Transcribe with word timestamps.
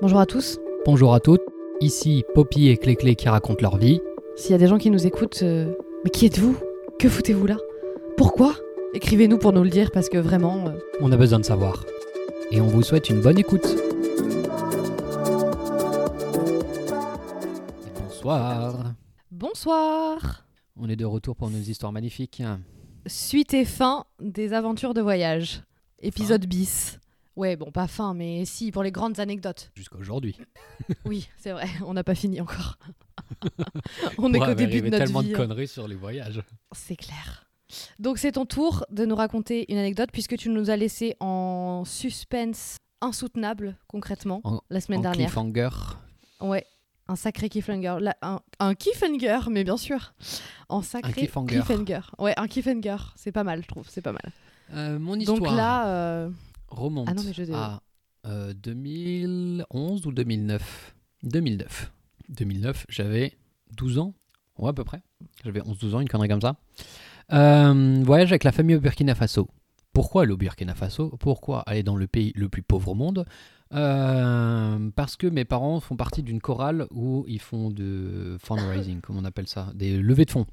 Bonjour 0.00 0.20
à 0.20 0.26
tous. 0.26 0.58
Bonjour 0.84 1.14
à 1.14 1.20
toutes, 1.20 1.42
ici 1.80 2.24
Poppy 2.34 2.68
et 2.68 2.76
Cléclé 2.76 3.14
qui 3.16 3.28
racontent 3.28 3.62
leur 3.62 3.76
vie. 3.76 4.00
S'il 4.36 4.52
y 4.52 4.54
a 4.54 4.58
des 4.58 4.66
gens 4.66 4.78
qui 4.78 4.90
nous 4.90 5.06
écoutent, 5.06 5.40
euh, 5.42 5.72
mais 6.04 6.10
qui 6.10 6.26
êtes-vous? 6.26 6.56
Que 6.98 7.08
foutez-vous 7.08 7.46
là? 7.46 7.56
Pourquoi? 8.16 8.54
Écrivez-nous 8.94 9.38
pour 9.38 9.52
nous 9.52 9.62
le 9.64 9.70
dire 9.70 9.90
parce 9.90 10.08
que 10.08 10.18
vraiment. 10.18 10.68
euh, 10.68 10.78
On 11.00 11.12
a 11.12 11.16
besoin 11.16 11.40
de 11.40 11.44
savoir. 11.44 11.84
Et 12.50 12.60
on 12.60 12.66
vous 12.66 12.82
souhaite 12.82 13.10
une 13.10 13.20
bonne 13.20 13.38
écoute. 13.38 13.66
Bonsoir. 18.04 18.94
Bonsoir 19.30 20.46
On 20.76 20.88
est 20.88 20.96
de 20.96 21.04
retour 21.04 21.36
pour 21.36 21.50
nos 21.50 21.58
histoires 21.58 21.92
magnifiques. 21.92 22.42
Suite 23.06 23.54
et 23.54 23.64
fin 23.64 24.04
des 24.20 24.52
aventures 24.52 24.94
de 24.94 25.00
voyage. 25.00 25.62
Épisode 26.00 26.46
bis. 26.46 26.97
Ouais, 27.38 27.54
bon, 27.54 27.70
pas 27.70 27.86
fin, 27.86 28.14
mais 28.14 28.44
si, 28.44 28.72
pour 28.72 28.82
les 28.82 28.90
grandes 28.90 29.20
anecdotes. 29.20 29.70
Jusqu'à 29.76 29.96
aujourd'hui. 29.96 30.36
Oui, 31.04 31.28
c'est 31.36 31.52
vrai, 31.52 31.68
on 31.86 31.94
n'a 31.94 32.02
pas 32.02 32.16
fini 32.16 32.40
encore. 32.40 32.78
on 34.18 34.34
est 34.34 34.40
qu'au 34.40 34.54
début 34.54 34.80
de 34.80 34.86
notre 34.88 35.04
tellement 35.04 35.20
vie. 35.20 35.28
de 35.28 35.34
hein. 35.34 35.36
conneries 35.36 35.68
sur 35.68 35.86
les 35.86 35.94
voyages. 35.94 36.42
C'est 36.72 36.96
clair. 36.96 37.46
Donc 38.00 38.18
c'est 38.18 38.32
ton 38.32 38.44
tour 38.44 38.84
de 38.90 39.04
nous 39.04 39.14
raconter 39.14 39.70
une 39.70 39.78
anecdote 39.78 40.08
puisque 40.12 40.36
tu 40.36 40.48
nous 40.48 40.68
as 40.70 40.76
laissé 40.76 41.14
en 41.20 41.84
suspense 41.84 42.76
insoutenable 43.00 43.76
concrètement 43.86 44.40
En- 44.42 44.60
la 44.68 44.80
semaine 44.80 44.98
en 45.00 45.02
dernière. 45.02 45.26
cliffhanger. 45.26 45.68
Ouais, 46.40 46.66
un 47.06 47.14
sacré 47.16 47.48
cliffhanger. 47.48 47.98
Un, 48.20 48.40
un 48.58 48.74
cliffhanger, 48.74 49.40
mais 49.50 49.62
bien 49.62 49.76
sûr. 49.76 50.12
En 50.68 50.82
sacré 50.82 51.12
cliffhanger. 51.12 52.00
Ouais, 52.18 52.34
un 52.36 52.48
cliffhanger. 52.48 52.96
C'est 53.14 53.32
pas 53.32 53.44
mal, 53.44 53.62
je 53.62 53.68
trouve. 53.68 53.86
C'est 53.88 54.02
pas 54.02 54.12
mal. 54.12 54.32
Euh, 54.74 54.98
mon 54.98 55.14
histoire 55.14 55.38
Donc 55.38 55.56
là, 55.56 55.88
euh, 55.88 56.30
remonte 56.68 57.08
Ah 57.10 57.14
non, 57.14 57.22
mais 57.24 57.32
je- 57.32 57.52
à 57.52 57.82
euh, 58.26 58.52
2011 58.54 60.06
ou 60.06 60.12
2009 60.12 60.94
2009. 61.22 61.92
2009, 62.28 62.86
j'avais 62.88 63.32
12 63.76 63.98
ans. 63.98 64.14
Ouais, 64.58 64.70
à 64.70 64.72
peu 64.72 64.84
près. 64.84 65.00
J'avais 65.44 65.60
11-12 65.60 65.94
ans, 65.94 66.00
une 66.00 66.08
connerie 66.08 66.28
comme 66.28 66.40
ça. 66.40 66.56
Euh, 67.32 68.02
voyage 68.04 68.30
avec 68.32 68.44
la 68.44 68.52
famille 68.52 68.76
au 68.76 68.80
Burkina 68.80 69.14
Faso. 69.14 69.48
Pourquoi 69.92 70.22
aller 70.22 70.32
au 70.32 70.36
Burkina 70.36 70.74
Faso? 70.74 71.16
Pourquoi 71.18 71.60
aller 71.62 71.82
dans 71.82 71.96
le 71.96 72.06
pays 72.06 72.32
le 72.36 72.48
plus 72.48 72.62
pauvre 72.62 72.88
au 72.90 72.94
monde? 72.94 73.24
Euh, 73.74 74.90
Parce 74.94 75.16
que 75.16 75.26
mes 75.26 75.44
parents 75.44 75.80
font 75.80 75.96
partie 75.96 76.22
d'une 76.22 76.40
chorale 76.40 76.86
où 76.90 77.24
ils 77.28 77.40
font 77.40 77.70
de 77.70 78.36
fundraising, 78.42 79.00
comme 79.00 79.16
on 79.16 79.24
appelle 79.24 79.46
ça, 79.48 79.72
des 79.74 79.98
levées 79.98 80.24
de 80.24 80.30
fonds. 80.30 80.46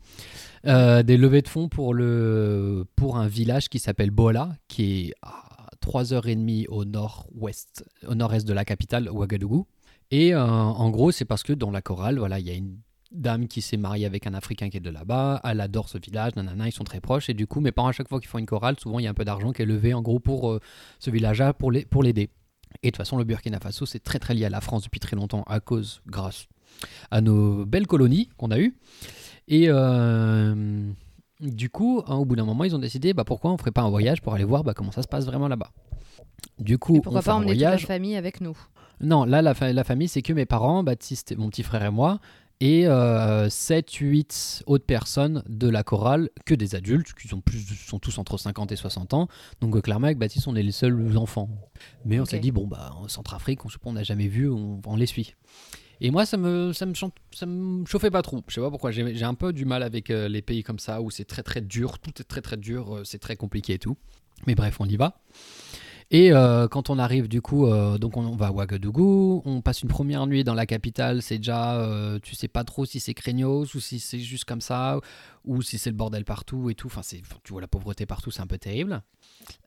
Euh, 0.65 1.03
des 1.03 1.17
levées 1.17 1.41
de 1.41 1.47
fonds 1.47 1.69
pour, 1.69 1.93
le, 1.93 2.85
pour 2.95 3.17
un 3.17 3.27
village 3.27 3.69
qui 3.69 3.79
s'appelle 3.79 4.11
Bola, 4.11 4.55
qui 4.67 5.07
est 5.09 5.13
à 5.21 5.44
3h30 5.85 6.65
au 6.69 6.85
nord-ouest, 6.85 7.85
au 8.07 8.15
nord-est 8.15 8.47
de 8.47 8.53
la 8.53 8.65
capitale, 8.65 9.09
Ouagadougou. 9.09 9.67
Et 10.11 10.33
euh, 10.33 10.43
en 10.45 10.89
gros, 10.89 11.11
c'est 11.11 11.25
parce 11.25 11.43
que 11.43 11.53
dans 11.53 11.71
la 11.71 11.81
chorale, 11.81 12.19
voilà, 12.19 12.39
il 12.39 12.47
y 12.47 12.51
a 12.51 12.53
une 12.53 12.77
dame 13.11 13.47
qui 13.47 13.61
s'est 13.61 13.77
mariée 13.77 14.05
avec 14.05 14.27
un 14.27 14.33
Africain 14.33 14.69
qui 14.69 14.77
est 14.77 14.81
de 14.81 14.89
là-bas, 14.89 15.39
elle 15.43 15.61
adore 15.61 15.89
ce 15.89 15.97
village, 15.97 16.35
nanana, 16.35 16.67
ils 16.67 16.71
sont 16.71 16.83
très 16.83 16.99
proches, 16.99 17.29
et 17.29 17.33
du 17.33 17.47
coup, 17.47 17.59
mes 17.61 17.71
parents, 17.71 17.87
à 17.89 17.91
chaque 17.91 18.09
fois 18.09 18.19
qu'ils 18.19 18.27
font 18.29 18.37
une 18.39 18.45
chorale, 18.45 18.75
souvent, 18.79 18.99
il 18.99 19.03
y 19.03 19.07
a 19.07 19.11
un 19.11 19.13
peu 19.15 19.25
d'argent 19.25 19.51
qui 19.51 19.61
est 19.61 19.65
levé, 19.65 19.93
en 19.93 20.01
gros, 20.01 20.19
pour 20.19 20.51
euh, 20.51 20.59
ce 20.99 21.09
village-là, 21.11 21.53
pour 21.53 21.71
les- 21.71 21.85
pour 21.85 22.03
l'aider. 22.03 22.29
Et 22.83 22.87
de 22.87 22.91
toute 22.91 22.97
façon, 22.97 23.17
le 23.17 23.23
Burkina 23.23 23.59
Faso, 23.59 23.85
c'est 23.85 23.99
très 24.03 24.19
très 24.19 24.33
lié 24.33 24.45
à 24.45 24.49
la 24.49 24.59
France 24.61 24.83
depuis 24.83 24.99
très 24.99 25.15
longtemps, 25.15 25.43
à 25.47 25.59
cause, 25.59 26.01
grâce 26.07 26.47
à 27.09 27.21
nos 27.21 27.65
belles 27.65 27.87
colonies 27.87 28.29
qu'on 28.37 28.51
a 28.51 28.59
eues. 28.59 28.75
Et 29.47 29.67
euh, 29.69 30.91
du 31.41 31.69
coup, 31.69 32.01
hein, 32.07 32.15
au 32.15 32.25
bout 32.25 32.35
d'un 32.35 32.45
moment, 32.45 32.63
ils 32.63 32.75
ont 32.75 32.79
décidé, 32.79 33.13
bah, 33.13 33.23
pourquoi 33.25 33.51
on 33.51 33.57
ferait 33.57 33.71
pas 33.71 33.81
un 33.81 33.89
voyage 33.89 34.21
pour 34.21 34.33
aller 34.33 34.43
voir 34.45 34.63
bah, 34.63 34.73
comment 34.73 34.91
ça 34.91 35.01
se 35.01 35.07
passe 35.07 35.25
vraiment 35.25 35.47
là-bas. 35.47 35.71
Du 36.59 36.77
coup, 36.77 36.97
et 36.97 37.01
pourquoi 37.01 37.19
on 37.19 37.21
fait 37.21 37.25
pas 37.25 37.33
un 37.33 37.37
emmener 37.37 37.51
toute 37.53 37.61
la 37.61 37.77
famille 37.87 38.15
avec 38.15 38.41
nous? 38.41 38.57
Non, 39.01 39.25
là, 39.25 39.41
la, 39.41 39.53
fa- 39.53 39.73
la 39.73 39.83
famille, 39.83 40.07
c'est 40.07 40.21
que 40.21 40.31
mes 40.33 40.45
parents, 40.45 40.83
Baptiste, 40.83 41.35
mon 41.37 41.49
petit 41.49 41.63
frère 41.63 41.83
et 41.83 41.89
moi, 41.91 42.19
et 42.61 42.87
7, 43.49 43.91
8 43.91 44.63
autres 44.65 44.85
personnes 44.85 45.43
de 45.49 45.67
la 45.67 45.83
chorale, 45.83 46.29
que 46.45 46.55
des 46.55 46.75
adultes, 46.75 47.13
qui 47.13 47.27
sont, 47.27 47.41
plus, 47.41 47.59
sont 47.59 47.99
tous 47.99 48.17
entre 48.17 48.37
50 48.37 48.71
et 48.71 48.77
60 48.77 49.13
ans. 49.13 49.27
Donc, 49.59 49.75
euh, 49.75 49.81
clairement, 49.81 50.05
avec 50.05 50.17
Baptiste, 50.17 50.47
on 50.47 50.55
est 50.55 50.63
les 50.63 50.71
seuls 50.71 51.17
enfants. 51.17 51.49
Mais 52.05 52.19
on 52.21 52.25
s'est 52.25 52.39
dit, 52.39 52.51
bon, 52.51 52.65
bah, 52.65 52.93
en 52.97 53.09
Centrafrique, 53.09 53.65
on 53.65 53.69
on 53.83 53.93
n'a 53.93 54.03
jamais 54.03 54.27
vu, 54.27 54.49
on, 54.49 54.79
on 54.85 54.95
les 54.95 55.05
suit. 55.05 55.35
Et 56.01 56.11
moi, 56.11 56.25
ça 56.25 56.37
me, 56.37 56.73
ça 56.73 56.85
me, 56.85 56.93
ça 57.31 57.45
me 57.45 57.85
chauffait 57.85 58.11
pas 58.11 58.21
trop. 58.21 58.43
Je 58.47 58.55
sais 58.55 58.61
pas 58.61 58.69
pourquoi. 58.69 58.91
J'ai 58.91 59.15
j'ai 59.15 59.25
un 59.25 59.33
peu 59.33 59.53
du 59.53 59.65
mal 59.65 59.83
avec 59.83 60.09
euh, 60.09 60.27
les 60.27 60.41
pays 60.41 60.63
comme 60.63 60.79
ça 60.79 61.01
où 61.01 61.09
c'est 61.09 61.25
très 61.25 61.43
très 61.43 61.61
dur, 61.61 61.99
tout 61.99 62.13
est 62.19 62.25
très 62.25 62.41
très 62.41 62.57
dur, 62.57 62.97
euh, 62.97 63.03
c'est 63.03 63.19
très 63.19 63.35
compliqué 63.35 63.73
et 63.73 63.79
tout. 63.79 63.97
Mais 64.47 64.55
bref, 64.55 64.77
on 64.79 64.85
y 64.85 64.97
va. 64.97 65.21
Et 66.11 66.31
euh, 66.31 66.67
quand 66.67 66.89
on 66.91 66.99
arrive 66.99 67.27
du 67.27 67.41
coup, 67.41 67.65
euh, 67.65 67.97
donc 67.97 68.15
on, 68.15 68.35
va 68.35 68.47
à 68.47 68.51
Ouagadougou, 68.51 69.41
on 69.43 69.61
passe 69.61 69.81
une 69.81 69.89
première 69.89 70.27
nuit 70.27 70.43
dans 70.43 70.53
la 70.53 70.67
capitale, 70.67 71.23
c'est 71.23 71.37
déjà, 71.37 71.79
euh, 71.79 72.19
tu 72.21 72.35
sais 72.35 72.47
pas 72.47 72.63
trop 72.63 72.85
si 72.85 72.99
c'est 72.99 73.15
craignos 73.15 73.73
ou 73.73 73.79
si 73.79 73.99
c'est 73.99 74.19
juste 74.19 74.45
comme 74.45 74.61
ça, 74.61 74.99
ou 75.45 75.63
si 75.63 75.79
c'est 75.79 75.89
le 75.89 75.95
bordel 75.95 76.23
partout 76.23 76.69
et 76.69 76.75
tout, 76.75 76.87
enfin 76.87 77.01
tu 77.43 77.51
vois 77.51 77.61
la 77.61 77.67
pauvreté 77.67 78.05
partout, 78.05 78.29
c'est 78.29 78.41
un 78.41 78.47
peu 78.47 78.59
terrible. 78.59 79.01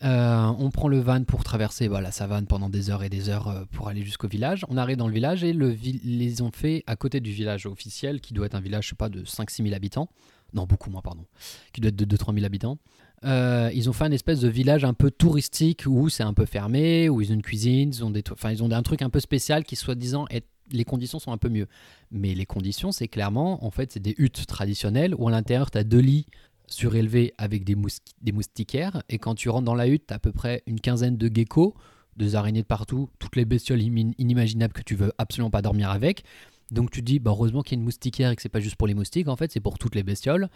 On 0.01 0.71
prend 0.73 0.87
le 0.89 1.01
van 1.01 1.25
pour 1.25 1.43
traverser 1.43 1.89
bah, 1.89 2.01
la 2.01 2.13
savane 2.13 2.47
pendant 2.47 2.69
des 2.69 2.91
heures 2.91 3.03
et 3.03 3.09
des 3.09 3.29
heures 3.29 3.67
pour 3.73 3.89
aller 3.89 4.05
jusqu'au 4.05 4.29
village. 4.29 4.65
On 4.69 4.77
arrive 4.77 4.97
dans 4.97 5.09
le 5.09 5.15
village 5.15 5.43
et 5.43 5.53
le 5.53 5.71
vi- 5.71 6.01
les 6.05 6.41
ont 6.41 6.53
fait 6.53 6.85
à 6.87 6.95
côté 6.95 7.21
du 7.21 7.33
village 7.33 7.67
officiel, 7.67 8.21
qui 8.21 8.33
doit 8.33 8.47
être 8.47 8.55
un 8.55 8.61
village, 8.61 8.85
je 8.85 8.91
sais 8.91 8.97
pas, 8.97 9.09
de 9.09 9.25
5-6 9.25 9.65
000 9.65 9.75
habitants. 9.75 10.09
Non, 10.55 10.65
beaucoup 10.67 10.91
moins, 10.91 11.03
pardon. 11.03 11.27
Qui 11.73 11.81
doit 11.81 11.91
être 11.91 11.97
de 11.97 12.05
2-3 12.05 12.33
000 12.33 12.47
habitants. 12.47 12.79
Euh, 13.25 13.71
ils 13.75 13.91
ont 13.91 13.93
fait 13.93 14.05
un 14.05 14.13
espèce 14.13 14.41
de 14.41 14.49
village 14.49 14.85
un 14.85 14.95
peu 14.95 15.11
touristique 15.11 15.85
où 15.87 16.09
c'est 16.09 16.23
un 16.23 16.35
peu 16.35 16.45
fermé, 16.45 17.09
où 17.09 17.21
ils 17.21 17.31
ont 17.31 17.35
une 17.35 17.43
cuisine, 17.43 17.91
ils 17.93 18.05
ont, 18.05 18.11
des, 18.11 18.23
enfin, 18.31 18.53
ils 18.53 18.63
ont 18.63 18.71
un 18.71 18.83
truc 18.83 19.03
un 19.03 19.11
peu 19.11 19.21
spécial 19.21 19.65
qui, 19.65 19.77
soi-disant, 19.77 20.27
les 20.71 20.85
conditions 20.85 21.19
sont 21.19 21.33
un 21.33 21.39
peu 21.39 21.49
mieux. 21.49 21.67
Mais 22.11 22.35
les 22.35 22.47
conditions, 22.47 22.93
c'est 22.93 23.09
clairement, 23.09 23.65
en 23.65 23.71
fait, 23.71 23.93
c'est 23.93 24.01
des 24.01 24.15
huttes 24.19 24.47
traditionnelles 24.47 25.15
où 25.17 25.29
à 25.29 25.31
l'intérieur, 25.31 25.71
tu 25.71 25.79
as 25.79 25.85
deux 25.85 25.99
lits 25.99 26.27
surélevés 26.67 27.33
avec 27.39 27.65
des, 27.65 27.75
mous- 27.75 27.89
des 28.21 28.33
moustiquaires. 28.33 29.03
Et 29.09 29.19
quand 29.19 29.35
tu 29.35 29.49
rentres 29.49 29.65
dans 29.65 29.75
la 29.75 29.89
hutte, 29.89 30.07
tu 30.07 30.15
à 30.15 30.19
peu 30.19 30.33
près 30.33 30.63
une 30.67 30.81
quinzaine 30.81 31.17
de 31.17 31.35
geckos, 31.35 31.75
des 32.17 32.35
araignées 32.35 32.63
de 32.63 32.67
partout, 32.67 33.09
toutes 33.19 33.37
les 33.37 33.45
bestioles 33.45 33.81
inimaginables 33.81 34.73
que 34.73 34.83
tu 34.83 34.95
veux 34.95 35.13
absolument 35.19 35.51
pas 35.51 35.63
dormir 35.63 35.91
avec. 35.91 36.25
Donc 36.71 36.91
tu 36.91 37.01
te 37.01 37.07
dis, 37.07 37.19
bah, 37.19 37.31
heureusement 37.31 37.63
qu'il 37.63 37.77
y 37.77 37.79
a 37.79 37.81
une 37.81 37.85
moustiquaire 37.85 38.31
et 38.31 38.37
que 38.37 38.43
c'est 38.43 38.49
pas 38.49 38.61
juste 38.61 38.77
pour 38.77 38.87
les 38.87 38.95
moustiques, 38.95 39.29
en 39.29 39.37
fait, 39.37 39.51
c'est 39.53 39.61
pour 39.61 39.79
toutes 39.79 39.95
les 39.95 40.03
bestioles. 40.03 40.49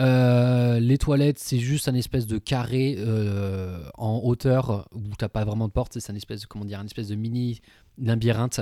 Euh, 0.00 0.80
les 0.80 0.98
toilettes, 0.98 1.38
c'est 1.38 1.58
juste 1.58 1.88
un 1.88 1.94
espèce 1.94 2.26
de 2.26 2.38
carré 2.38 2.96
euh, 2.98 3.82
en 3.94 4.20
hauteur 4.24 4.88
où 4.92 5.02
t'as 5.16 5.28
pas 5.28 5.44
vraiment 5.44 5.68
de 5.68 5.72
porte, 5.72 5.98
c'est 5.98 6.10
un 6.12 6.16
espèce, 6.16 6.40
de- 6.42 6.46
comment 6.46 6.64
dire, 6.64 6.80
un 6.80 6.86
espèce 6.86 7.08
de 7.08 7.14
mini 7.14 7.60
labyrinthe 7.98 8.60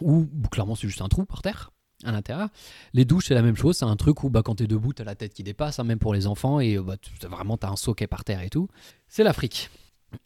où 0.00 0.26
clairement 0.50 0.74
c'est 0.74 0.88
juste 0.88 1.02
un 1.02 1.08
trou 1.08 1.24
par 1.26 1.42
terre 1.42 1.70
à 2.04 2.10
l'intérieur. 2.10 2.48
Les 2.94 3.04
douches, 3.04 3.26
c'est 3.28 3.34
la 3.34 3.42
même 3.42 3.56
chose, 3.56 3.76
c'est 3.76 3.84
un 3.84 3.96
truc 3.96 4.24
où 4.24 4.30
bah, 4.30 4.42
quand 4.42 4.56
t'es 4.56 4.66
debout, 4.66 4.92
t'as 4.92 5.04
la 5.04 5.14
tête 5.14 5.34
qui 5.34 5.44
dépasse, 5.44 5.78
hein, 5.78 5.84
même 5.84 5.98
pour 5.98 6.14
les 6.14 6.26
enfants, 6.26 6.58
et 6.58 6.78
bah, 6.78 6.96
vraiment 7.30 7.56
t'as 7.56 7.68
un 7.68 7.76
est 8.00 8.06
par 8.08 8.24
terre 8.24 8.42
et 8.42 8.50
tout. 8.50 8.68
C'est 9.06 9.22
l'Afrique. 9.22 9.70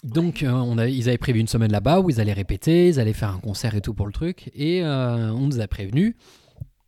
Donc 0.05 0.43
euh, 0.43 0.51
on 0.51 0.79
a, 0.79 0.89
ils 0.89 1.09
avaient 1.09 1.19
prévu 1.19 1.41
une 1.41 1.49
semaine 1.49 1.73
là-bas 1.73 2.01
où 2.01 2.11
ils 2.11 2.21
allaient 2.21 2.33
répéter, 2.33 2.89
ils 2.89 3.01
allaient 3.01 3.13
faire 3.13 3.31
un 3.31 3.39
concert 3.41 3.75
et 3.75 3.81
tout 3.81 3.95
pour 3.95 4.07
le 4.07 4.13
truc, 4.13 4.51
et 4.55 4.83
euh, 4.83 5.31
on 5.33 5.47
nous 5.47 5.61
a 5.61 5.67
prévenu 5.69 6.17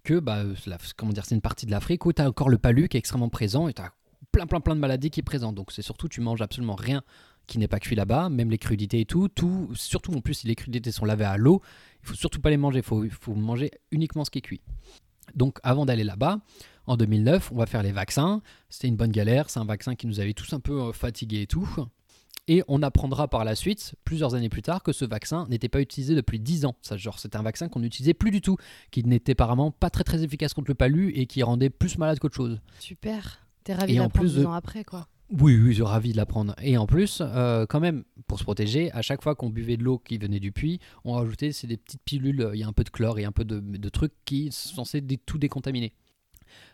que 0.05 0.19
bah, 0.19 0.43
la- 0.67 0.79
comment 0.97 1.13
dire, 1.13 1.25
c'est 1.25 1.35
une 1.35 1.41
partie 1.41 1.67
de 1.67 1.71
l'Afrique 1.71 2.07
où 2.07 2.13
tu 2.13 2.23
as 2.23 2.29
encore 2.29 2.49
le 2.49 2.59
palu 2.59 2.89
qui 2.89 2.97
est 2.97 3.01
extrêmement 3.01 3.29
présent 3.29 3.69
et 3.69 3.73
tu 3.75 3.83
as 3.83 3.93
plein 4.33 4.47
plein 4.47 4.61
plein 4.61 4.75
de 4.75 4.81
maladies 4.81 5.11
qui 5.11 5.21
est 5.21 5.23
présent. 5.25 5.53
Donc 5.53 5.73
c'est 5.73 5.83
surtout 5.83 6.09
tu 6.09 6.21
manges 6.21 6.43
absolument 6.43 6.75
rien 6.77 7.03
qui 7.47 7.59
n'est 7.59 7.69
pas 7.69 7.81
cuit 7.81 7.97
là-bas, 7.97 8.29
même 8.29 8.51
les 8.51 8.59
crudités 8.59 9.01
et 9.01 9.05
tout, 9.07 9.29
tout 9.29 9.71
surtout 9.75 10.13
en 10.13 10.21
plus 10.21 10.35
si 10.35 10.47
les 10.47 10.55
crudités 10.55 10.93
sont 10.93 11.07
lavées 11.07 11.25
à 11.25 11.37
l'eau, 11.39 11.63
il 12.03 12.09
faut 12.09 12.15
surtout 12.15 12.41
pas 12.41 12.51
les 12.51 12.59
manger, 12.59 12.81
il 12.81 12.85
faut, 12.85 13.05
faut 13.11 13.35
manger 13.35 13.71
uniquement 13.91 14.25
ce 14.25 14.31
qui 14.31 14.39
est 14.39 14.43
cuit. 14.43 14.61
Donc 15.35 15.59
avant 15.63 15.87
d'aller 15.87 16.05
là-bas, 16.05 16.41
en 16.87 16.97
2009, 16.97 17.53
on 17.53 17.57
va 17.57 17.67
faire 17.67 17.83
les 17.83 17.93
vaccins. 17.93 18.43
C'était 18.71 18.89
une 18.89 18.97
bonne 18.97 19.13
galère, 19.13 19.51
c'est 19.51 19.61
un 19.61 19.65
vaccin 19.67 19.95
qui 19.95 20.07
nous 20.07 20.21
avait 20.21 20.33
tous 20.35 20.53
un 20.55 20.61
peu 20.61 20.81
euh, 20.81 20.93
fatigués 20.93 21.43
et 21.43 21.47
tout. 21.47 21.69
Et 22.47 22.63
on 22.69 22.83
apprendra 22.83 23.29
par 23.29 23.45
la 23.45 23.55
suite, 23.55 23.95
plusieurs 24.05 24.35
années 24.35 24.49
plus 24.49 24.63
tard, 24.63 24.83
que 24.83 24.93
ce 24.93 25.05
vaccin 25.05 25.47
n'était 25.51 25.69
pas 25.69 25.81
utilisé 25.81 26.15
depuis 26.15 26.41
10 26.41 26.65
ans. 26.65 26.77
Ça, 26.81 26.97
genre, 26.97 27.19
c'était 27.19 27.37
un 27.37 27.43
vaccin 27.43 27.69
qu'on 27.69 27.81
n'utilisait 27.81 28.15
plus 28.15 28.31
du 28.31 28.41
tout, 28.41 28.57
qui 28.91 29.05
n'était 29.05 29.33
apparemment 29.33 29.71
pas 29.71 29.91
très 29.91 30.05
très 30.05 30.23
efficace 30.23 30.55
contre 30.55 30.71
le 30.71 30.75
palu 30.75 31.11
et 31.15 31.27
qui 31.27 31.43
rendait 31.43 31.69
plus 31.71 31.99
malade 31.99 32.19
qu'autre 32.19 32.37
chose. 32.37 32.61
Super. 32.79 33.47
T'es 33.65 33.75
ravi 33.75 33.95
d'apprendre 33.97 34.13
plus 34.13 34.35
10 34.37 34.41
de- 34.41 34.47
ans 34.47 34.53
après, 34.53 34.85
quoi. 34.85 35.09
Oui, 35.31 35.59
oui, 35.59 35.69
je 35.69 35.75
suis 35.75 35.83
ravi 35.83 36.13
de 36.13 36.17
l'apprendre. 36.17 36.55
Et 36.63 36.79
en 36.79 36.87
plus, 36.87 37.19
euh, 37.21 37.67
quand 37.67 37.81
même, 37.81 38.03
pour 38.29 38.39
se 38.39 38.45
protéger, 38.45 38.91
à 38.93 39.03
chaque 39.03 39.23
fois 39.23 39.35
qu'on 39.35 39.51
buvait 39.51 39.77
de 39.77 39.85
l'eau 39.85 39.99
qui 39.99 40.17
venait 40.17 40.41
du 40.41 40.53
puits, 40.53 40.81
on 41.05 41.13
rajoutait 41.13 41.51
des 41.65 41.77
petites 41.77 42.01
pilules, 42.03 42.49
il 42.55 42.61
y 42.61 42.63
a 42.63 42.67
un 42.67 42.73
peu 42.73 42.83
de 42.83 42.89
chlore 42.89 43.19
et 43.19 43.27
un 43.27 43.33
peu 43.33 43.45
de, 43.45 43.61
de 43.61 43.89
trucs 43.91 44.15
qui 44.25 44.49
sont 44.53 44.77
censés 44.77 45.03
tout 45.27 45.37
décontaminer. 45.37 45.93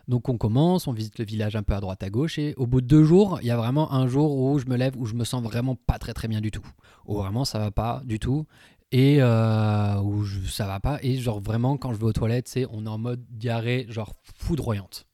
Donc 0.07 0.29
on 0.29 0.37
commence, 0.37 0.87
on 0.87 0.93
visite 0.93 1.19
le 1.19 1.25
village 1.25 1.55
un 1.55 1.63
peu 1.63 1.73
à 1.73 1.79
droite 1.79 2.03
à 2.03 2.09
gauche 2.09 2.37
et 2.37 2.53
au 2.57 2.67
bout 2.67 2.81
de 2.81 2.87
deux 2.87 3.03
jours, 3.03 3.39
il 3.41 3.47
y 3.47 3.51
a 3.51 3.57
vraiment 3.57 3.91
un 3.93 4.07
jour 4.07 4.37
où 4.37 4.59
je 4.59 4.65
me 4.65 4.75
lève 4.75 4.93
où 4.97 5.05
je 5.05 5.15
me 5.15 5.23
sens 5.23 5.43
vraiment 5.43 5.75
pas 5.75 5.97
très 5.97 6.13
très 6.13 6.27
bien 6.27 6.41
du 6.41 6.51
tout. 6.51 6.65
Où 7.05 7.15
vraiment 7.15 7.45
ça 7.45 7.59
va 7.59 7.71
pas 7.71 8.01
du 8.05 8.19
tout 8.19 8.45
et 8.91 9.17
euh, 9.19 9.99
où 10.01 10.25
ça 10.47 10.67
va 10.67 10.79
pas 10.79 10.99
et 11.01 11.17
genre 11.17 11.39
vraiment 11.39 11.77
quand 11.77 11.93
je 11.93 11.97
vais 11.97 12.05
aux 12.05 12.13
toilettes, 12.13 12.47
c'est 12.47 12.65
on 12.71 12.85
est 12.85 12.89
en 12.89 12.97
mode 12.97 13.23
diarrhée 13.29 13.85
genre 13.89 14.13
foudroyante. 14.37 15.05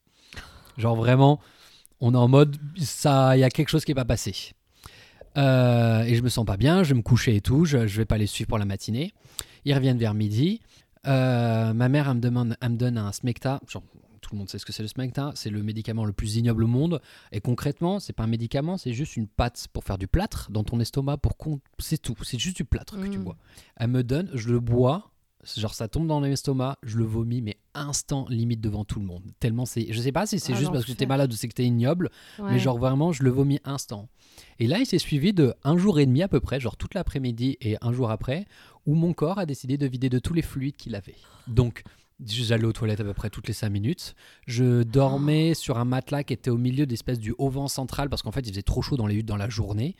Genre 0.77 0.95
vraiment 0.95 1.39
on 1.99 2.13
est 2.13 2.17
en 2.17 2.27
mode 2.27 2.57
ça 2.77 3.37
il 3.37 3.39
y 3.39 3.43
a 3.43 3.49
quelque 3.49 3.69
chose 3.69 3.85
qui 3.85 3.91
est 3.91 3.95
pas 3.95 4.05
passé. 4.05 4.53
Euh, 5.37 6.03
et 6.03 6.15
je 6.15 6.21
me 6.21 6.29
sens 6.29 6.45
pas 6.45 6.57
bien, 6.57 6.83
je 6.83 6.89
vais 6.89 6.97
me 6.97 7.03
coucher 7.03 7.35
et 7.37 7.41
tout, 7.41 7.63
je, 7.65 7.87
je 7.87 7.97
vais 7.97 8.05
pas 8.05 8.17
les 8.17 8.27
suivre 8.27 8.49
pour 8.49 8.57
la 8.57 8.65
matinée. 8.65 9.13
Ils 9.65 9.73
reviennent 9.73 9.97
vers 9.97 10.13
midi. 10.13 10.61
Euh, 11.07 11.73
ma 11.73 11.89
mère, 11.89 12.07
elle 12.09 12.15
me, 12.15 12.21
demande, 12.21 12.57
me 12.61 12.75
donne 12.75 12.97
un 12.97 13.11
smecta. 13.11 13.59
Tout 14.31 14.35
le 14.35 14.39
monde 14.39 14.49
sait 14.49 14.59
ce 14.59 14.65
que 14.65 14.71
c'est 14.71 14.81
le 14.81 14.87
smecta. 14.87 15.33
C'est 15.35 15.49
le 15.49 15.61
médicament 15.61 16.05
le 16.05 16.13
plus 16.13 16.37
ignoble 16.37 16.63
au 16.63 16.67
monde. 16.67 17.01
Et 17.33 17.41
concrètement, 17.41 17.99
c'est 17.99 18.13
pas 18.13 18.23
un 18.23 18.27
médicament, 18.27 18.77
c'est 18.77 18.93
juste 18.93 19.17
une 19.17 19.27
pâte 19.27 19.67
pour 19.73 19.83
faire 19.83 19.97
du 19.97 20.07
plâtre 20.07 20.49
dans 20.51 20.63
ton 20.63 20.79
estomac. 20.79 21.17
Pour 21.17 21.35
qu'on... 21.35 21.59
C'est 21.79 22.01
tout. 22.01 22.15
C'est 22.23 22.39
juste 22.39 22.55
du 22.55 22.63
plâtre 22.63 22.95
que 22.97 23.07
tu 23.07 23.17
Mm. 23.19 23.23
bois. 23.25 23.35
Elle 23.75 23.89
me 23.89 24.03
donne, 24.03 24.29
je 24.33 24.49
le 24.49 24.61
bois. 24.61 25.11
Genre 25.57 25.73
ça 25.73 25.87
tombe 25.87 26.05
dans 26.07 26.19
l'estomac, 26.21 26.77
je 26.83 26.97
le 26.99 27.03
vomis, 27.03 27.41
mais 27.41 27.57
instant 27.73 28.25
limite 28.29 28.61
devant 28.61 28.85
tout 28.85 28.99
le 28.99 29.05
monde. 29.07 29.23
Tellement 29.39 29.65
c'est, 29.65 29.91
je 29.91 29.99
sais 29.99 30.11
pas 30.11 30.27
si 30.27 30.39
c'est 30.39 30.53
Ah, 30.53 30.55
juste 30.55 30.71
parce 30.71 30.83
que 30.83 30.89
j'étais 30.89 31.05
l'enfer. 31.05 31.17
malade 31.17 31.33
ou 31.33 31.35
c'est 31.35 31.47
que 31.47 31.53
t'es 31.55 31.65
ignoble, 31.65 32.09
Ouais. 32.37 32.51
mais 32.51 32.59
genre 32.59 32.77
vraiment, 32.77 33.11
je 33.11 33.23
le 33.23 33.31
vomis 33.31 33.59
instant. 33.65 34.07
Et 34.59 34.67
là, 34.67 34.77
il 34.77 34.85
s'est 34.85 34.99
suivi 34.99 35.33
de 35.33 35.55
un 35.63 35.77
jour 35.77 35.99
et 35.99 36.05
demi 36.05 36.21
à 36.21 36.27
peu 36.27 36.39
près, 36.39 36.59
genre 36.59 36.77
toute 36.77 36.93
l'après-midi 36.93 37.57
et 37.59 37.75
un 37.81 37.91
jour 37.91 38.11
après, 38.11 38.45
où 38.85 38.93
mon 38.93 39.13
corps 39.13 39.39
a 39.39 39.47
décidé 39.47 39.77
de 39.79 39.87
vider 39.87 40.09
de 40.09 40.19
tous 40.19 40.35
les 40.35 40.43
fluides 40.43 40.75
qu'il 40.77 40.93
avait. 40.95 41.15
Donc, 41.47 41.81
j'allais 42.25 42.65
aux 42.65 42.73
toilettes 42.73 42.99
à 42.99 43.03
peu 43.03 43.13
près 43.13 43.29
toutes 43.29 43.47
les 43.47 43.53
5 43.53 43.69
minutes. 43.69 44.15
Je 44.47 44.83
dormais 44.83 45.53
sur 45.53 45.77
un 45.77 45.85
matelas 45.85 46.23
qui 46.23 46.33
était 46.33 46.49
au 46.49 46.57
milieu 46.57 46.85
d'espèce 46.85 47.19
du 47.19 47.33
haut-vent 47.37 47.67
central 47.67 48.09
parce 48.09 48.21
qu'en 48.21 48.31
fait, 48.31 48.41
il 48.41 48.49
faisait 48.49 48.61
trop 48.61 48.81
chaud 48.81 48.97
dans 48.97 49.07
les 49.07 49.15
huttes 49.15 49.25
dans 49.25 49.37
la 49.37 49.49
journée. 49.49 49.95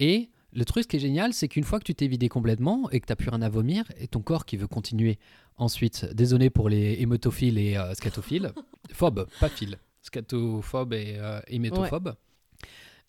Et 0.00 0.30
le 0.52 0.64
truc 0.64 0.86
qui 0.86 0.96
est 0.96 1.00
génial, 1.00 1.32
c'est 1.32 1.48
qu'une 1.48 1.64
fois 1.64 1.78
que 1.78 1.84
tu 1.84 1.94
t'es 1.94 2.06
vidé 2.06 2.28
complètement 2.28 2.90
et 2.90 3.00
que 3.00 3.06
tu 3.06 3.12
n'as 3.12 3.16
plus 3.16 3.30
rien 3.30 3.42
à 3.42 3.48
vomir, 3.48 3.84
et 3.98 4.06
ton 4.06 4.20
corps 4.20 4.44
qui 4.44 4.56
veut 4.56 4.66
continuer 4.66 5.18
ensuite, 5.56 6.04
désolé 6.12 6.50
pour 6.50 6.68
les 6.68 7.00
hématophiles 7.00 7.58
et 7.58 7.76
euh, 7.76 7.94
scatophiles, 7.94 8.52
phobes, 8.92 9.26
pas 9.40 9.48
philes, 9.48 9.78
scatophobes 10.02 10.92
et 10.92 11.16
euh, 11.18 11.40
hémétophobes, 11.48 12.14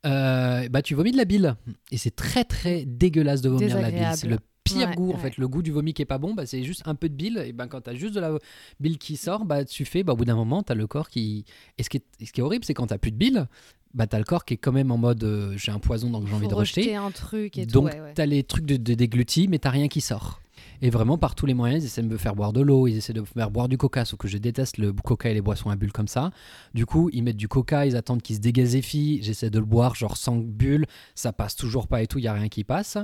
euh, 0.05 0.42
bah 0.69 0.81
tu 0.81 0.95
vomis 0.95 1.11
de 1.11 1.17
la 1.17 1.25
bile. 1.25 1.55
Et 1.91 1.97
c'est 1.97 2.15
très 2.15 2.43
très 2.43 2.85
dégueulasse 2.85 3.41
de 3.41 3.49
vomir 3.49 3.75
de 3.75 3.81
la 3.81 3.91
bile. 3.91 4.07
C'est 4.15 4.27
le 4.27 4.37
pire 4.63 4.87
Ouais, 4.89 4.95
goût 4.95 5.11
en 5.13 5.17
fait. 5.17 5.37
Le 5.37 5.47
goût 5.47 5.61
du 5.61 5.71
vomi 5.71 5.93
qui 5.93 6.01
est 6.01 6.05
pas 6.05 6.17
bon, 6.17 6.33
bah, 6.33 6.45
c'est 6.45 6.63
juste 6.63 6.83
un 6.85 6.95
peu 6.95 7.09
de 7.09 7.15
bile. 7.15 7.43
Et 7.45 7.51
ben 7.53 7.67
quand 7.67 7.81
t'as 7.81 7.93
juste 7.95 8.15
de 8.15 8.19
la 8.21 8.37
bile 8.79 8.97
qui 8.97 9.17
sort, 9.17 9.43
bah 9.45 9.65
tu 9.65 9.83
fais, 9.85 10.03
bah, 10.03 10.13
au 10.13 10.15
bout 10.15 10.25
d'un 10.25 10.35
moment, 10.35 10.63
t'as 10.63 10.73
le 10.75 10.87
corps 10.87 11.09
qui. 11.09 11.43
Et 11.77 11.83
ce 11.83 11.89
qui 11.89 11.97
est, 11.97 12.25
ce 12.25 12.31
qui 12.31 12.39
est 12.39 12.43
horrible, 12.43 12.63
c'est 12.65 12.73
quand 12.73 12.87
t'as 12.87 12.97
plus 12.97 13.11
de 13.11 13.17
bile, 13.17 13.47
bah 13.93 14.07
t'as 14.07 14.17
le 14.19 14.23
corps 14.23 14.45
qui 14.45 14.53
est 14.55 14.57
quand 14.57 14.71
même 14.71 14.89
en 14.91 14.97
mode 14.97 15.23
euh, 15.23 15.53
j'ai 15.57 15.71
un 15.71 15.79
poison 15.79 16.09
donc 16.09 16.27
j'ai 16.27 16.33
envie 16.33 16.47
de 16.47 16.53
rejeter. 16.55 16.81
rejeter 16.81 16.95
un 16.95 17.11
truc 17.11 17.57
et 17.57 17.65
Donc 17.65 17.89
tout. 17.91 17.95
ouais, 17.97 18.01
ouais. 18.01 18.13
t'as 18.15 18.25
les 18.25 18.43
trucs 18.43 18.65
de, 18.65 18.77
de 18.77 18.93
déglutis, 18.93 19.47
mais 19.49 19.59
t'as 19.59 19.69
rien 19.69 19.87
qui 19.89 20.01
sort. 20.01 20.39
Et 20.83 20.89
vraiment, 20.89 21.17
par 21.17 21.33
tous 21.33 21.45
les 21.45 21.53
moyens, 21.53 21.81
ils 21.81 21.87
essaient 21.87 22.01
de 22.01 22.09
me 22.09 22.17
faire 22.17 22.35
boire 22.35 22.51
de 22.51 22.59
l'eau, 22.59 22.87
ils 22.87 22.97
essaient 22.97 23.13
de 23.13 23.21
me 23.21 23.25
faire 23.25 23.49
boire 23.49 23.69
du 23.69 23.77
coca, 23.77 24.03
sauf 24.03 24.19
que 24.19 24.27
je 24.27 24.37
déteste 24.37 24.77
le 24.77 24.91
coca 24.91 25.29
et 25.29 25.33
les 25.33 25.39
boissons 25.39 25.69
à 25.69 25.77
bulles 25.77 25.93
comme 25.93 26.09
ça. 26.09 26.31
Du 26.73 26.85
coup, 26.85 27.09
ils 27.13 27.23
mettent 27.23 27.37
du 27.37 27.47
coca, 27.47 27.85
ils 27.85 27.95
attendent 27.95 28.21
qu'il 28.21 28.35
se 28.35 28.41
dégazifie, 28.41 29.23
j'essaie 29.23 29.49
de 29.49 29.59
le 29.59 29.65
boire, 29.65 29.95
genre 29.95 30.17
sans 30.17 30.35
bulle, 30.35 30.85
ça 31.15 31.31
passe 31.31 31.55
toujours 31.55 31.87
pas 31.87 32.03
et 32.03 32.07
tout, 32.07 32.19
il 32.19 32.25
y 32.25 32.27
a 32.27 32.33
rien 32.33 32.49
qui 32.49 32.65
passe. 32.65 32.97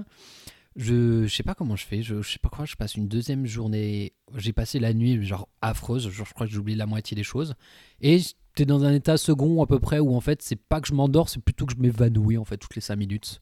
Je, 0.76 1.26
sais 1.28 1.42
pas 1.42 1.56
comment 1.56 1.78
je 1.78 1.86
fais, 1.86 2.02
je, 2.02 2.22
sais 2.22 2.40
pas 2.40 2.50
quoi, 2.50 2.66
je 2.66 2.76
passe 2.76 2.96
une 2.96 3.08
deuxième 3.08 3.46
journée, 3.46 4.12
j'ai 4.36 4.52
passé 4.52 4.80
la 4.80 4.94
nuit 4.94 5.26
genre 5.26 5.48
affreuse, 5.62 6.10
genre, 6.10 6.28
je 6.28 6.34
crois 6.34 6.48
que 6.48 6.52
j'ai 6.52 6.60
oublié 6.60 6.78
la 6.78 6.86
moitié 6.86 7.16
des 7.16 7.24
choses. 7.24 7.56
Et 8.02 8.20
j'étais 8.20 8.66
dans 8.66 8.84
un 8.84 8.94
état 8.94 9.16
second 9.16 9.64
à 9.64 9.68
peu 9.68 9.80
près 9.80 10.00
où 10.00 10.18
en 10.18 10.22
fait, 10.22 10.42
c'est 10.42 10.58
pas 10.58 10.81
que 10.81 10.90
je 10.90 10.94
m'endors, 10.94 11.30
c'est 11.30 11.42
plutôt 11.42 11.66
que 11.66 11.72
je 11.72 11.80
m'évanouis 11.80 12.38
en 12.38 12.44
fait 12.44 12.58
toutes 12.58 12.76
les 12.76 12.81
5 12.81 12.98
minutes. 12.98 13.42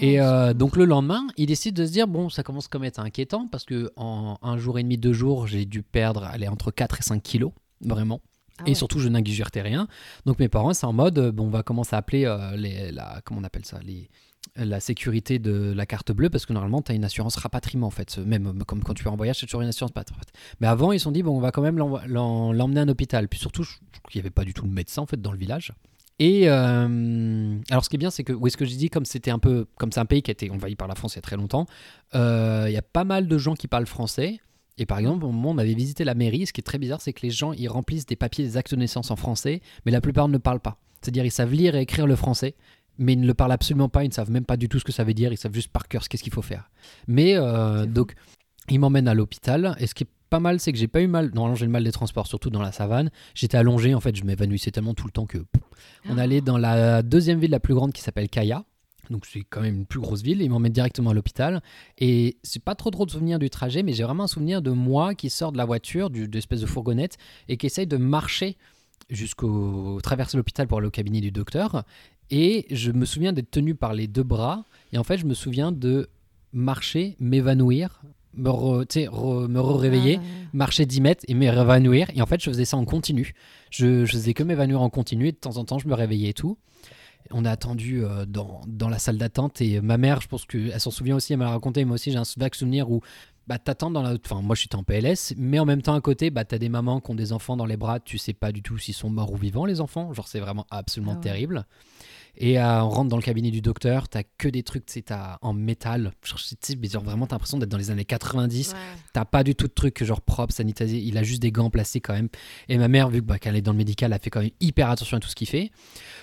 Et 0.00 0.20
Oh, 0.20 0.24
euh, 0.24 0.54
donc 0.54 0.76
le 0.76 0.84
lendemain, 0.84 1.26
il 1.36 1.46
décide 1.46 1.74
de 1.74 1.84
se 1.86 1.92
dire 1.92 2.06
bon, 2.08 2.28
ça 2.28 2.42
commence 2.42 2.68
comme 2.68 2.84
être 2.84 2.98
inquiétant 3.00 3.46
parce 3.48 3.64
que 3.64 3.90
en 3.96 4.38
un 4.42 4.56
jour 4.58 4.78
et 4.78 4.82
demi, 4.82 4.98
deux 4.98 5.12
jours, 5.12 5.46
j'ai 5.46 5.64
dû 5.64 5.82
perdre 5.82 6.24
aller 6.24 6.48
entre 6.48 6.70
4 6.70 6.98
et 7.00 7.02
5 7.02 7.22
kilos, 7.22 7.52
vraiment. 7.80 8.20
Ah 8.58 8.62
Et 8.66 8.70
ouais. 8.70 8.74
surtout, 8.74 8.98
je 9.00 9.08
n'ingurgitais 9.08 9.60
rien. 9.62 9.86
Donc 10.24 10.38
mes 10.38 10.48
parents, 10.48 10.72
c'est 10.72 10.86
en 10.86 10.92
mode 10.92 11.18
euh, 11.18 11.32
bon, 11.32 11.44
on 11.46 11.50
va 11.50 11.62
commencer 11.62 11.94
à 11.94 11.98
appeler 11.98 12.24
euh, 12.24 12.56
les, 12.56 12.90
la 12.92 13.20
comment 13.24 13.40
on 13.40 13.44
appelle 13.44 13.64
ça 13.64 13.78
les 13.84 14.08
la 14.54 14.78
sécurité 14.80 15.38
de 15.40 15.72
la 15.76 15.86
carte 15.86 16.12
bleue 16.12 16.30
parce 16.30 16.46
que 16.46 16.52
normalement 16.52 16.80
tu 16.80 16.92
as 16.92 16.94
une 16.94 17.04
assurance 17.04 17.34
rapatriement 17.36 17.88
en 17.88 17.90
fait 17.90 18.16
même 18.18 18.62
comme 18.64 18.82
quand 18.82 18.94
tu 18.94 19.04
es 19.04 19.08
en 19.08 19.16
voyage 19.16 19.40
c'est 19.40 19.46
toujours 19.46 19.60
une 19.62 19.68
assurance 19.68 19.90
pat- 19.90 20.08
pat- 20.10 20.32
mais 20.60 20.68
avant 20.68 20.92
ils 20.92 21.00
se 21.00 21.04
sont 21.04 21.10
dit 21.10 21.24
bon 21.24 21.36
on 21.36 21.40
va 21.40 21.50
quand 21.50 21.62
même 21.62 21.76
l'emmener 21.76 22.80
à 22.80 22.82
un 22.84 22.88
hôpital 22.88 23.28
puis 23.28 23.40
surtout 23.40 23.64
je 23.64 23.72
je 23.72 23.98
trouve 24.00 24.10
qu'il 24.12 24.20
n'y 24.20 24.22
avait 24.22 24.30
pas 24.30 24.44
du 24.44 24.54
tout 24.54 24.64
de 24.64 24.72
médecin 24.72 25.02
en 25.02 25.06
fait 25.06 25.20
dans 25.20 25.32
le 25.32 25.36
village 25.38 25.72
et 26.18 26.48
euh, 26.48 27.58
alors, 27.70 27.84
ce 27.84 27.90
qui 27.90 27.96
est 27.96 27.98
bien, 27.98 28.10
c'est 28.10 28.24
que, 28.24 28.32
où 28.32 28.46
est-ce 28.46 28.56
que 28.56 28.64
j'ai 28.64 28.76
dit, 28.76 28.88
comme 28.88 29.04
c'était 29.04 29.30
un 29.30 29.38
peu, 29.38 29.66
comme 29.76 29.92
c'est 29.92 30.00
un 30.00 30.06
pays 30.06 30.22
qui 30.22 30.30
a 30.30 30.32
été 30.32 30.50
envahi 30.50 30.74
par 30.74 30.88
la 30.88 30.94
France 30.94 31.14
il 31.14 31.16
y 31.16 31.18
a 31.18 31.22
très 31.22 31.36
longtemps, 31.36 31.66
euh, 32.14 32.64
il 32.68 32.72
y 32.72 32.78
a 32.78 32.82
pas 32.82 33.04
mal 33.04 33.28
de 33.28 33.38
gens 33.38 33.54
qui 33.54 33.68
parlent 33.68 33.86
français. 33.86 34.40
Et 34.78 34.86
par 34.86 34.98
exemple, 34.98 35.24
au 35.24 35.30
moment 35.30 35.50
où 35.50 35.54
on 35.54 35.58
avait 35.58 35.74
visité 35.74 36.04
la 36.04 36.14
mairie, 36.14 36.46
ce 36.46 36.52
qui 36.52 36.60
est 36.60 36.64
très 36.64 36.78
bizarre, 36.78 37.00
c'est 37.00 37.12
que 37.12 37.22
les 37.22 37.30
gens, 37.30 37.52
ils 37.52 37.68
remplissent 37.68 38.06
des 38.06 38.16
papiers, 38.16 38.44
des 38.44 38.56
actes 38.56 38.72
de 38.72 38.76
naissance 38.76 39.10
en 39.10 39.16
français, 39.16 39.62
mais 39.84 39.92
la 39.92 40.02
plupart 40.02 40.28
ne 40.28 40.38
parlent 40.38 40.60
pas. 40.60 40.78
C'est-à-dire, 41.00 41.24
ils 41.24 41.30
savent 41.30 41.52
lire 41.52 41.76
et 41.76 41.82
écrire 41.82 42.06
le 42.06 42.16
français, 42.16 42.54
mais 42.98 43.14
ils 43.14 43.20
ne 43.20 43.26
le 43.26 43.34
parlent 43.34 43.52
absolument 43.52 43.88
pas, 43.88 44.04
ils 44.04 44.08
ne 44.08 44.12
savent 44.12 44.30
même 44.30 44.44
pas 44.44 44.56
du 44.56 44.68
tout 44.68 44.78
ce 44.78 44.84
que 44.84 44.92
ça 44.92 45.04
veut 45.04 45.14
dire, 45.14 45.32
ils 45.32 45.38
savent 45.38 45.54
juste 45.54 45.68
par 45.68 45.88
cœur 45.88 46.02
ce 46.02 46.08
qu'est-ce 46.08 46.22
qu'il 46.22 46.32
faut 46.32 46.42
faire. 46.42 46.70
Mais, 47.06 47.36
euh, 47.36 47.86
donc, 47.86 48.14
ils 48.68 48.78
m'emmènent 48.78 49.08
à 49.08 49.14
l'hôpital, 49.14 49.76
et 49.78 49.86
ce 49.86 49.94
qui 49.94 50.04
est 50.04 50.08
pas 50.30 50.40
mal, 50.40 50.58
c'est 50.60 50.72
que 50.72 50.78
j'ai 50.78 50.88
pas 50.88 51.00
eu 51.02 51.06
mal, 51.06 51.30
normalement 51.34 51.54
j'ai 51.56 51.66
le 51.66 51.72
mal 51.72 51.84
des 51.84 51.92
transports, 51.92 52.26
surtout 52.26 52.50
dans 52.50 52.62
la 52.62 52.72
savane. 52.72 53.10
J'étais 53.34 53.56
allongé, 53.56 53.94
en 53.94 54.00
fait, 54.00 54.14
je 54.16 54.24
m'évanouissais 54.24 54.70
tellement 54.70 54.94
tout 54.94 55.06
le 55.06 55.12
temps 55.12 55.26
que 55.26 55.38
on 56.08 56.18
Ah. 56.18 56.22
allait 56.22 56.40
dans 56.40 56.58
la 56.58 57.02
deuxième 57.02 57.38
ville 57.38 57.50
la 57.50 57.60
plus 57.60 57.74
grande 57.74 57.92
qui 57.92 58.02
s'appelle 58.02 58.28
Kaya. 58.28 58.64
Donc 59.08 59.24
c'est 59.24 59.42
quand 59.48 59.60
même 59.60 59.76
une 59.76 59.86
plus 59.86 60.00
grosse 60.00 60.22
ville. 60.22 60.42
Ils 60.42 60.50
m'emmènent 60.50 60.72
directement 60.72 61.10
à 61.10 61.14
l'hôpital. 61.14 61.62
Et 61.98 62.38
c'est 62.42 62.62
pas 62.62 62.74
trop 62.74 62.90
trop 62.90 63.06
de 63.06 63.10
souvenirs 63.12 63.38
du 63.38 63.50
trajet, 63.50 63.84
mais 63.84 63.92
j'ai 63.92 64.02
vraiment 64.02 64.24
un 64.24 64.28
souvenir 64.28 64.62
de 64.62 64.72
moi 64.72 65.14
qui 65.14 65.30
sort 65.30 65.52
de 65.52 65.58
la 65.58 65.64
voiture, 65.64 66.10
du, 66.10 66.26
de 66.26 66.34
l'espèce 66.34 66.60
de 66.60 66.66
fourgonnette, 66.66 67.16
et 67.48 67.56
qui 67.56 67.66
essaye 67.66 67.86
de 67.86 67.96
marcher 67.98 68.56
jusqu'au 69.08 70.00
traverser 70.02 70.36
l'hôpital 70.36 70.66
pour 70.66 70.78
aller 70.78 70.88
au 70.88 70.90
cabinet 70.90 71.20
du 71.20 71.30
docteur. 71.30 71.84
Et 72.30 72.66
je 72.70 72.90
me 72.90 73.04
souviens 73.04 73.32
d'être 73.32 73.50
tenu 73.52 73.76
par 73.76 73.94
les 73.94 74.08
deux 74.08 74.24
bras. 74.24 74.64
Et 74.92 74.98
en 74.98 75.04
fait, 75.04 75.18
je 75.18 75.26
me 75.26 75.34
souviens 75.34 75.70
de 75.70 76.08
marcher, 76.52 77.16
m'évanouir, 77.20 78.02
me, 78.36 78.50
re- 78.50 78.84
sais, 78.90 79.06
re- 79.06 79.48
me 79.48 79.60
réveiller 79.60 80.18
Ah, 80.20 80.48
marcher 80.52 80.86
10 80.86 81.00
mètres 81.00 81.24
et 81.28 81.34
me 81.34 81.48
réévanouir. 81.48 82.08
Et 82.14 82.22
en 82.22 82.26
fait, 82.26 82.40
je 82.42 82.50
faisais 82.50 82.64
ça 82.64 82.76
en 82.76 82.84
continu. 82.84 83.34
Je, 83.70 84.04
je 84.04 84.12
faisais 84.12 84.34
que 84.34 84.42
m'évanouir 84.42 84.80
en 84.82 84.90
continu 84.90 85.28
et 85.28 85.32
de 85.32 85.36
temps 85.36 85.56
en 85.56 85.64
temps, 85.64 85.78
je 85.78 85.88
me 85.88 85.94
réveillais 85.94 86.30
et 86.30 86.34
tout. 86.34 86.58
On 87.32 87.44
a 87.44 87.50
attendu 87.50 88.04
euh, 88.04 88.24
dans, 88.24 88.60
dans 88.68 88.88
la 88.88 88.98
salle 89.00 89.18
d'attente 89.18 89.60
et 89.60 89.80
ma 89.80 89.98
mère, 89.98 90.20
je 90.20 90.28
pense 90.28 90.44
qu'elle 90.44 90.78
s'en 90.78 90.92
souvient 90.92 91.16
aussi, 91.16 91.32
elle 91.32 91.40
m'a 91.40 91.50
raconté, 91.50 91.84
moi 91.84 91.94
aussi 91.94 92.12
j'ai 92.12 92.18
un 92.18 92.22
vague 92.36 92.54
souvenir 92.54 92.88
où 92.88 93.00
bah, 93.48 93.58
t'attends 93.58 93.90
dans 93.90 94.02
la... 94.02 94.14
Enfin, 94.24 94.42
moi 94.42 94.54
j'étais 94.54 94.76
en 94.76 94.84
PLS, 94.84 95.34
mais 95.36 95.58
en 95.58 95.64
même 95.64 95.82
temps 95.82 95.94
à 95.94 96.00
côté, 96.00 96.30
bah, 96.30 96.44
t'as 96.44 96.58
des 96.58 96.68
mamans 96.68 97.00
qui 97.00 97.10
ont 97.10 97.16
des 97.16 97.32
enfants 97.32 97.56
dans 97.56 97.66
les 97.66 97.76
bras, 97.76 97.98
tu 97.98 98.16
sais 98.16 98.32
pas 98.32 98.52
du 98.52 98.62
tout 98.62 98.78
s'ils 98.78 98.94
sont 98.94 99.10
morts 99.10 99.32
ou 99.32 99.36
vivants 99.36 99.64
les 99.64 99.80
enfants, 99.80 100.12
genre 100.12 100.28
c'est 100.28 100.38
vraiment 100.38 100.66
absolument 100.70 101.12
Ah 101.14 101.16
ouais. 101.16 101.20
terrible. 101.22 101.66
Et 102.38 102.58
euh, 102.58 102.82
on 102.82 102.88
rentre 102.90 103.08
dans 103.08 103.16
le 103.16 103.22
cabinet 103.22 103.50
du 103.50 103.60
docteur, 103.60 104.08
t'as 104.08 104.22
que 104.38 104.48
des 104.48 104.62
trucs, 104.62 104.84
tu 104.86 105.02
en 105.40 105.52
métal, 105.54 106.12
genre, 106.22 106.38
genre, 106.90 107.02
vraiment 107.02 107.26
t'as 107.26 107.36
l'impression 107.36 107.58
d'être 107.58 107.70
dans 107.70 107.78
les 107.78 107.90
années 107.90 108.04
90, 108.04 108.72
ouais. 108.72 108.78
T'as 109.12 109.24
pas 109.24 109.42
du 109.42 109.54
tout 109.54 109.66
de 109.66 109.72
trucs 109.72 110.02
genre 110.04 110.20
propre, 110.20 110.52
sanitarisé. 110.52 110.98
Il 110.98 111.16
a 111.16 111.22
juste 111.22 111.40
des 111.40 111.50
gants 111.50 111.70
placés 111.70 112.00
quand 112.00 112.12
même. 112.12 112.28
Et 112.68 112.76
ma 112.76 112.88
mère, 112.88 113.08
vu 113.08 113.22
bah, 113.22 113.38
qu'elle 113.38 113.56
est 113.56 113.62
dans 113.62 113.72
le 113.72 113.78
médical, 113.78 114.12
a 114.12 114.18
fait 114.18 114.30
quand 114.30 114.40
même 114.40 114.50
hyper 114.60 114.90
attention 114.90 115.16
à 115.16 115.20
tout 115.20 115.28
ce 115.28 115.34
qu'il 115.34 115.48
fait. 115.48 115.70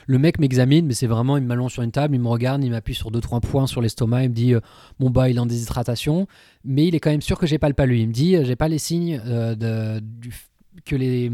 Le 0.06 0.20
mec 0.20 0.40
m'examine, 0.40 0.86
mais 0.86 0.94
c'est 0.94 1.08
vraiment, 1.08 1.38
il 1.38 1.44
m'allonge 1.44 1.74
sur 1.74 1.84
une 1.84 1.92
table, 1.92 2.16
il 2.16 2.22
me 2.22 2.28
regarde, 2.28 2.64
il 2.64 2.70
m'appuie 2.70 2.94
sur 2.94 3.10
deux 3.10 3.22
trois 3.22 3.40
points 3.40 3.68
sur 3.68 3.82
l'estomac, 3.82 4.24
il 4.24 4.30
me 4.30 4.36
dit, 4.36 4.54
euh, 4.54 4.60
bon 5.00 5.10
bah 5.10 5.30
il 5.30 5.38
est 5.38 5.40
en 5.40 5.46
déshydratation, 5.46 6.28
mais 6.64 6.88
il 6.88 6.96
est 6.96 7.00
quand 7.00 7.12
même 7.12 7.22
sûr 7.22 7.40
que 7.40 7.48
j'ai 7.48 7.58
pas 7.58 7.70
le 7.70 7.74
palu. 7.74 8.00
Il 8.00 8.08
me 8.08 8.14
dit, 8.14 8.36
euh, 8.36 8.44
j'ai 8.44 8.56
pas 8.56 8.68
les 8.68 8.78
signes 8.80 9.22
euh, 9.26 9.56
de, 9.56 10.00
du, 10.00 10.34
que 10.86 10.96
les 10.96 11.32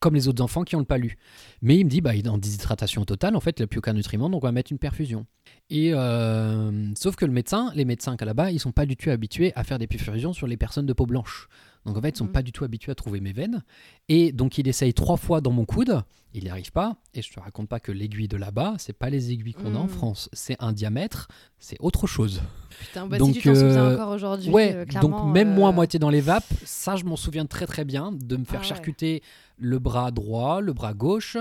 comme 0.00 0.14
les 0.14 0.28
autres 0.28 0.42
enfants 0.42 0.64
qui 0.64 0.76
ont 0.76 0.80
le 0.80 0.84
palu. 0.84 1.16
Mais 1.62 1.76
il 1.76 1.84
me 1.84 1.90
dit, 1.90 2.00
bah, 2.00 2.14
il 2.14 2.26
est 2.26 2.30
en 2.30 2.38
déshydratation 2.38 3.04
totale, 3.04 3.36
en 3.36 3.40
fait, 3.40 3.58
il 3.58 3.62
n'a 3.62 3.66
plus 3.66 3.78
aucun 3.78 3.92
nutriment, 3.92 4.30
donc 4.30 4.44
on 4.44 4.46
va 4.46 4.52
mettre 4.52 4.72
une 4.72 4.78
perfusion. 4.78 5.26
Et 5.70 5.92
euh, 5.92 6.94
sauf 6.94 7.16
que 7.16 7.24
le 7.24 7.32
médecin, 7.32 7.72
les 7.74 7.84
médecins 7.84 8.16
là-bas, 8.18 8.50
ils 8.50 8.60
sont 8.60 8.72
pas 8.72 8.86
du 8.86 8.96
tout 8.96 9.10
habitués 9.10 9.52
à 9.54 9.64
faire 9.64 9.78
des 9.78 9.86
perfusions 9.86 10.32
sur 10.32 10.46
les 10.46 10.56
personnes 10.56 10.86
de 10.86 10.92
peau 10.92 11.06
blanche. 11.06 11.48
Donc 11.88 11.96
en 11.96 12.00
fait, 12.02 12.10
ils 12.10 12.18
sont 12.18 12.24
Mhm. 12.26 12.32
pas 12.32 12.42
du 12.42 12.52
tout 12.52 12.64
habitués 12.64 12.92
à 12.92 12.94
trouver 12.94 13.20
mes 13.20 13.32
veines. 13.32 13.62
Et 14.08 14.30
donc 14.32 14.58
il 14.58 14.68
essaye 14.68 14.92
trois 14.94 15.16
fois 15.16 15.40
dans 15.40 15.50
mon 15.50 15.64
coude, 15.64 16.02
il 16.34 16.44
n'y 16.44 16.50
arrive 16.50 16.70
pas. 16.70 16.96
Et 17.14 17.22
je 17.22 17.32
te 17.32 17.40
raconte 17.40 17.68
pas 17.68 17.80
que 17.80 17.90
l'aiguille 17.92 18.28
de 18.28 18.36
là-bas, 18.36 18.74
c'est 18.78 18.92
pas 18.92 19.08
les 19.10 19.32
aiguilles 19.32 19.54
qu'on 19.54 19.74
a 19.74 19.78
en 19.78 19.84
Mhm. 19.84 19.88
France, 19.88 20.28
c'est 20.34 20.56
un 20.60 20.72
diamètre, 20.72 21.28
c'est 21.58 21.78
autre 21.80 22.06
chose. 22.06 22.42
Putain, 22.78 23.06
bah, 23.06 23.18
Donc, 23.18 23.34
si 23.34 23.40
tu 23.40 23.48
euh, 23.48 23.94
encore 23.94 24.10
aujourd'hui, 24.10 24.50
Ouais, 24.50 24.72
euh, 24.74 24.84
donc 25.00 25.24
même 25.24 25.52
moi, 25.54 25.70
euh, 25.70 25.72
moitié 25.72 25.98
dans 25.98 26.10
les 26.10 26.20
vapes, 26.20 26.44
ça 26.64 26.94
je 26.94 27.04
m'en 27.04 27.16
souviens 27.16 27.46
très 27.46 27.66
très 27.66 27.84
bien, 27.84 28.12
de 28.12 28.36
me 28.36 28.44
faire 28.44 28.60
Ah 28.60 28.62
ouais. 28.62 28.68
charcuter 28.68 29.22
le 29.56 29.78
bras 29.80 30.10
droit, 30.12 30.60
le 30.60 30.72
bras 30.74 30.94
gauche, 30.94 31.36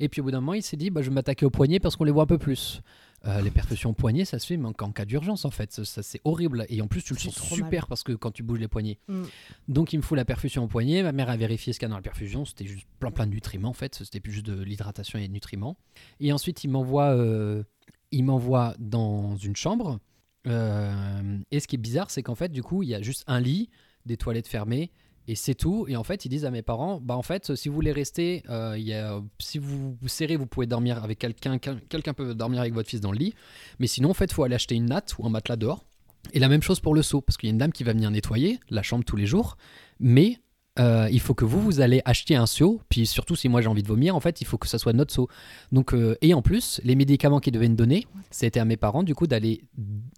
et 0.00 0.08
puis 0.08 0.20
au 0.20 0.24
bout 0.24 0.30
d'un 0.32 0.40
moment 0.40 0.54
il 0.54 0.62
s'est 0.62 0.76
dit, 0.78 0.90
bah, 0.90 1.02
je 1.02 1.10
vais 1.10 1.14
m'attaquer 1.14 1.44
au 1.46 1.50
poignet 1.50 1.78
parce 1.78 1.94
qu'on 1.94 2.04
les 2.04 2.10
voit 2.10 2.24
un 2.24 2.26
peu 2.26 2.38
plus. 2.38 2.80
Euh, 3.26 3.42
les 3.42 3.50
percussions 3.50 3.90
au 3.90 3.92
poignet, 3.92 4.24
ça 4.24 4.38
se 4.38 4.46
fait 4.46 4.56
mais 4.56 4.66
en, 4.66 4.72
cas 4.72 5.04
d'urgence 5.04 5.44
en 5.44 5.50
fait, 5.50 5.72
ça, 5.72 5.84
ça, 5.84 6.02
c'est 6.02 6.22
horrible, 6.24 6.64
et 6.70 6.80
en 6.80 6.86
plus 6.86 7.02
tu 7.02 7.12
le 7.12 7.18
sens 7.18 7.34
super 7.36 7.86
parce 7.86 8.02
que 8.02 8.12
quand 8.12 8.30
tu 8.30 8.42
bouges 8.42 8.60
les 8.60 8.68
poignets. 8.68 8.98
Mm. 9.08 9.24
Donc 9.68 9.92
il 9.92 9.98
me 9.98 10.02
fout 10.02 10.16
la 10.16 10.24
perfusion 10.24 10.64
au 10.64 10.68
poignet, 10.68 11.02
ma 11.02 11.12
mère 11.12 11.28
a 11.28 11.36
vérifié 11.36 11.74
ce 11.74 11.78
qu'il 11.78 11.84
y 11.84 11.90
a 11.90 11.90
dans 11.90 11.96
la 11.96 12.02
perfusion, 12.02 12.46
c'était 12.46 12.64
juste 12.64 12.86
plein 12.98 13.10
plein 13.10 13.26
de 13.26 13.32
nutriments 13.32 13.68
en 13.68 13.74
fait, 13.74 13.94
c'était 13.94 14.20
plus 14.20 14.32
juste 14.32 14.46
de 14.46 14.62
l'hydratation 14.62 15.18
et 15.18 15.28
de 15.28 15.32
nutriments. 15.32 15.76
Et 16.20 16.32
ensuite 16.32 16.64
il 16.64 16.68
m'envoie, 16.68 17.14
euh, 17.14 17.62
il 18.10 18.24
m'envoie 18.24 18.74
dans 18.78 19.36
une 19.36 19.54
chambre. 19.54 20.00
Euh, 20.46 21.38
et 21.50 21.60
ce 21.60 21.68
qui 21.68 21.76
est 21.76 21.78
bizarre, 21.78 22.10
c'est 22.10 22.22
qu'en 22.22 22.34
fait, 22.34 22.50
du 22.50 22.62
coup, 22.62 22.82
il 22.82 22.88
y 22.88 22.94
a 22.94 23.02
juste 23.02 23.24
un 23.26 23.40
lit, 23.40 23.68
des 24.06 24.16
toilettes 24.16 24.48
fermées 24.48 24.90
Et 25.28 25.34
c'est 25.36 25.54
tout. 25.54 25.86
Et 25.88 25.96
en 25.96 26.02
fait, 26.02 26.24
ils 26.24 26.28
disent 26.28 26.44
à 26.44 26.50
mes 26.50 26.62
parents, 26.62 27.00
bah 27.00 27.16
en 27.16 27.22
fait, 27.22 27.54
si 27.54 27.68
vous 27.68 27.74
voulez 27.74 27.92
rester, 27.92 28.42
euh, 28.50 29.20
si 29.38 29.58
vous 29.58 29.96
vous 30.00 30.08
serrez, 30.08 30.36
vous 30.36 30.46
pouvez 30.46 30.66
dormir 30.66 31.02
avec 31.04 31.18
quelqu'un. 31.18 31.58
quel- 31.58 31.80
Quelqu'un 31.88 32.14
peut 32.14 32.34
dormir 32.34 32.60
avec 32.60 32.72
votre 32.74 32.88
fils 32.88 33.00
dans 33.00 33.12
le 33.12 33.18
lit. 33.18 33.34
Mais 33.78 33.86
sinon, 33.86 34.10
en 34.10 34.14
fait, 34.14 34.32
faut 34.32 34.42
aller 34.44 34.54
acheter 34.56 34.74
une 34.74 34.86
natte 34.86 35.14
ou 35.18 35.26
un 35.26 35.30
matelas 35.30 35.56
dehors. 35.56 35.84
Et 36.32 36.38
la 36.38 36.48
même 36.48 36.62
chose 36.62 36.80
pour 36.80 36.94
le 36.94 37.02
seau, 37.02 37.20
parce 37.20 37.36
qu'il 37.36 37.48
y 37.48 37.50
a 37.50 37.52
une 37.52 37.58
dame 37.58 37.72
qui 37.72 37.84
va 37.84 37.92
venir 37.92 38.10
nettoyer 38.10 38.58
la 38.70 38.82
chambre 38.82 39.04
tous 39.04 39.16
les 39.16 39.26
jours. 39.26 39.56
Mais 40.00 40.38
euh, 40.78 41.08
il 41.10 41.20
faut 41.20 41.34
que 41.34 41.44
vous, 41.44 41.60
vous 41.60 41.80
allez 41.80 42.02
acheter 42.04 42.34
un 42.36 42.46
seau. 42.46 42.80
Puis 42.88 43.06
surtout, 43.06 43.36
si 43.36 43.48
moi 43.48 43.60
j'ai 43.60 43.68
envie 43.68 43.82
de 43.82 43.88
vomir, 43.88 44.16
en 44.16 44.20
fait, 44.20 44.40
il 44.40 44.46
faut 44.46 44.58
que 44.58 44.66
ça 44.68 44.78
soit 44.78 44.92
notre 44.92 45.12
seau. 45.14 45.28
Donc, 45.72 45.94
euh, 45.94 46.16
et 46.22 46.34
en 46.34 46.42
plus, 46.42 46.80
les 46.84 46.94
médicaments 46.94 47.38
qu'ils 47.40 47.52
devaient 47.52 47.68
me 47.68 47.76
donner, 47.76 48.06
c'était 48.30 48.60
à 48.60 48.64
mes 48.64 48.76
parents, 48.76 49.02
du 49.02 49.14
coup, 49.14 49.26
d'aller 49.26 49.62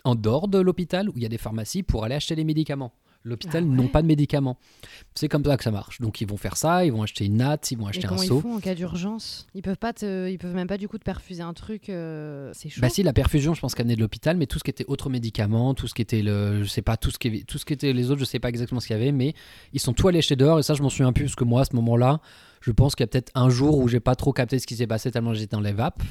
en 0.05 0.15
dehors 0.15 0.49
de 0.49 0.59
l'hôpital 0.59 1.09
où 1.09 1.13
il 1.17 1.23
y 1.23 1.27
a 1.27 1.29
des 1.29 1.39
pharmacies 1.39 1.83
pour 1.83 2.05
aller 2.05 2.15
acheter 2.15 2.35
les 2.35 2.45
médicaments. 2.45 2.93
L'hôpital 3.25 3.63
Ah 3.65 3.69
ouais. 3.71 3.77
n'ont 3.77 3.89
pas 3.89 4.03
de 4.03 4.07
médicaments. 4.09 4.59
C'est 5.15 5.29
comme 5.29 5.45
ça 5.45 5.57
que 5.57 5.63
ça 5.65 5.71
marche. 5.71 6.01
Donc 6.01 6.21
ils 6.21 6.27
vont 6.29 6.37
faire 6.37 6.57
ça, 6.57 6.85
ils 6.85 6.91
vont 6.93 7.03
acheter 7.03 7.25
une 7.27 7.37
natte, 7.37 7.71
ils 7.71 7.77
vont 7.79 7.85
Mais 7.85 7.91
acheter 7.91 8.07
un 8.07 8.09
comment 8.09 8.23
ils 8.23 8.27
seau. 8.29 8.41
font 8.41 8.57
en 8.57 8.61
cas 8.61 8.75
d'urgence? 8.75 9.47
Ils 9.55 9.63
peuvent 9.63 9.77
pas 9.77 9.93
te... 9.93 10.29
ils 10.29 10.39
peuvent 10.39 10.55
même 10.55 10.67
pas 10.67 10.79
du 10.79 10.89
coup 10.89 10.99
te 10.99 11.05
perfuser 11.05 11.43
un 11.43 11.53
truc. 11.55 11.89
euh, 11.89 12.51
C'est 12.55 12.69
chaud. 12.69 12.81
Bah 12.81 12.89
si 12.89 13.03
la 13.03 13.13
perfusion, 13.13 13.55
je 13.55 13.61
pense 13.61 13.75
qu'elle 13.75 13.87
venait 13.87 13.97
de 13.97 14.01
l'hôpital, 14.01 14.37
mais 14.37 14.47
tout 14.47 14.59
ce 14.59 14.65
qui 14.65 14.71
était 14.71 14.85
autres 14.89 15.09
médicaments, 15.11 15.75
tout 15.75 15.87
ce 15.87 15.95
qui 15.95 16.03
était 16.03 16.23
le, 16.23 16.65
je 16.65 16.69
sais 16.69 16.83
pas, 16.83 16.97
tout 16.97 17.11
ce 17.11 17.19
qui, 17.19 17.45
tout 17.45 17.59
ce 17.59 17.65
qui 17.65 17.73
était 17.75 17.93
les 17.93 18.11
autres, 18.11 18.21
je 18.21 18.25
sais 18.25 18.39
pas 18.41 18.49
exactement 18.49 18.81
ce 18.81 18.87
qu'il 18.89 18.97
y 18.97 19.01
avait, 19.01 19.13
mais 19.13 19.35
ils 19.73 19.81
sont 19.81 19.93
tous 19.93 20.09
allés 20.09 20.23
chez 20.23 20.37
dehors 20.37 20.59
et 20.59 20.63
ça 20.63 20.75
je 20.75 20.83
m'en 20.83 20.89
souviens 20.91 21.13
plus 21.13 21.25
parce 21.25 21.37
que 21.37 21.45
moi 21.45 21.61
à 21.61 21.65
ce 21.65 21.77
moment-là, 21.77 22.21
je 22.61 22.71
pense 22.73 22.95
qu'il 22.95 23.03
y 23.05 23.07
a 23.07 23.09
peut-être 23.09 23.31
un 23.35 23.51
jour 23.51 23.79
où 23.79 23.89
j'ai 23.89 24.01
pas 24.01 24.15
trop 24.17 24.33
capté 24.33 24.59
ce 24.59 24.67
qui 24.67 24.77
s'est 24.77 24.87
passé 24.87 25.11
tellement 25.11 25.35
j'étais 25.35 25.55
dans 25.57 25.61
les 25.61 25.73
vapes, 25.73 26.03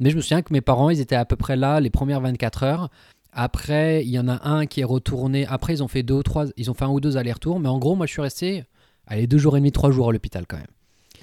mais 0.00 0.10
je 0.10 0.16
me 0.16 0.20
souviens 0.20 0.42
que 0.42 0.52
mes 0.52 0.60
parents 0.60 0.90
ils 0.90 1.00
étaient 1.00 1.16
à 1.16 1.24
peu 1.24 1.36
près 1.36 1.56
là 1.56 1.80
les 1.80 1.90
premières 1.90 2.20
24 2.20 2.62
heures. 2.62 2.90
Après, 3.32 4.04
il 4.04 4.10
y 4.10 4.18
en 4.18 4.28
a 4.28 4.46
un 4.48 4.66
qui 4.66 4.80
est 4.82 4.84
retourné. 4.84 5.46
Après, 5.46 5.72
ils 5.74 5.82
ont 5.82 5.88
fait 5.88 6.02
deux 6.02 6.14
ou 6.14 6.22
trois, 6.22 6.46
ils 6.56 6.70
ont 6.70 6.74
fait 6.74 6.84
un 6.84 6.90
ou 6.90 7.00
deux 7.00 7.16
allers-retours, 7.16 7.58
mais 7.60 7.68
en 7.68 7.78
gros, 7.78 7.94
moi 7.96 8.06
je 8.06 8.12
suis 8.12 8.20
resté, 8.22 8.64
allez, 9.06 9.26
deux 9.26 9.38
jours 9.38 9.56
et 9.56 9.60
demi, 9.60 9.72
trois 9.72 9.90
jours 9.90 10.10
à 10.10 10.12
l'hôpital 10.12 10.44
quand 10.46 10.58
même. 10.58 10.66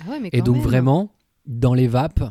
Ah 0.05 0.09
ouais, 0.11 0.19
mais 0.19 0.29
Et 0.29 0.39
quand 0.39 0.45
donc 0.45 0.55
même. 0.55 0.63
vraiment 0.63 1.11
dans 1.45 1.73
les 1.73 1.87
vapes, 1.87 2.23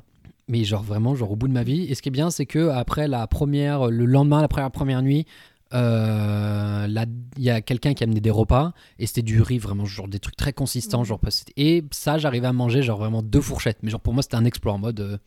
mais 0.48 0.64
genre 0.64 0.82
vraiment 0.82 1.14
genre 1.14 1.30
au 1.32 1.36
bout 1.36 1.46
de 1.48 1.52
ma 1.52 1.62
vie. 1.62 1.82
Et 1.84 1.94
ce 1.94 2.02
qui 2.02 2.08
est 2.08 2.12
bien, 2.12 2.30
c'est 2.30 2.46
que 2.46 2.68
après 2.70 3.06
la 3.08 3.26
première, 3.28 3.86
le 3.88 4.04
lendemain, 4.04 4.40
après 4.42 4.62
la 4.62 4.70
première 4.70 5.02
nuit, 5.02 5.26
euh, 5.74 6.86
là, 6.86 7.04
il 7.36 7.42
y 7.42 7.50
a 7.50 7.60
quelqu'un 7.60 7.94
qui 7.94 8.02
a 8.02 8.06
amené 8.06 8.20
des 8.20 8.30
repas 8.30 8.72
et 8.98 9.06
c'était 9.06 9.22
du 9.22 9.42
riz 9.42 9.58
vraiment 9.58 9.84
genre 9.84 10.08
des 10.08 10.18
trucs 10.18 10.36
très 10.36 10.52
consistants 10.54 11.00
Mhm. 11.00 11.04
genre 11.04 11.20
et 11.58 11.84
ça 11.90 12.16
j'arrivais 12.16 12.46
à 12.46 12.52
manger 12.54 12.82
genre 12.82 12.98
vraiment 12.98 13.22
deux 13.22 13.42
fourchettes 13.42 13.76
mais 13.82 13.90
genre 13.90 14.00
pour 14.00 14.14
moi 14.14 14.22
c'était 14.22 14.36
un 14.36 14.46
exploit 14.46 14.72
en 14.72 14.78
mode 14.78 15.00
euh, 15.00 15.18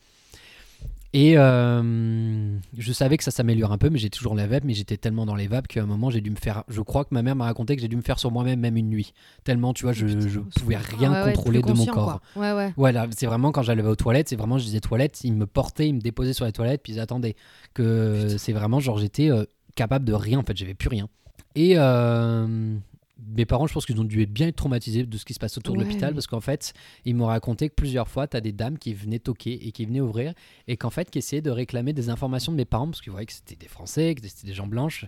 et 1.14 1.38
euh, 1.38 2.58
je 2.78 2.94
savais 2.94 3.18
que 3.18 3.24
ça 3.24 3.32
s'améliore 3.32 3.72
un 3.72 3.78
peu 3.78 3.90
mais 3.90 4.00
j'ai 4.00 4.10
toujours 4.10 4.34
la 4.34 4.48
vape 4.48 4.64
mais 4.64 4.74
j'étais 4.74 4.98
tellement 4.98 5.26
dans 5.26 5.36
les 5.36 5.48
vapes 5.48 5.68
qu'à 5.68 5.84
un 5.84 5.86
moment 5.86 6.10
j'ai 6.10 6.22
dû 6.22 6.30
me 6.32 6.38
faire 6.38 6.64
je 6.70 6.82
crois 6.82 7.04
que 7.04 7.10
ma 7.12 7.22
mère 7.22 7.36
m'a 7.36 7.46
raconté 7.46 7.76
que 7.76 7.82
j'ai 7.82 7.88
dû 7.90 7.98
me 7.98 8.02
faire 8.02 8.18
sur 8.18 8.32
moi-même 8.32 8.60
même 8.62 8.78
une 8.78 8.90
nuit 8.90 9.14
tellement 9.44 9.74
tu 9.74 9.84
vois 9.84 9.92
je, 9.94 10.08
je 10.08 10.40
pouvais 10.40 10.78
rien 10.78 11.12
Ah 11.14 11.26
ouais, 11.26 11.34
contrôler 11.34 11.62
de 11.62 11.74
mon 11.74 11.86
corps 11.86 12.22
quoi. 12.36 12.42
Ouais, 12.42 12.54
ouais. 12.54 12.74
Ouais, 12.78 12.92
là, 12.92 13.08
c'est 13.16 13.26
vraiment 13.26 13.52
quand 13.52 13.62
j'allais 13.62 13.84
aux 13.84 13.96
toilettes, 13.96 14.30
c'est 14.30 14.36
vraiment, 14.36 14.58
je 14.58 14.64
disais 14.64 14.80
toilettes, 14.80 15.24
ils 15.24 15.34
me 15.34 15.46
portaient, 15.46 15.88
ils 15.88 15.94
me 15.94 16.00
déposaient 16.00 16.34
sur 16.34 16.46
les 16.46 16.52
toilettes, 16.52 16.82
puis 16.84 16.94
ils 16.94 17.00
attendaient. 17.00 17.36
Que 17.74 18.38
c'est 18.38 18.54
vraiment, 18.54 18.80
genre, 18.80 18.98
j'étais 18.98 19.30
euh, 19.30 19.46
capable 19.76 20.06
de 20.06 20.14
rien, 20.14 20.40
en 20.40 20.44
fait, 20.44 20.56
j'avais 20.56 20.74
plus 20.74 20.90
rien. 20.90 21.08
Et 21.56 21.74
euh, 21.78 22.76
mes 23.36 23.46
parents, 23.46 23.68
je 23.68 23.74
pense 23.74 23.86
qu'ils 23.86 24.00
ont 24.00 24.06
dû 24.06 24.22
être 24.22 24.32
bien 24.32 24.52
traumatisés 24.52 25.06
de 25.06 25.18
ce 25.18 25.26
qui 25.26 25.34
se 25.34 25.40
passe 25.40 25.58
autour 25.58 25.76
de 25.76 25.84
l'hôpital, 25.84 26.14
parce 26.14 26.28
qu'en 26.28 26.42
fait, 26.42 26.74
ils 27.06 27.16
m'ont 27.16 27.28
raconté 27.28 27.70
que 27.70 27.76
plusieurs 27.76 28.08
fois, 28.08 28.28
tu 28.28 28.38
as 28.38 28.42
des 28.42 28.52
dames 28.52 28.78
qui 28.78 28.94
venaient 28.94 29.20
toquer 29.20 29.68
et 29.68 29.72
qui 29.72 29.86
venaient 29.86 30.02
ouvrir, 30.02 30.34
et 30.68 30.78
qu'en 30.78 30.90
fait, 30.90 31.10
qui 31.10 31.20
essayaient 31.20 31.42
de 31.42 31.52
réclamer 31.52 31.94
des 31.94 32.10
informations 32.10 32.52
de 32.52 32.58
mes 32.58 32.66
parents, 32.66 32.88
parce 32.88 33.02
qu'ils 33.02 33.12
voyaient 33.12 33.28
que 33.28 33.34
c'était 33.34 33.56
des 33.56 33.68
Français, 33.68 34.16
que 34.16 34.28
c'était 34.28 34.48
des 34.48 34.54
gens 34.54 34.68
blanches, 34.68 35.06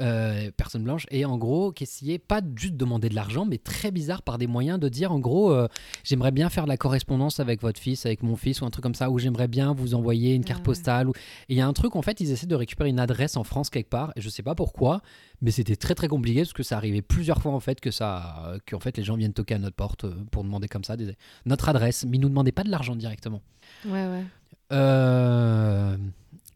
euh, 0.00 0.50
personnes 0.56 0.82
blanches, 0.84 1.06
et 1.10 1.24
en 1.24 1.38
gros, 1.38 1.72
qui 1.72 1.84
essayaient 1.84 2.18
pas 2.18 2.40
de 2.40 2.56
juste 2.58 2.76
demander 2.76 3.08
de 3.08 3.14
l'argent, 3.14 3.44
mais 3.46 3.58
très 3.58 3.90
bizarre 3.90 4.22
par 4.22 4.38
des 4.38 4.46
moyens 4.46 4.78
de 4.78 4.88
dire, 4.88 5.12
en 5.12 5.18
gros, 5.18 5.50
euh, 5.52 5.68
j'aimerais 6.04 6.32
bien 6.32 6.48
faire 6.50 6.64
de 6.64 6.68
la 6.68 6.76
correspondance 6.76 7.40
avec 7.40 7.62
votre 7.62 7.80
fils, 7.80 8.06
avec 8.06 8.22
mon 8.22 8.36
fils, 8.36 8.60
ou 8.60 8.66
un 8.66 8.70
truc 8.70 8.82
comme 8.82 8.94
ça, 8.94 9.10
ou 9.10 9.18
j'aimerais 9.18 9.48
bien 9.48 9.72
vous 9.72 9.94
envoyer 9.94 10.34
une 10.34 10.44
carte 10.44 10.60
Ah 10.60 10.62
ouais. 10.62 10.64
postale. 10.64 11.08
Ou... 11.08 11.12
Et 11.48 11.54
il 11.54 11.56
y 11.56 11.60
a 11.60 11.66
un 11.66 11.72
truc, 11.72 11.96
en 11.96 12.02
fait, 12.02 12.20
ils 12.20 12.30
essaient 12.30 12.46
de 12.46 12.54
récupérer 12.54 12.88
une 12.90 13.00
adresse 13.00 13.36
en 13.36 13.44
France 13.44 13.70
quelque 13.70 13.90
part, 13.90 14.12
et 14.16 14.20
je 14.20 14.28
sais 14.28 14.42
pas 14.42 14.54
pourquoi, 14.54 15.00
mais 15.42 15.50
c'était 15.50 15.76
très 15.76 15.94
très 15.94 16.08
compliqué, 16.08 16.40
parce 16.40 16.52
que 16.52 16.62
ça 16.62 16.76
arrivait 16.76 17.02
plusieurs 17.02 17.40
fois, 17.40 17.52
en 17.52 17.60
fait, 17.60 17.80
que 17.80 17.90
ça, 17.90 18.54
que 18.66 18.76
en 18.76 18.80
fait, 18.80 18.96
les 18.96 19.02
gens 19.04 19.16
viennent 19.16 19.32
toquer 19.32 19.54
à 19.54 19.58
notre 19.58 19.76
porte 19.76 20.04
euh, 20.04 20.14
pour 20.30 20.44
demander 20.44 20.68
comme 20.68 20.84
ça 20.84 20.96
des- 20.96 21.14
notre 21.44 21.68
adresse, 21.68 22.04
mais 22.08 22.16
ils 22.16 22.20
nous 22.20 22.28
demandaient 22.28 22.52
pas 22.52 22.64
de 22.64 22.70
l'argent 22.70 22.96
directement. 22.96 23.40
Ouais, 23.84 23.92
ouais. 24.06 24.24
Euh, 24.72 25.96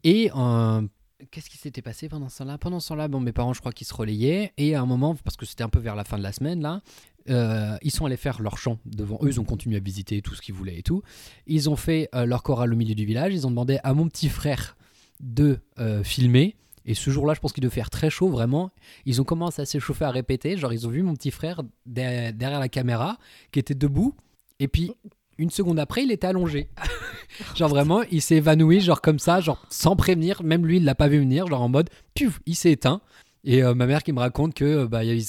et 0.03 0.31
euh, 0.35 0.81
qu'est-ce 1.29 1.49
qui 1.49 1.57
s'était 1.57 1.81
passé 1.81 2.09
pendant 2.09 2.29
ce 2.29 2.39
temps-là? 2.39 2.57
Pendant 2.57 2.79
ce 2.79 2.89
temps-là, 2.89 3.07
bon, 3.07 3.19
mes 3.19 3.31
parents, 3.31 3.53
je 3.53 3.59
crois 3.59 3.71
qu'ils 3.71 3.87
se 3.87 3.93
relayaient. 3.93 4.53
Et 4.57 4.75
à 4.75 4.81
un 4.81 4.85
moment, 4.85 5.15
parce 5.23 5.37
que 5.37 5.45
c'était 5.45 5.63
un 5.63 5.69
peu 5.69 5.79
vers 5.79 5.95
la 5.95 6.03
fin 6.03 6.17
de 6.17 6.23
la 6.23 6.31
semaine, 6.31 6.61
là, 6.61 6.81
euh, 7.29 7.77
ils 7.81 7.91
sont 7.91 8.05
allés 8.05 8.17
faire 8.17 8.41
leur 8.41 8.57
chant 8.57 8.79
devant 8.85 9.19
eux. 9.21 9.27
Ils 9.27 9.39
ont 9.39 9.43
continué 9.43 9.77
à 9.77 9.79
visiter 9.79 10.21
tout 10.21 10.33
ce 10.33 10.41
qu'ils 10.41 10.55
voulaient 10.55 10.79
et 10.79 10.83
tout. 10.83 11.03
Ils 11.47 11.69
ont 11.69 11.75
fait 11.75 12.09
euh, 12.15 12.25
leur 12.25 12.43
chorale 12.43 12.73
au 12.73 12.75
milieu 12.75 12.95
du 12.95 13.05
village. 13.05 13.33
Ils 13.33 13.45
ont 13.45 13.51
demandé 13.51 13.79
à 13.83 13.93
mon 13.93 14.07
petit 14.07 14.29
frère 14.29 14.75
de 15.19 15.59
euh, 15.79 16.03
filmer. 16.03 16.55
Et 16.85 16.95
ce 16.95 17.11
jour-là, 17.11 17.35
je 17.35 17.39
pense 17.39 17.53
qu'il 17.53 17.61
devait 17.61 17.73
faire 17.73 17.91
très 17.91 18.09
chaud, 18.09 18.29
vraiment. 18.29 18.71
Ils 19.05 19.21
ont 19.21 19.23
commencé 19.23 19.61
à 19.61 19.65
s'échauffer, 19.65 20.05
à 20.05 20.11
répéter. 20.11 20.57
Genre, 20.57 20.73
ils 20.73 20.87
ont 20.87 20.89
vu 20.89 21.03
mon 21.03 21.13
petit 21.13 21.29
frère 21.29 21.61
derrière, 21.85 22.33
derrière 22.33 22.59
la 22.59 22.69
caméra, 22.69 23.17
qui 23.51 23.59
était 23.59 23.75
debout. 23.75 24.15
Et 24.59 24.67
puis, 24.67 24.91
une 25.37 25.49
seconde 25.49 25.79
après, 25.79 26.03
il 26.03 26.11
était 26.11 26.27
allongé. 26.27 26.69
genre, 27.55 27.69
vraiment, 27.69 28.01
il 28.11 28.21
s'est 28.21 28.35
évanoui, 28.35 28.79
genre 28.81 29.01
comme 29.01 29.19
ça, 29.19 29.41
genre 29.41 29.65
sans 29.69 29.95
prévenir. 29.95 30.43
Même 30.43 30.65
lui, 30.65 30.77
il 30.77 30.85
l'a 30.85 30.95
pas 30.95 31.07
vu 31.07 31.19
venir, 31.19 31.47
genre 31.47 31.61
en 31.61 31.69
mode, 31.69 31.89
puf, 32.13 32.39
il 32.45 32.55
s'est 32.55 32.71
éteint. 32.71 33.01
Et 33.43 33.63
euh, 33.63 33.73
ma 33.73 33.87
mère 33.87 34.03
qui 34.03 34.11
me 34.13 34.19
raconte 34.19 34.53
que, 34.53 34.65
euh, 34.65 34.87
bah, 34.87 35.03
il 35.03 35.21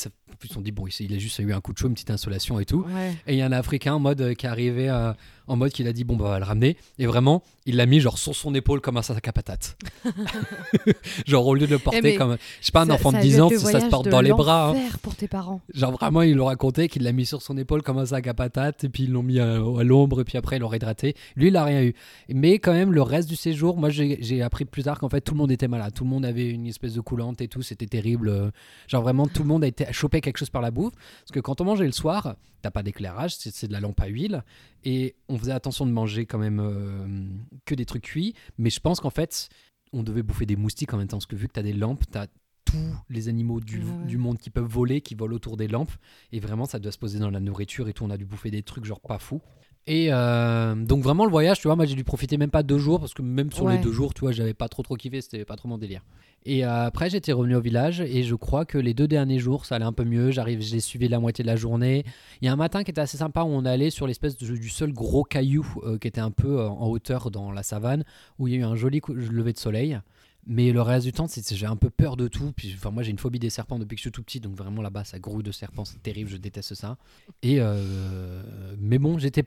ils 0.45 0.49
se 0.49 0.55
sont 0.55 0.61
dit, 0.61 0.73
bon, 0.73 0.87
il 0.87 1.15
a 1.15 1.19
juste 1.19 1.39
eu 1.39 1.53
un 1.53 1.61
coup 1.61 1.73
de 1.73 1.79
chaud, 1.79 1.89
une 1.89 1.95
petite 1.95 2.11
insolation 2.11 2.59
et 2.61 2.65
tout. 2.65 2.85
Ouais. 2.95 3.13
Et 3.27 3.35
il 3.35 3.39
y 3.39 3.43
a 3.43 3.47
un 3.47 3.53
Africain 3.53 3.95
en 3.95 4.01
mode 4.01 4.21
euh, 4.21 4.35
qui 4.35 4.47
est 4.47 4.49
arrivé 4.49 4.89
euh, 4.89 5.13
en 5.47 5.57
mode 5.57 5.73
qu'il 5.73 5.87
a 5.89 5.93
dit 5.93 6.05
bon 6.05 6.17
bah 6.17 6.25
on 6.27 6.29
va 6.31 6.39
le 6.39 6.45
ramener 6.45 6.77
et 6.99 7.07
vraiment 7.07 7.43
il 7.67 7.77
l'a 7.77 7.87
mis 7.87 8.01
genre 8.01 8.19
sur 8.19 8.35
son 8.35 8.55
épaule 8.55 8.81
comme 8.81 8.97
un 8.97 9.03
sac 9.03 9.27
à 9.29 9.33
patates. 9.33 9.77
genre 11.27 11.47
au 11.47 11.55
lieu 11.55 11.67
de 11.67 11.73
le 11.73 11.79
porter 11.79 11.99
Eh 11.99 12.03
mais 12.03 12.15
comme 12.17 12.37
je 12.61 12.67
sais 12.67 12.73
pas 12.73 12.83
un 12.83 12.87
Ça- 12.87 12.95
enfant 12.95 13.11
ça 13.11 13.17
de 13.19 13.21
a 13.21 13.23
dû 13.23 13.29
10 13.29 13.35
être 13.37 13.43
ans 13.43 13.49
le 13.51 13.59
ça 13.59 13.81
se 13.81 13.87
porte 13.87 14.09
dans 14.09 14.21
les 14.21 14.31
bras. 14.33 14.71
hein. 14.71 14.89
pour 15.03 15.15
tes 15.15 15.29
parents. 15.29 15.61
Genre 15.75 15.93
vraiment 15.93 16.23
il 16.23 16.35
leur 16.37 16.47
raconté 16.47 16.89
qu'il 16.89 17.03
l'a 17.03 17.13
mis 17.13 17.27
sur 17.27 17.43
son 17.43 17.57
épaule 17.57 17.83
comme 17.83 17.99
un 17.99 18.07
sac 18.07 18.27
à 18.27 18.35
patates 18.35 18.85
et 18.85 18.89
puis 18.89 19.05
ils 19.05 19.11
l'ont 19.13 19.23
mis 19.23 19.39
à, 19.41 19.55
à 19.55 19.83
l'ombre 19.85 20.21
et 20.21 20.25
puis 20.25 20.39
après 20.39 20.57
ils 20.57 20.61
l'ont 20.61 20.73
hydraté. 20.73 21.15
Lui 21.37 21.49
il 21.49 21.57
a 21.57 21.65
rien 21.65 21.83
eu. 21.83 21.95
Mais 22.29 22.59
quand 22.59 22.73
même 22.73 22.93
le 22.93 23.03
reste 23.03 23.29
du 23.29 23.37
séjour 23.37 23.77
moi 23.77 23.91
j'ai 23.91 24.43
appris 24.43 24.65
plus 24.65 24.83
tard 24.85 24.99
qu'en 24.99 25.09
fait 25.09 25.21
tout 25.21 25.35
le 25.35 25.39
monde 25.39 25.53
était 25.53 25.69
malade. 25.69 25.93
Tout 25.95 26.05
le 26.05 26.11
monde 26.11 26.25
avait 26.25 26.49
une 26.49 26.67
espèce 26.67 26.95
de 26.95 27.01
coulante 27.01 27.41
et 27.41 27.49
tout. 27.49 27.63
C'était 27.63 27.87
terrible. 27.87 28.29
euh, 28.29 28.51
Genre 28.89 29.03
vraiment 29.03 29.27
tout 29.27 29.43
le 29.43 29.49
monde 29.49 29.65
a 29.65 29.67
été 29.67 29.87
chopé 29.93 30.21
quelque 30.21 30.39
chose 30.39 30.51
par 30.51 30.63
la 30.63 30.71
bouffe. 30.71 30.95
Parce 30.95 31.33
que 31.33 31.41
quand 31.41 31.61
on 31.61 31.65
mangeait 31.65 31.87
le 31.87 31.93
soir, 31.93 32.37
t'as 32.63 32.71
pas 32.71 32.83
d'éclairage, 32.83 33.37
c'est 33.37 33.53
c'est 33.55 33.67
de 33.69 33.73
la 33.73 33.81
lampe 33.81 34.01
à 34.01 34.07
huile. 34.07 34.43
Et 34.85 35.15
on 35.33 35.39
faisait 35.39 35.53
attention 35.53 35.87
de 35.87 35.91
manger 35.91 36.27
quand 36.27 36.39
même 36.39 36.61
euh, 36.61 37.27
que 37.65 37.75
des 37.75 37.87
trucs 37.87 38.03
cuits. 38.03 38.35
Mais 38.59 38.71
je 38.71 38.81
pense 38.81 39.01
qu'en 39.01 39.11
fait, 39.11 39.49
on 39.93 40.03
devait 40.03 40.23
bouffer 40.23 40.45
des 40.45 40.57
moustiques 40.57 40.93
en 40.93 40.99
même 40.99 41.09
temps. 41.09 41.17
Parce 41.17 41.27
que 41.27 41.37
vu 41.37 41.49
que 41.49 41.55
t'as 41.55 41.63
des 41.63 41.73
lampes, 41.73 42.05
t'as 42.11 42.27
tous 42.67 42.95
les 43.09 43.29
animaux 43.29 43.61
du, 43.61 43.79
ouais. 43.79 44.07
du 44.07 44.19
monde 44.19 44.39
qui 44.39 44.51
peuvent 44.51 44.71
voler, 44.71 45.01
qui 45.01 45.15
volent 45.15 45.35
autour 45.35 45.57
des 45.57 45.69
lampes. 45.69 45.93
Et 46.33 46.41
vraiment, 46.41 46.67
ça 46.67 46.79
doit 46.79 46.93
se 46.93 46.99
poser 46.99 47.19
dans 47.19 47.31
la 47.31 47.41
nourriture 47.41 47.89
et 47.89 47.95
tout. 47.95 48.05
On 48.05 48.11
a 48.11 48.19
dû 48.19 48.27
bouffer 48.27 48.51
des 48.51 48.63
trucs 48.63 48.85
genre 48.85 49.01
pas 49.01 49.19
fous. 49.19 49.41
Et 49.89 50.13
euh, 50.13 50.75
donc 50.77 51.03
vraiment 51.03 51.25
le 51.25 51.31
voyage, 51.33 51.59
tu 51.61 51.67
vois, 51.67 51.75
moi 51.75 51.87
j'ai 51.87 51.97
dû 51.97 52.05
profiter 52.05 52.37
même 52.37 52.51
pas 52.51 52.63
deux 52.63 52.79
jours 52.79 53.01
parce 53.01 53.15
que 53.15 53.23
même 53.23 53.51
sur 53.51 53.67
les 53.69 53.79
deux 53.83 53.93
jours, 53.93 54.15
tu 54.15 54.21
vois, 54.21 54.31
j'avais 54.31 54.55
pas 54.55 54.69
trop 54.69 54.83
trop 54.85 54.95
kiffé, 54.95 55.21
c'était 55.21 55.45
pas 55.45 55.57
trop 55.57 55.69
mon 55.69 55.77
délire. 55.79 56.03
Et 56.45 56.65
euh, 56.65 56.87
après 56.87 57.11
j'étais 57.11 57.33
revenu 57.33 57.55
au 57.57 57.61
village 57.61 58.01
et 58.01 58.23
je 58.23 58.35
crois 58.37 58.65
que 58.65 58.79
les 58.79 58.95
deux 58.95 59.07
derniers 59.09 59.39
jours 59.41 59.65
ça 59.65 59.75
allait 59.77 59.85
un 59.85 59.93
peu 59.93 60.05
mieux. 60.05 60.31
J'arrive, 60.31 60.61
j'ai 60.61 60.79
suivi 60.81 61.09
la 61.09 61.19
moitié 61.19 61.43
de 61.43 61.47
la 61.49 61.57
journée. 61.57 62.05
Il 62.41 62.47
y 62.47 62.49
a 62.49 62.53
un 62.53 62.57
matin 62.57 62.85
qui 62.85 62.91
était 62.93 63.01
assez 63.01 63.17
sympa 63.17 63.43
où 63.43 63.49
on 63.49 63.65
allait 63.65 63.91
sur 63.91 64.07
l'espèce 64.07 64.37
de- 64.37 64.57
du 64.57 64.69
seul 64.69 64.93
gros 64.93 65.25
caillou 65.25 65.67
euh, 65.85 65.99
qui 65.99 66.07
était 66.09 66.21
un 66.21 66.31
peu 66.31 66.61
en 66.65 66.87
hauteur 66.89 67.31
dans 67.33 67.51
la 67.51 67.63
savane 67.65 68.05
où 68.39 68.47
il 68.47 68.55
y 68.55 68.57
a 68.57 68.61
eu 68.61 68.65
un 68.65 68.77
joli 68.77 69.01
coup- 69.01 69.15
lever 69.15 69.53
de 69.53 69.59
soleil. 69.59 69.99
Mais 70.47 70.73
le 70.73 70.83
reste 70.83 71.07
du 71.07 71.13
temps, 71.13 71.27
j'ai 71.29 71.67
un 71.67 71.77
peu 71.77 71.91
peur 71.91 72.17
de 72.17 72.27
tout. 72.27 72.53
Puis, 72.57 72.75
enfin, 72.77 72.91
moi, 72.91 73.03
j'ai 73.03 73.11
une 73.11 73.19
phobie 73.19 73.39
des 73.39 73.51
serpents 73.51 73.79
depuis 73.79 73.95
que 73.95 74.01
je 74.01 74.05
suis 74.05 74.11
tout 74.11 74.23
petit, 74.23 74.41
donc 74.41 74.57
vraiment 74.57 74.83
là-bas, 74.83 75.05
ça 75.05 75.19
grouille 75.19 75.45
de 75.45 75.53
serpents, 75.53 75.85
c'est 75.85 76.03
terrible, 76.03 76.29
je 76.31 76.37
déteste 76.37 76.75
ça. 76.75 76.97
Et 77.43 77.61
euh, 77.61 78.43
mais 78.79 78.99
bon, 78.99 79.19
j'étais, 79.19 79.45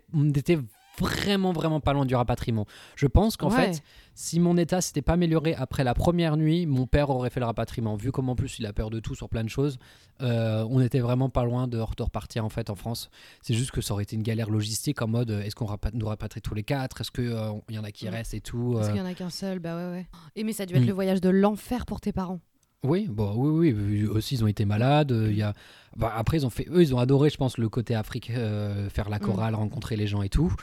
vraiment, 1.00 1.52
vraiment 1.54 1.80
pas 1.80 1.94
loin 1.94 2.06
du 2.06 2.16
rapatriement. 2.16 2.66
Je 2.96 3.08
pense 3.08 3.38
qu'en 3.38 3.50
Ouais. 3.50 3.74
fait, 3.74 3.84
si 4.14 4.40
mon 4.40 4.56
état 4.58 4.82
s'était 4.82 5.02
pas 5.02 5.14
amélioré 5.14 5.56
après 5.56 5.84
la 5.84 5.94
première 5.94 6.38
nuit, 6.38 6.66
mon 6.66 6.88
père 6.88 7.10
aurait 7.10 7.30
fait 7.30 7.40
le 7.40 7.46
rapatriement. 7.46 7.96
Vu 7.96 8.12
comme 8.12 8.30
en 8.30 8.36
plus 8.36 8.60
il 8.60 8.66
a 8.66 8.74
peur 8.74 8.90
de 8.90 9.00
tout 9.00 9.16
sur 9.16 9.28
plein 9.30 9.44
de 9.44 9.50
choses, 9.50 9.78
euh, 10.22 10.66
on 10.70 10.80
était 10.80 11.00
vraiment 11.02 11.30
pas 11.30 11.44
loin 11.44 11.68
de, 11.68 11.78
de 11.78 12.04
repartir 12.04 12.46
en 12.46 12.50
fait 12.50 12.70
en 12.70 12.76
France. 12.76 13.10
C'est 13.42 13.54
juste 13.54 13.72
que 13.72 13.82
ça 13.82 13.94
aurait 13.94 14.04
été 14.04 14.16
une 14.16 14.24
galère 14.24 14.50
logistique 14.50 15.02
en 15.02 15.08
mode 15.08 15.32
euh, 15.32 15.42
est-ce 15.42 15.56
qu'on 15.56 15.68
nous 15.94 16.06
rapatrie 16.08 16.42
tous 16.42 16.54
les 16.56 16.64
quatre? 16.64 17.02
Est-ce 17.02 17.12
qu'il 17.12 17.36
y 17.76 17.80
en 17.80 17.84
a 17.84 17.92
qui 17.92 18.06
Ouais. 18.06 18.12
restent 18.12 18.34
et 18.34 18.42
tout 18.42 18.76
euh? 18.78 18.88
qu'il 18.88 18.98
y 18.98 19.02
en 19.02 19.06
a 19.06 19.14
qu'un 19.14 19.30
seul, 19.30 19.60
bah 19.60 19.76
ouais, 19.76 19.92
ouais. 19.92 20.08
Et 20.36 20.44
mais 20.44 20.54
ça 20.54 20.64
a 20.64 20.66
dû 20.66 20.76
être 20.76 20.84
Mm. 20.84 20.88
le 20.88 20.94
voyage 20.94 21.22
de 21.22 21.30
l'enfer 21.30 21.86
pour 21.86 22.00
tes 22.00 22.12
parents. 22.14 22.40
Oui, 22.84 23.08
bon, 23.10 23.34
oui, 23.36 23.74
oui, 23.74 24.02
eux 24.04 24.12
aussi 24.12 24.36
ils 24.36 24.44
ont 24.44 24.48
été 24.48 24.64
malades. 24.64 25.12
euh, 25.12 25.32
Il 25.32 25.38
y 25.38 25.42
a, 25.42 25.54
bah, 25.98 26.14
après 26.16 26.38
ils 26.38 26.46
ont 26.46 26.50
fait, 26.52 26.68
eux 26.70 26.82
ils 26.84 26.94
ont 26.94 27.00
adoré, 27.00 27.30
je 27.32 27.38
pense, 27.38 27.58
le 27.58 27.68
côté 27.68 27.96
Afrique, 27.96 28.30
euh, 28.30 28.90
faire 28.90 29.10
la 29.10 29.18
Mm. 29.18 29.22
chorale, 29.22 29.56
rencontrer 29.56 29.96
les 29.96 30.06
gens 30.08 30.22
et 30.22 30.30
tout. 30.30 30.54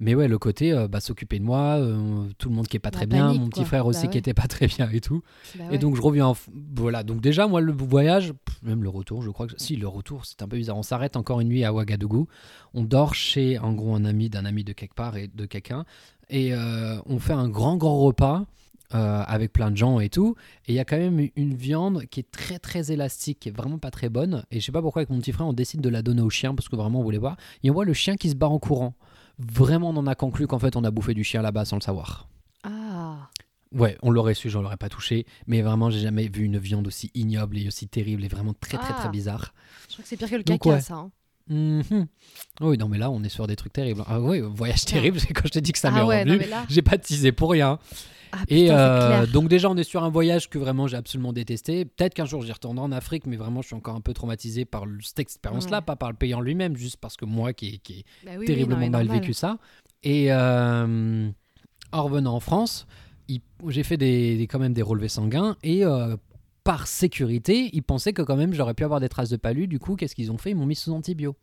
Mais 0.00 0.14
ouais, 0.14 0.28
le 0.28 0.38
côté 0.38 0.72
euh, 0.72 0.88
bah, 0.88 1.00
s'occuper 1.00 1.38
de 1.38 1.44
moi, 1.44 1.76
euh, 1.78 2.26
tout 2.38 2.48
le 2.48 2.54
monde 2.54 2.66
qui 2.66 2.76
est 2.76 2.80
pas 2.80 2.90
La 2.90 2.90
très 2.90 3.06
bien, 3.06 3.34
mon 3.34 3.48
petit 3.48 3.60
quoi. 3.60 3.66
frère 3.66 3.86
aussi 3.86 4.06
Bah 4.06 4.08
qui 4.08 4.18
était 4.18 4.34
pas 4.34 4.48
très 4.48 4.66
bien 4.66 4.88
et 4.90 5.00
tout. 5.00 5.22
Bah 5.54 5.64
Et 5.70 5.72
ouais. 5.72 5.78
donc 5.78 5.94
je 5.96 6.00
reviens. 6.02 6.26
en 6.28 6.36
Voilà, 6.74 7.02
donc 7.02 7.20
déjà, 7.20 7.46
moi, 7.46 7.60
le 7.60 7.72
voyage, 7.72 8.32
pff, 8.32 8.62
même 8.62 8.82
le 8.82 8.88
retour, 8.88 9.22
je 9.22 9.30
crois 9.30 9.46
que. 9.46 9.52
Si, 9.58 9.76
le 9.76 9.86
retour, 9.88 10.24
c'est 10.26 10.42
un 10.42 10.48
peu 10.48 10.56
bizarre. 10.56 10.78
On 10.78 10.82
s'arrête 10.82 11.16
encore 11.16 11.40
une 11.40 11.48
nuit 11.48 11.64
à 11.64 11.72
Ouagadougou. 11.72 12.26
On 12.74 12.82
dort 12.84 13.14
chez, 13.14 13.58
en 13.58 13.72
gros, 13.74 13.94
un 13.94 14.04
ami 14.06 14.30
d'un 14.30 14.44
ami 14.46 14.64
de 14.64 14.72
quelque 14.72 14.94
part 14.94 15.16
et 15.16 15.28
de 15.28 15.44
quelqu'un. 15.46 15.84
Et 16.30 16.54
euh, 16.54 16.98
on 17.06 17.18
fait 17.18 17.32
un 17.34 17.48
grand, 17.48 17.76
grand 17.76 17.98
repas. 18.00 18.46
euh, 18.92 19.22
avec 19.26 19.52
plein 19.52 19.70
de 19.70 19.76
gens 19.76 20.00
et 20.00 20.08
tout, 20.08 20.34
et 20.66 20.72
il 20.72 20.74
y 20.74 20.80
a 20.80 20.84
quand 20.84 20.96
même 20.98 21.28
une 21.36 21.54
viande 21.54 22.06
qui 22.06 22.18
est 22.18 22.28
très 22.32 22.58
très 22.58 22.90
élastique, 22.90 23.38
qui 23.38 23.48
est 23.48 23.52
vraiment 23.56 23.78
pas 23.78 23.92
très 23.92 24.08
bonne. 24.08 24.44
Et 24.50 24.58
je 24.58 24.66
sais 24.66 24.72
pas 24.72 24.82
pourquoi 24.82 25.00
avec 25.02 25.10
mon 25.10 25.20
petit 25.20 25.30
frère 25.30 25.46
on 25.46 25.52
décide 25.52 25.80
de 25.80 25.88
la 25.88 26.02
donner 26.02 26.22
au 26.22 26.30
chien 26.30 26.56
parce 26.56 26.68
que 26.68 26.74
vraiment 26.74 26.98
on 26.98 27.04
voulait 27.04 27.18
voir. 27.18 27.36
Et 27.62 27.70
on 27.70 27.74
voit 27.74 27.84
le 27.84 27.92
chien 27.92 28.16
qui 28.16 28.28
se 28.30 28.34
barre 28.34 28.50
en 28.50 28.58
courant. 28.58 28.94
Vraiment, 29.40 29.90
on 29.90 29.96
en 29.96 30.06
a 30.06 30.14
conclu 30.14 30.46
qu'en 30.46 30.58
fait 30.58 30.76
on 30.76 30.84
a 30.84 30.90
bouffé 30.90 31.14
du 31.14 31.24
chien 31.24 31.42
là-bas 31.42 31.64
sans 31.64 31.76
le 31.76 31.82
savoir. 31.82 32.28
Ah, 32.62 33.28
Ouais, 33.72 33.96
on 34.02 34.10
l'aurait 34.10 34.34
su, 34.34 34.50
j'en 34.50 34.62
l'aurais 34.62 34.76
pas 34.76 34.88
touché. 34.88 35.26
Mais 35.46 35.62
vraiment, 35.62 35.90
j'ai 35.90 36.00
jamais 36.00 36.26
vu 36.28 36.42
une 36.44 36.58
viande 36.58 36.88
aussi 36.88 37.10
ignoble 37.14 37.56
et 37.56 37.68
aussi 37.68 37.86
terrible 37.86 38.24
et 38.24 38.28
vraiment 38.28 38.52
très 38.52 38.76
très 38.78 38.92
très 38.92 39.04
Ah. 39.06 39.10
bizarre. 39.10 39.54
je 39.88 39.92
crois 39.94 40.02
que 40.02 40.08
c'est 40.08 40.16
pire 40.16 40.28
que 40.28 40.34
le 40.36 40.42
Donc, 40.42 40.62
caca, 40.62 40.74
ouais. 40.76 40.80
ça. 40.80 40.94
hein. 40.96 41.10
Mhm. 41.50 42.06
Oui, 42.60 42.78
non, 42.78 42.88
mais 42.88 42.96
là, 42.98 43.10
on 43.10 43.22
est 43.24 43.28
sur 43.28 43.46
des 43.46 43.56
trucs 43.56 43.72
terribles. 43.72 44.02
Ah 44.06 44.20
oui, 44.20 44.40
voyage 44.40 44.84
terrible, 44.84 45.18
c'est 45.20 45.32
quand 45.34 45.46
je 45.46 45.52
te 45.52 45.58
dis 45.58 45.72
que 45.72 45.78
ça 45.78 45.90
m'est 45.90 46.00
ah 46.00 46.06
ouais, 46.06 46.24
non, 46.24 46.34
revenu. 46.34 46.48
là. 46.48 46.64
J'ai 46.70 46.82
pas 46.82 46.96
teasé 46.96 47.32
pour 47.32 47.50
rien. 47.50 47.78
Ah, 48.32 48.38
Et 48.48 48.66
putain, 48.66 48.74
euh, 48.78 49.26
donc 49.26 49.48
déjà, 49.48 49.68
on 49.68 49.76
est 49.76 49.82
sur 49.82 50.04
un 50.04 50.08
voyage 50.08 50.48
que 50.48 50.56
vraiment 50.58 50.86
j'ai 50.86 50.96
absolument 50.96 51.32
détesté. 51.32 51.84
Peut-être 51.84 52.14
qu'un 52.14 52.26
jour 52.26 52.42
j'y 52.42 52.52
retournerai 52.52 52.84
en 52.86 52.92
Afrique, 52.92 53.26
mais 53.26 53.36
vraiment 53.36 53.60
je 53.60 53.66
suis 53.66 53.74
encore 53.74 53.96
un 53.96 54.00
peu 54.00 54.14
traumatisé 54.14 54.64
par 54.64 54.84
cette 55.02 55.18
expérience-là, 55.18 55.78
Ouais. 55.78 55.84
pas 55.84 55.96
par 55.96 56.10
le 56.10 56.16
pays 56.16 56.32
en 56.34 56.40
lui-même, 56.40 56.76
juste 56.76 56.98
parce 56.98 57.16
que 57.16 57.24
moi 57.24 57.52
qui, 57.52 57.66
ai- 57.74 57.78
qui 57.78 58.04
Bah 58.24 58.30
oui, 58.34 58.36
oui, 58.40 58.46
terriblement 58.46 58.84
non, 58.86 58.90
mal 58.90 59.08
vécu 59.08 59.32
ça. 59.32 59.58
Et 60.04 60.32
euh, 60.32 61.28
en 61.90 62.04
revenant 62.04 62.34
en 62.36 62.40
France, 62.40 62.86
j'ai 63.68 63.82
fait 63.82 63.96
des, 63.96 64.36
des- 64.36 64.46
quand 64.46 64.60
même 64.60 64.74
des 64.74 64.82
relevés 64.82 65.08
sanguins 65.08 65.56
et 65.64 65.84
euh, 65.84 66.16
par 66.70 66.86
sécurité, 66.86 67.68
ils 67.72 67.82
pensaient 67.82 68.12
que 68.12 68.22
quand 68.22 68.36
même 68.36 68.54
j'aurais 68.54 68.74
pu 68.74 68.84
avoir 68.84 69.00
des 69.00 69.08
traces 69.08 69.28
de 69.28 69.36
palu. 69.36 69.66
Du 69.66 69.80
coup, 69.80 69.96
qu'est-ce 69.96 70.14
qu'ils 70.14 70.30
ont 70.30 70.38
fait? 70.38 70.50
Ils 70.50 70.54
m'ont 70.54 70.66
mis 70.66 70.76
sous 70.76 70.92
antibio. 70.92 71.34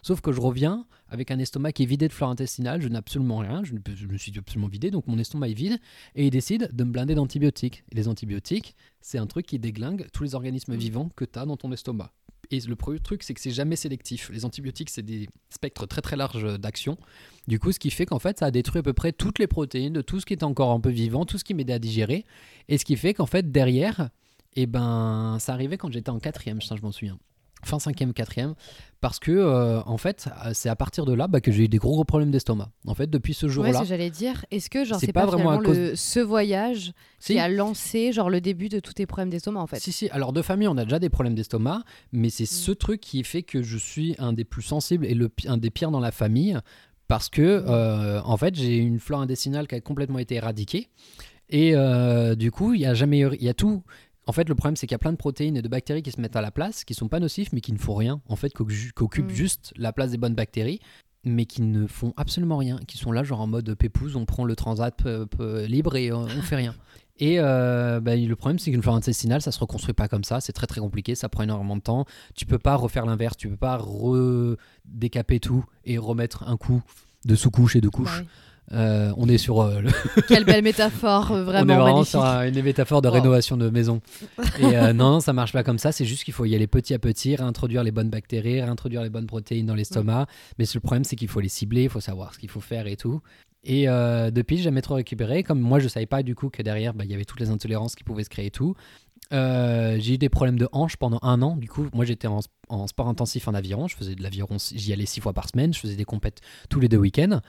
Sauf 0.00 0.22
que 0.22 0.32
je 0.32 0.40
reviens 0.40 0.86
avec 1.10 1.30
un 1.30 1.38
estomac 1.38 1.72
qui 1.72 1.82
est 1.82 1.86
vidé 1.86 2.08
de 2.08 2.14
flore 2.14 2.30
intestinale, 2.30 2.80
je 2.80 2.88
n'ai 2.88 2.96
absolument 2.96 3.36
rien, 3.36 3.62
je, 3.62 3.74
me 3.74 4.16
suis 4.16 4.32
absolument 4.38 4.68
vidé, 4.68 4.90
donc 4.90 5.06
mon 5.06 5.18
estomac 5.18 5.50
est 5.50 5.52
vide, 5.52 5.78
et 6.14 6.28
ils 6.28 6.30
décident 6.30 6.66
de 6.72 6.84
me 6.84 6.92
blinder 6.92 7.14
d'antibiotiques. 7.14 7.84
Et 7.92 7.94
les 7.94 8.08
antibiotiques, 8.08 8.74
c'est 9.02 9.18
un 9.18 9.26
truc 9.26 9.44
qui 9.44 9.58
déglingue 9.58 10.06
tous 10.14 10.22
les 10.22 10.34
organismes 10.34 10.72
Mm. 10.72 10.78
vivants 10.78 11.10
que 11.14 11.26
tu 11.26 11.38
as 11.38 11.44
dans 11.44 11.58
ton 11.58 11.70
estomac. 11.72 12.14
Et 12.50 12.58
le 12.60 12.74
premier 12.74 13.00
truc, 13.00 13.22
c'est 13.22 13.34
que 13.34 13.40
c'est 13.42 13.50
jamais 13.50 13.76
sélectif. 13.76 14.30
Les 14.32 14.46
antibiotiques, 14.46 14.88
c'est 14.88 15.02
des 15.02 15.28
spectres 15.50 15.84
très 15.84 16.00
très 16.00 16.16
larges 16.16 16.58
d'action. 16.58 16.96
Du 17.48 17.58
coup, 17.58 17.70
ce 17.70 17.78
qui 17.78 17.90
fait 17.90 18.06
qu'en 18.06 18.18
fait, 18.18 18.38
ça 18.38 18.46
a 18.46 18.50
détruit 18.50 18.78
à 18.78 18.82
peu 18.82 18.94
près 18.94 19.12
toutes 19.12 19.38
les 19.38 19.46
protéines 19.46 19.92
de 19.92 20.00
tout 20.00 20.20
ce 20.20 20.24
qui 20.24 20.32
est 20.32 20.42
encore 20.42 20.70
un 20.70 20.80
peu 20.80 20.88
vivant, 20.88 21.26
tout 21.26 21.36
ce 21.36 21.44
qui 21.44 21.52
m'aidait 21.52 21.74
à 21.74 21.78
digérer. 21.78 22.24
Et 22.70 22.78
ce 22.78 22.86
qui 22.86 22.96
fait 22.96 23.12
qu'en 23.12 23.26
fait, 23.26 23.52
derrière, 23.52 24.08
eh 24.56 24.66
ben, 24.66 25.36
ça 25.40 25.52
arrivait 25.52 25.76
quand 25.78 25.92
j'étais 25.92 26.10
en 26.10 26.18
quatrième, 26.18 26.60
ça 26.60 26.76
je 26.76 26.82
m'en 26.82 26.92
souviens. 26.92 27.18
Fin 27.62 27.78
cinquième, 27.78 28.14
quatrième, 28.14 28.54
parce 29.02 29.18
que 29.18 29.30
euh, 29.32 29.82
en 29.82 29.98
fait, 29.98 30.30
euh, 30.46 30.52
c'est 30.54 30.70
à 30.70 30.76
partir 30.76 31.04
de 31.04 31.12
là 31.12 31.28
bah, 31.28 31.42
que 31.42 31.52
j'ai 31.52 31.64
eu 31.64 31.68
des 31.68 31.76
gros 31.76 31.90
gros 31.92 32.04
problèmes 32.04 32.30
d'estomac. 32.30 32.70
En 32.86 32.94
fait, 32.94 33.10
depuis 33.10 33.34
ce 33.34 33.44
Ouais, 33.44 33.52
jour-là, 33.52 33.72
c'est 33.72 33.76
ce 33.76 33.80
que 33.82 33.88
j'allais 33.88 34.08
dire. 34.08 34.46
Est-ce 34.50 34.70
que 34.70 34.82
genre 34.82 34.98
C'est 34.98 35.12
pas 35.12 35.20
pas, 35.20 35.26
vraiment 35.26 35.50
à 35.50 35.56
vraiment 35.56 35.74
le, 35.74 35.94
ce 35.94 36.20
voyage 36.20 36.92
Si. 37.18 37.34
qui 37.34 37.38
a 37.38 37.50
lancé 37.50 38.12
genre 38.14 38.30
le 38.30 38.40
début 38.40 38.70
de 38.70 38.80
tous 38.80 38.94
tes 38.94 39.04
problèmes 39.04 39.28
d'estomac 39.28 39.60
en 39.60 39.66
fait? 39.66 39.78
Si, 39.78 39.92
si. 39.92 40.08
Alors, 40.08 40.32
de 40.32 40.40
famille, 40.40 40.68
on 40.68 40.78
a 40.78 40.84
déjà 40.84 40.98
des 40.98 41.10
problèmes 41.10 41.34
d'estomac, 41.34 41.82
mais 42.12 42.28
Mm. 42.28 42.30
c'est 42.30 42.46
ce 42.46 42.70
truc 42.72 43.02
qui 43.02 43.22
fait 43.24 43.42
que 43.42 43.60
je 43.60 43.76
suis 43.76 44.14
un 44.18 44.32
des 44.32 44.44
plus 44.44 44.62
sensibles 44.62 45.04
et 45.04 45.12
le, 45.12 45.30
un 45.46 45.58
des 45.58 45.68
pires 45.70 45.90
dans 45.90 46.00
la 46.00 46.12
famille. 46.12 46.58
Parce 47.08 47.28
que, 47.28 47.60
Mm. 47.60 47.64
euh, 47.68 48.22
en 48.24 48.38
fait, 48.38 48.54
j'ai 48.54 48.78
une 48.78 49.00
flore 49.00 49.20
intestinale 49.20 49.66
qui 49.68 49.74
a 49.74 49.80
complètement 49.82 50.18
été 50.18 50.36
éradiquée. 50.36 50.88
Et 51.50 51.72
euh, 51.74 52.36
du 52.36 52.50
coup, 52.50 52.72
il 52.72 52.80
y 52.80 52.86
a 52.86 52.94
jamais 52.94 53.20
eu- 53.20 53.36
Il 53.38 53.42
y 53.44 53.48
a 53.50 53.54
tout. 53.54 53.82
En 54.26 54.32
fait, 54.32 54.48
le 54.48 54.54
problème, 54.54 54.76
c'est 54.76 54.86
qu'il 54.86 54.94
y 54.94 54.96
a 54.96 54.98
plein 54.98 55.12
de 55.12 55.16
protéines 55.16 55.56
et 55.56 55.62
de 55.62 55.68
bactéries 55.68 56.02
qui 56.02 56.12
se 56.12 56.20
mettent 56.20 56.36
à 56.36 56.40
la 56.42 56.50
place, 56.50 56.84
qui 56.84 56.94
sont 56.94 57.08
pas 57.08 57.20
nocifs, 57.20 57.52
mais 57.52 57.60
qui 57.60 57.72
ne 57.72 57.78
font 57.78 57.94
rien. 57.94 58.20
En 58.28 58.36
fait, 58.36 58.50
qu'oc- 58.52 58.92
qu'occupent 58.94 59.30
Mm. 59.32 59.34
juste 59.34 59.72
la 59.76 59.92
place 59.92 60.10
des 60.12 60.18
bonnes 60.18 60.34
bactéries, 60.34 60.78
mais 61.24 61.46
qui 61.46 61.62
ne 61.62 61.86
font 61.86 62.12
absolument 62.16 62.56
rien. 62.58 62.78
Qui 62.86 62.96
sont 62.98 63.12
là, 63.12 63.24
genre 63.24 63.40
en 63.40 63.46
mode 63.46 63.74
pépouze, 63.74 64.16
on 64.16 64.26
prend 64.26 64.44
le 64.44 64.54
transat 64.56 65.02
libre 65.66 65.96
et 65.96 66.12
on 66.12 66.26
fait 66.42 66.56
rien. 66.56 66.74
Et 67.22 67.36
euh, 67.38 68.00
bah, 68.00 68.16
le 68.16 68.34
problème, 68.34 68.58
c'est 68.58 68.70
qu'une 68.70 68.80
flore 68.80 68.94
intestinale, 68.94 69.42
ça 69.42 69.52
se 69.52 69.58
reconstruit 69.58 69.92
pas 69.92 70.08
comme 70.08 70.24
ça. 70.24 70.40
C'est 70.40 70.52
très 70.54 70.66
très 70.66 70.80
compliqué, 70.80 71.14
ça 71.14 71.28
prend 71.28 71.42
énormément 71.42 71.76
de 71.76 71.82
temps. 71.82 72.06
Tu 72.34 72.46
peux 72.46 72.58
pas 72.58 72.76
refaire 72.76 73.04
l'inverse, 73.04 73.36
tu 73.36 73.48
peux 73.50 73.58
pas 73.58 73.76
redécaper 73.76 75.40
tout 75.40 75.64
et 75.84 75.98
remettre 75.98 76.44
un 76.48 76.56
coup 76.56 76.82
de 77.26 77.34
sous-couche 77.34 77.76
et 77.76 77.80
de 77.80 77.88
couche. 77.88 78.22
Euh, 78.72 79.12
on 79.16 79.28
est 79.28 79.38
sur 79.38 79.60
euh, 79.60 79.80
le- 79.80 79.90
Quelle 80.28 80.44
belle 80.44 80.62
métaphore, 80.62 81.32
euh, 81.32 81.40
on 81.40 81.44
vraiment 81.44 81.72
est 81.72 81.76
vraiment 81.76 81.84
magnifique. 81.94 82.10
sur 82.10 82.24
un- 82.24 82.46
une 82.46 82.62
métaphore 82.62 83.02
de 83.02 83.08
Wow. 83.08 83.14
rénovation 83.14 83.56
de 83.56 83.68
maison. 83.68 84.00
Et 84.60 84.92
non, 84.94 85.20
ça 85.20 85.32
marche 85.32 85.52
pas 85.52 85.62
comme 85.64 85.78
ça. 85.78 85.90
C'est 85.92 86.04
juste 86.04 86.22
qu'il 86.24 86.34
faut 86.34 86.44
y 86.44 86.54
aller 86.54 86.66
petit 86.68 86.94
à 86.94 86.98
petit, 87.00 87.34
réintroduire 87.34 87.82
les 87.82 87.90
bonnes 87.90 88.10
bactéries, 88.10 88.60
réintroduire 88.62 89.02
les 89.02 89.10
bonnes 89.10 89.26
protéines 89.26 89.66
dans 89.66 89.74
l'estomac. 89.74 90.26
Mais 90.58 90.66
le 90.72 90.80
problème, 90.80 91.04
c'est 91.04 91.16
qu'il 91.16 91.28
faut 91.28 91.40
les 91.40 91.48
cibler, 91.48 91.84
il 91.84 91.90
faut 91.90 92.00
savoir 92.00 92.32
ce 92.34 92.38
qu'il 92.38 92.48
faut 92.48 92.60
faire 92.60 92.86
et 92.86 92.96
tout. 92.96 93.20
Et 93.64 93.86
depuis, 93.86 94.56
j'ai 94.56 94.62
jamais 94.62 94.80
trop 94.82 94.94
récupéré. 94.94 95.42
Comme 95.42 95.60
moi, 95.60 95.80
je 95.80 95.88
savais 95.88 96.06
pas 96.06 96.22
du 96.22 96.34
coup 96.34 96.48
que 96.48 96.62
derrière, 96.62 96.94
bah, 96.94 97.04
il 97.04 97.10
y 97.10 97.14
avait 97.14 97.24
toutes 97.26 97.40
les 97.40 97.50
intolérances 97.50 97.94
qui 97.96 98.04
pouvaient 98.04 98.24
se 98.24 98.30
créer 98.30 98.46
et 98.46 98.50
tout. 98.50 98.74
Euh, 99.32 99.96
j'ai 100.00 100.14
eu 100.14 100.18
des 100.18 100.28
problèmes 100.28 100.58
de 100.58 100.68
hanche 100.72 100.96
pendant 100.96 101.18
un 101.22 101.40
an. 101.42 101.56
Du 101.56 101.68
coup, 101.68 101.86
moi, 101.92 102.04
j'étais 102.04 102.26
en, 102.26 102.40
en 102.68 102.86
sport 102.86 103.08
intensif 103.08 103.46
en 103.48 103.54
aviron. 103.54 103.86
Je 103.86 103.96
faisais 103.96 104.14
de 104.14 104.22
l'aviron, 104.22 104.56
j'y 104.58 104.92
allais 104.92 105.06
six 105.06 105.20
fois 105.20 105.32
par 105.32 105.48
semaine. 105.48 105.72
Je 105.72 105.78
faisais 105.78 105.96
des 105.96 106.04
compètes 106.04 106.40
tous 106.68 106.80
les 106.80 106.88
deux 106.88 106.96
week-ends. 106.96 107.40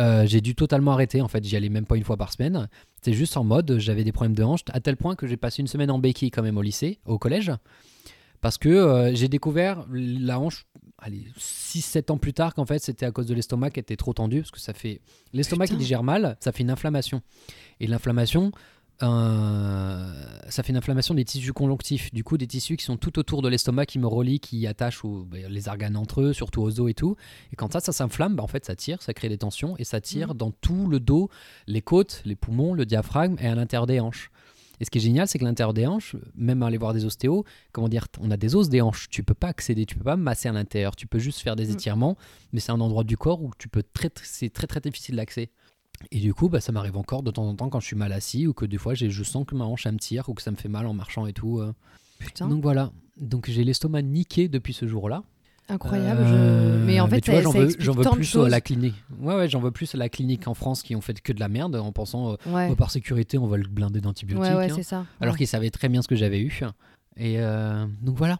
Euh, 0.00 0.26
j'ai 0.26 0.40
dû 0.40 0.54
totalement 0.54 0.92
arrêter. 0.92 1.20
En 1.20 1.28
fait, 1.28 1.44
j'y 1.44 1.56
allais 1.56 1.68
même 1.68 1.86
pas 1.86 1.96
une 1.96 2.04
fois 2.04 2.16
par 2.16 2.32
semaine. 2.32 2.68
C'est 3.02 3.12
juste 3.12 3.36
en 3.36 3.44
mode, 3.44 3.78
j'avais 3.78 4.04
des 4.04 4.12
problèmes 4.12 4.34
de 4.34 4.42
hanche 4.42 4.60
à 4.72 4.80
tel 4.80 4.96
point 4.96 5.14
que 5.14 5.26
j'ai 5.26 5.36
passé 5.36 5.62
une 5.62 5.68
semaine 5.68 5.90
en 5.90 5.98
béquille 5.98 6.30
quand 6.30 6.42
même 6.42 6.58
au 6.58 6.62
lycée, 6.62 6.98
au 7.06 7.18
collège. 7.18 7.52
Parce 8.40 8.58
que 8.58 8.68
euh, 8.68 9.14
j'ai 9.14 9.28
découvert 9.28 9.84
la 9.90 10.38
hanche, 10.38 10.66
allez, 10.98 11.26
6-7 11.38 12.12
ans 12.12 12.18
plus 12.18 12.32
tard, 12.32 12.54
qu'en 12.54 12.66
fait 12.66 12.78
c'était 12.78 13.04
à 13.04 13.10
cause 13.10 13.26
de 13.26 13.34
l'estomac 13.34 13.70
qui 13.70 13.80
était 13.80 13.96
trop 13.96 14.12
tendu. 14.12 14.40
Parce 14.40 14.52
que 14.52 14.60
ça 14.60 14.74
fait. 14.74 15.00
L'estomac 15.32 15.68
qui 15.68 15.76
digère 15.76 16.02
mal, 16.04 16.36
ça 16.40 16.52
fait 16.52 16.62
une 16.62 16.70
inflammation. 16.70 17.22
Et 17.80 17.86
l'inflammation. 17.86 18.52
Ça 19.00 20.62
fait 20.62 20.70
une 20.70 20.76
inflammation 20.76 21.14
des 21.14 21.24
tissus 21.24 21.52
conjonctifs, 21.52 22.12
du 22.12 22.24
coup 22.24 22.36
des 22.38 22.46
tissus 22.46 22.76
qui 22.76 22.84
sont 22.84 22.96
tout 22.96 23.18
autour 23.18 23.42
de 23.42 23.48
l'estomac 23.48 23.86
qui 23.86 23.98
me 23.98 24.06
relient, 24.06 24.40
qui 24.40 24.66
attachent 24.66 25.04
aux- 25.04 25.24
bah, 25.24 25.38
les 25.48 25.68
organes 25.68 25.96
entre 25.96 26.20
eux, 26.22 26.32
surtout 26.32 26.62
aux 26.62 26.80
os 26.80 26.90
et 26.90 26.94
tout. 26.94 27.16
Et 27.52 27.56
quand 27.56 27.72
ça, 27.72 27.80
ça 27.80 27.92
s'inflamme, 27.92 28.34
bah, 28.36 28.42
en 28.42 28.46
fait 28.48 28.64
ça 28.64 28.74
tire, 28.76 29.02
ça 29.02 29.14
crée 29.14 29.28
des 29.28 29.38
tensions 29.38 29.76
et 29.78 29.84
ça 29.84 30.00
tire 30.00 30.34
dans 30.34 30.50
tout 30.50 30.86
le 30.88 31.00
dos, 31.00 31.28
les 31.66 31.82
côtes, 31.82 32.22
les 32.24 32.34
poumons, 32.36 32.74
le 32.74 32.86
diaphragme 32.86 33.36
et 33.40 33.46
à 33.46 33.54
l'intérieur 33.54 33.86
des 33.86 34.00
hanches. 34.00 34.30
Et 34.80 34.84
ce 34.84 34.90
qui 34.90 34.98
est 34.98 35.00
génial, 35.00 35.26
c'est 35.26 35.40
que 35.40 35.44
l'intérieur 35.44 35.74
des 35.74 35.86
hanches, 35.88 36.14
même 36.36 36.62
aller 36.62 36.78
voir 36.78 36.94
des 36.94 37.04
ostéos, 37.04 37.44
comment 37.72 37.88
dire, 37.88 38.06
on 38.20 38.30
a 38.30 38.36
des 38.36 38.54
os 38.54 38.68
des 38.68 38.80
hanches, 38.80 39.08
tu 39.10 39.24
peux 39.24 39.34
pas 39.34 39.48
accéder, 39.48 39.86
tu 39.86 39.96
peux 39.96 40.04
pas 40.04 40.16
masser 40.16 40.48
à 40.48 40.52
l'intérieur, 40.52 40.94
tu 40.94 41.08
peux 41.08 41.18
juste 41.18 41.40
faire 41.40 41.56
des 41.56 41.66
Mm. 41.66 41.72
étirements, 41.72 42.16
mais 42.52 42.60
c'est 42.60 42.70
un 42.70 42.80
endroit 42.80 43.02
du 43.02 43.16
corps 43.16 43.42
où 43.42 43.50
tu 43.58 43.68
peux 43.68 43.82
très, 43.82 44.08
très- 44.08 44.24
c'est 44.26 44.50
très 44.50 44.68
très 44.68 44.80
difficile 44.80 45.16
d'accès. 45.16 45.50
Et 46.12 46.20
du 46.20 46.32
coup, 46.34 46.48
bah, 46.48 46.60
ça 46.60 46.72
m'arrive 46.72 46.96
encore 46.96 47.22
de 47.22 47.30
temps 47.30 47.46
en 47.48 47.54
temps 47.54 47.68
quand 47.68 47.80
je 47.80 47.86
suis 47.86 47.96
mal 47.96 48.12
assis 48.12 48.46
ou 48.46 48.52
que 48.52 48.64
des 48.64 48.78
fois 48.78 48.94
je 48.94 49.22
sens 49.22 49.44
que 49.46 49.54
ma 49.54 49.64
hanche 49.64 49.86
elle 49.86 49.92
me 49.94 49.98
tire 49.98 50.28
ou 50.28 50.34
que 50.34 50.42
ça 50.42 50.50
me 50.50 50.56
fait 50.56 50.68
mal 50.68 50.86
en 50.86 50.94
marchant 50.94 51.26
et 51.26 51.32
tout. 51.32 51.58
euh. 51.58 51.72
Putain, 52.18 52.48
Donc 52.48 52.62
voilà. 52.62 52.90
Donc 53.16 53.48
j'ai 53.50 53.64
l'estomac 53.64 54.02
niqué 54.02 54.48
depuis 54.48 54.72
ce 54.72 54.86
jour-là. 54.86 55.22
incroyable. 55.68 56.20
Euh, 56.22 56.80
je... 56.80 56.84
Mais 56.86 57.00
en 57.00 57.08
fait, 57.08 57.20
tu 57.20 57.30
vois, 57.30 57.42
ça, 57.42 57.48
j'en 57.78 57.92
veux, 57.92 58.04
plus 58.10 58.36
à 58.36 58.48
la 58.48 58.60
clinique. 58.60 58.94
Ouais, 59.20 59.34
ouais, 59.34 59.48
j'en 59.48 59.60
veux 59.60 59.70
plus 59.70 59.94
à 59.94 59.98
la 59.98 60.08
clinique 60.08 60.46
en 60.48 60.54
France 60.54 60.82
qui 60.82 60.94
ont 60.96 61.00
fait 61.00 61.20
que 61.20 61.32
de 61.32 61.40
la 61.40 61.48
merde 61.48 61.76
en 61.76 61.92
pensant 61.92 62.32
euh, 62.32 62.36
Ouais, 62.46 62.68
oh, 62.70 62.74
par 62.76 62.90
sécurité 62.90 63.38
on 63.38 63.46
va 63.46 63.56
le 63.56 63.68
blinder 63.68 64.00
d'antibiotiques. 64.00 64.42
ouais, 64.50 64.56
ouais 64.56 64.70
hein. 64.70 64.74
c'est 64.76 64.82
ça. 64.82 65.04
alors 65.20 65.36
qu'ils 65.36 65.46
savaient 65.48 65.70
très 65.70 65.88
bien 65.88 66.00
ce 66.02 66.08
que 66.08 66.16
j'avais 66.16 66.40
eu. 66.40 66.60
Et 67.16 67.40
euh, 67.40 67.86
donc 68.02 68.16
voilà. 68.16 68.38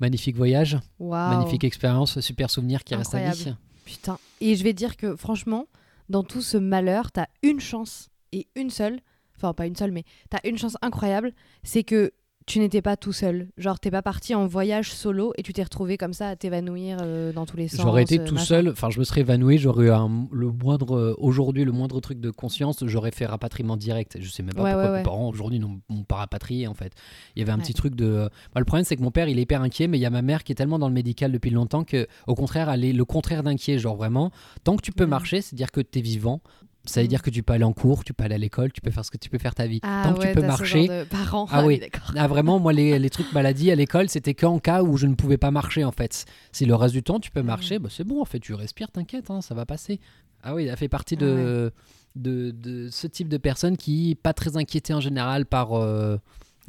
Magnifique 0.00 0.36
voyage, 0.36 0.78
Waouh. 1.00 1.36
magnifique 1.38 1.64
expérience, 1.64 2.20
super 2.20 2.50
souvenir 2.50 2.84
qui 2.84 2.94
reste 2.94 3.14
à 3.14 3.30
vie. 3.30 3.54
Putain. 3.84 4.18
Et 4.40 4.54
je 4.54 4.62
vais 4.62 4.72
dire 4.72 4.96
que 4.96 5.16
franchement, 5.16 5.66
dans 6.08 6.22
tout 6.22 6.42
ce 6.42 6.56
malheur, 6.56 7.12
t'as 7.12 7.26
une 7.42 7.60
chance 7.60 8.10
et 8.32 8.48
une 8.54 8.70
seule. 8.70 9.00
Enfin, 9.36 9.54
pas 9.54 9.66
une 9.66 9.76
seule, 9.76 9.92
mais 9.92 10.04
t'as 10.30 10.40
une 10.44 10.58
chance 10.58 10.76
incroyable. 10.82 11.32
C'est 11.62 11.84
que 11.84 12.12
tu 12.48 12.58
n'étais 12.58 12.82
pas 12.82 12.96
tout 12.96 13.12
seul. 13.12 13.48
Genre, 13.58 13.78
t'es 13.78 13.90
pas 13.90 14.02
parti 14.02 14.34
en 14.34 14.46
voyage 14.46 14.90
solo 14.92 15.32
et 15.36 15.42
tu 15.42 15.52
t'es 15.52 15.62
retrouvé 15.62 15.96
comme 15.98 16.12
ça 16.12 16.30
à 16.30 16.34
t'évanouir 16.36 16.96
euh, 17.02 17.32
dans 17.32 17.46
tous 17.46 17.56
les 17.56 17.68
sens. 17.68 17.82
J'aurais 17.82 18.02
été 18.02 18.18
euh, 18.18 18.24
tout 18.24 18.34
machin. 18.34 18.44
seul, 18.46 18.68
enfin 18.70 18.88
je 18.90 18.98
me 18.98 19.04
serais 19.04 19.20
évanoui, 19.20 19.58
j'aurais 19.58 19.86
eu 19.86 19.90
un- 19.90 20.26
le 20.32 20.50
moindre, 20.50 20.96
euh, 20.96 21.14
aujourd'hui 21.18 21.64
le 21.64 21.72
moindre 21.72 22.00
truc 22.00 22.18
de 22.20 22.30
conscience, 22.30 22.82
j'aurais 22.86 23.10
fait 23.12 23.26
rapatriement 23.26 23.76
direct. 23.76 24.16
Je 24.20 24.28
sais 24.30 24.42
même 24.42 24.54
pas 24.54 24.62
Ouais, 24.62 24.72
pourquoi 24.72 24.90
ouais, 24.92 24.98
mes 24.98 25.04
parents 25.04 25.28
aujourd'hui 25.28 25.58
n'ont 25.60 25.80
m'ont 25.88 26.04
pas 26.04 26.16
rapatrié 26.16 26.66
en 26.66 26.74
fait. 26.74 26.92
Il 27.36 27.40
y 27.40 27.42
avait 27.42 27.52
un 27.52 27.58
petit 27.58 27.74
truc 27.74 27.94
de. 27.94 28.06
euh, 28.06 28.28
bah, 28.54 28.60
le 28.60 28.64
problème 28.64 28.84
c'est 28.84 28.96
que 28.96 29.02
mon 29.02 29.10
père 29.10 29.28
il 29.28 29.38
est 29.38 29.42
hyper 29.42 29.60
inquiet, 29.62 29.86
mais 29.86 29.98
il 29.98 30.00
y 30.00 30.06
a 30.06 30.10
ma 30.10 30.22
mère 30.22 30.42
qui 30.42 30.52
est 30.52 30.56
tellement 30.56 30.78
dans 30.78 30.88
le 30.88 30.94
médical 30.94 31.30
depuis 31.30 31.50
longtemps 31.50 31.84
que 31.84 32.06
au 32.26 32.34
contraire 32.34 32.70
elle 32.70 32.84
est 32.84 32.92
le 32.94 33.04
contraire 33.04 33.42
d'inquiet. 33.42 33.78
Genre 33.78 33.94
vraiment, 33.96 34.30
tant 34.64 34.74
que 34.76 34.82
tu 34.82 34.92
peux 34.92 35.04
marcher, 35.06 35.42
c'est-à-dire 35.42 35.70
que 35.70 35.80
tu 35.82 35.98
es 35.98 36.02
vivant. 36.02 36.40
Ça 36.88 37.00
veut 37.00 37.06
Mm. 37.06 37.08
dire 37.10 37.22
que 37.22 37.30
tu 37.30 37.42
peux 37.42 37.52
aller 37.52 37.64
en 37.64 37.72
cours, 37.72 38.02
tu 38.04 38.12
peux 38.14 38.24
aller 38.24 38.34
à 38.34 38.38
l'école, 38.38 38.72
tu 38.72 38.80
peux 38.80 38.90
faire 38.90 39.04
ce 39.04 39.10
que 39.10 39.16
tu 39.18 39.28
peux 39.30 39.38
faire 39.38 39.54
ta 39.54 39.66
vie. 39.66 39.78
Ah, 39.82 40.02
tant 40.04 40.14
que 40.14 40.20
ouais, 40.20 40.28
tu 40.34 40.40
peux 40.40 40.46
marcher, 40.46 40.88
de 40.88 41.04
parents. 41.04 41.46
Ah 41.50 41.62
oui. 41.66 41.80
ah 42.16 42.26
vraiment, 42.26 42.58
moi 42.58 42.72
les, 42.72 42.98
les 42.98 43.10
trucs 43.10 43.32
maladie 43.32 43.70
à 43.70 43.74
l'école, 43.74 44.08
c'était 44.08 44.34
qu'en 44.34 44.58
cas 44.58 44.82
où 44.82 44.96
je 44.96 45.06
ne 45.06 45.14
pouvais 45.14 45.36
pas 45.38 45.50
marcher 45.50 45.84
en 45.84 45.92
fait. 45.92 46.24
Si 46.52 46.66
le 46.66 46.74
reste 46.74 46.94
du 46.94 47.02
temps 47.02 47.20
tu 47.20 47.30
peux 47.30 47.40
Ah. 47.40 47.44
marcher, 47.44 47.78
bah, 47.78 47.88
c'est 47.92 48.04
bon 48.04 48.20
en 48.20 48.24
fait, 48.24 48.40
tu 48.40 48.54
respires, 48.54 48.90
t'inquiète, 48.90 49.30
hein, 49.30 49.40
ça 49.42 49.54
va 49.54 49.66
passer. 49.66 50.00
Ah 50.42 50.54
oui, 50.54 50.66
elle 50.66 50.76
fait 50.76 50.88
partie 50.88 51.16
de, 51.16 51.72
de, 52.16 52.50
de 52.52 52.88
ce 52.90 53.06
type 53.06 53.28
de 53.28 53.36
personne 53.36 53.76
qui 53.76 54.16
pas 54.22 54.32
très 54.32 54.56
inquiétée 54.56 54.94
en 54.94 55.00
général 55.00 55.46
par 55.46 55.74
euh, 55.74 56.16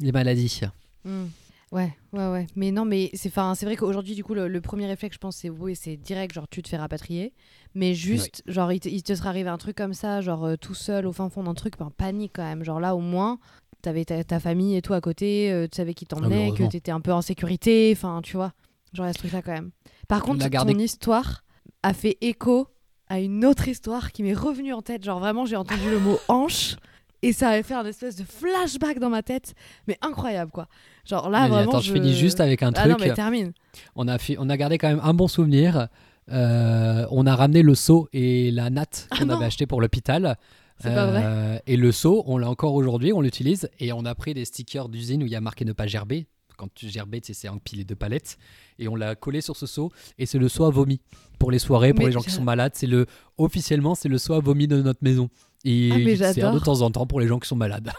les 0.00 0.12
maladies. 0.12 0.60
Hmm. 1.04 1.26
Ouais, 1.72 1.94
ouais, 2.12 2.26
ouais. 2.28 2.46
Mais 2.56 2.72
non, 2.72 2.84
mais 2.84 3.10
c'est 3.14 3.32
c'est 3.54 3.64
vrai 3.64 3.76
qu'aujourd'hui, 3.76 4.14
du 4.16 4.24
coup, 4.24 4.34
le, 4.34 4.48
le 4.48 4.60
premier 4.60 4.86
réflexe, 4.86 5.14
je 5.14 5.18
pense, 5.20 5.36
c'est 5.36 5.50
oui, 5.50 5.76
c'est 5.76 5.96
direct, 5.96 6.34
genre 6.34 6.48
tu 6.48 6.62
te 6.62 6.68
fais 6.68 6.76
rapatrier. 6.76 7.32
Mais 7.76 7.94
juste, 7.94 8.42
genre, 8.46 8.72
il 8.72 8.80
te, 8.80 8.88
il 8.88 9.02
te 9.04 9.14
serait 9.14 9.28
arrivé 9.28 9.48
un 9.48 9.58
truc 9.58 9.76
comme 9.76 9.94
ça, 9.94 10.20
genre 10.20 10.44
euh, 10.44 10.56
tout 10.56 10.74
seul 10.74 11.06
au 11.06 11.12
fin 11.12 11.28
fond 11.28 11.44
d'un 11.44 11.54
truc, 11.54 11.78
ben 11.78 11.92
panique 11.96 12.32
quand 12.34 12.42
même. 12.42 12.64
Genre 12.64 12.80
là, 12.80 12.96
au 12.96 13.00
moins, 13.00 13.38
t'avais 13.82 14.04
ta, 14.04 14.24
ta 14.24 14.40
famille 14.40 14.74
et 14.76 14.82
tout 14.82 14.94
à 14.94 15.00
côté, 15.00 15.52
euh, 15.52 15.68
tu 15.70 15.76
savais 15.76 15.94
qui 15.94 16.06
Ah, 16.10 16.14
t'emmenait, 16.16 16.36
que 16.48 16.48
heureusement. 16.48 16.68
t'étais 16.70 16.90
un 16.90 17.00
peu 17.00 17.12
en 17.12 17.22
sécurité, 17.22 17.92
enfin, 17.96 18.20
tu 18.22 18.36
vois. 18.36 18.52
Genre, 18.92 19.06
il 19.06 19.08
y 19.08 19.10
a 19.10 19.12
ce 19.12 19.18
truc-là 19.18 19.42
quand 19.42 19.52
même. 19.52 19.70
Par 20.08 20.22
contre, 20.22 20.48
gardé- 20.48 20.72
ton 20.72 20.78
histoire 20.80 21.44
a 21.84 21.94
fait 21.94 22.18
écho 22.20 22.66
à 23.06 23.20
une 23.20 23.44
autre 23.44 23.68
histoire 23.68 24.10
qui 24.10 24.24
m'est 24.24 24.34
revenue 24.34 24.72
en 24.72 24.82
tête. 24.82 25.04
Genre, 25.04 25.20
vraiment, 25.20 25.46
j'ai 25.46 25.54
entendu 25.56 25.88
le 25.88 26.00
mot 26.00 26.18
hanche. 26.26 26.74
Et 27.22 27.32
ça 27.32 27.50
avait 27.50 27.62
fait 27.62 27.74
un 27.74 27.84
espèce 27.84 28.16
de 28.16 28.24
flashback 28.24 28.98
dans 28.98 29.10
ma 29.10 29.22
tête, 29.22 29.54
mais 29.86 29.98
incroyable 30.00 30.50
quoi. 30.50 30.68
Genre 31.04 31.28
là, 31.28 31.48
vraiment. 31.48 31.70
attends, 31.70 31.80
je 31.80 31.92
finis 31.92 32.14
juste 32.14 32.40
avec 32.40 32.62
un 32.62 32.72
Ah 32.76 32.88
non, 32.88 32.94
truc. 32.96 33.08
mais 33.08 33.14
termine. 33.14 33.52
on, 33.94 34.08
a 34.08 34.16
fi- 34.18 34.36
on 34.38 34.48
a 34.48 34.56
gardé 34.56 34.78
quand 34.78 34.88
même 34.88 35.00
un 35.02 35.12
bon 35.14 35.28
souvenir. 35.28 35.88
Euh, 36.30 37.06
on 37.10 37.26
a 37.26 37.34
ramené 37.34 37.62
le 37.62 37.74
seau 37.74 38.08
et 38.12 38.50
la 38.50 38.70
natte 38.70 39.08
Ah 39.10 39.18
qu'on 39.18 39.28
avait 39.30 39.44
acheté 39.46 39.66
pour 39.66 39.80
l'hôpital. 39.80 40.36
Pas 40.82 41.06
vrai. 41.06 41.22
Euh, 41.24 41.58
Et 41.66 41.76
le 41.76 41.92
seau, 41.92 42.22
on 42.26 42.38
l'a 42.38 42.48
encore 42.48 42.74
aujourd'hui, 42.74 43.12
on 43.12 43.20
l'utilise. 43.20 43.68
Et 43.80 43.92
on 43.92 44.04
a 44.04 44.14
pris 44.14 44.32
des 44.32 44.44
stickers 44.44 44.88
d'usine 44.88 45.22
où 45.22 45.26
il 45.26 45.32
y 45.32 45.36
a 45.36 45.40
marqué 45.40 45.64
ne 45.64 45.72
pas 45.72 45.86
gerber. 45.86 46.26
Quand 46.56 46.68
tu 46.74 46.90
sais, 46.90 47.00
c'est 47.32 47.48
empilé 47.48 47.84
de 47.84 47.94
palettes. 47.94 48.38
Et 48.78 48.86
on 48.88 48.94
l'a 48.94 49.14
collé 49.14 49.40
sur 49.40 49.56
ce 49.56 49.66
seau. 49.66 49.90
Et 50.18 50.24
c'est 50.26 50.38
le 50.38 50.48
seau 50.48 50.64
à 50.64 50.70
vomi. 50.70 51.00
Pour 51.38 51.50
les 51.50 51.58
soirées, 51.58 51.92
pour 51.92 52.00
Mais 52.00 52.06
les 52.06 52.12
gens 52.12 52.20
qui 52.20 52.30
sont 52.30 52.44
malades, 52.44 52.72
c'est 52.74 52.86
le 52.86 53.06
officiellement 53.38 53.94
c'est 53.94 54.08
le 54.10 54.18
seau 54.18 54.34
à 54.34 54.40
vomi 54.40 54.68
de 54.68 54.80
notre 54.80 55.02
maison. 55.02 55.28
Et 55.64 55.90
Ah, 55.92 55.98
il 55.98 56.16
sert 56.18 56.52
de 56.54 56.58
temps 56.58 56.80
en 56.82 56.90
temps 56.90 57.06
pour 57.06 57.20
les 57.20 57.26
gens 57.26 57.38
qui 57.38 57.48
sont 57.48 57.56
malades. 57.56 57.90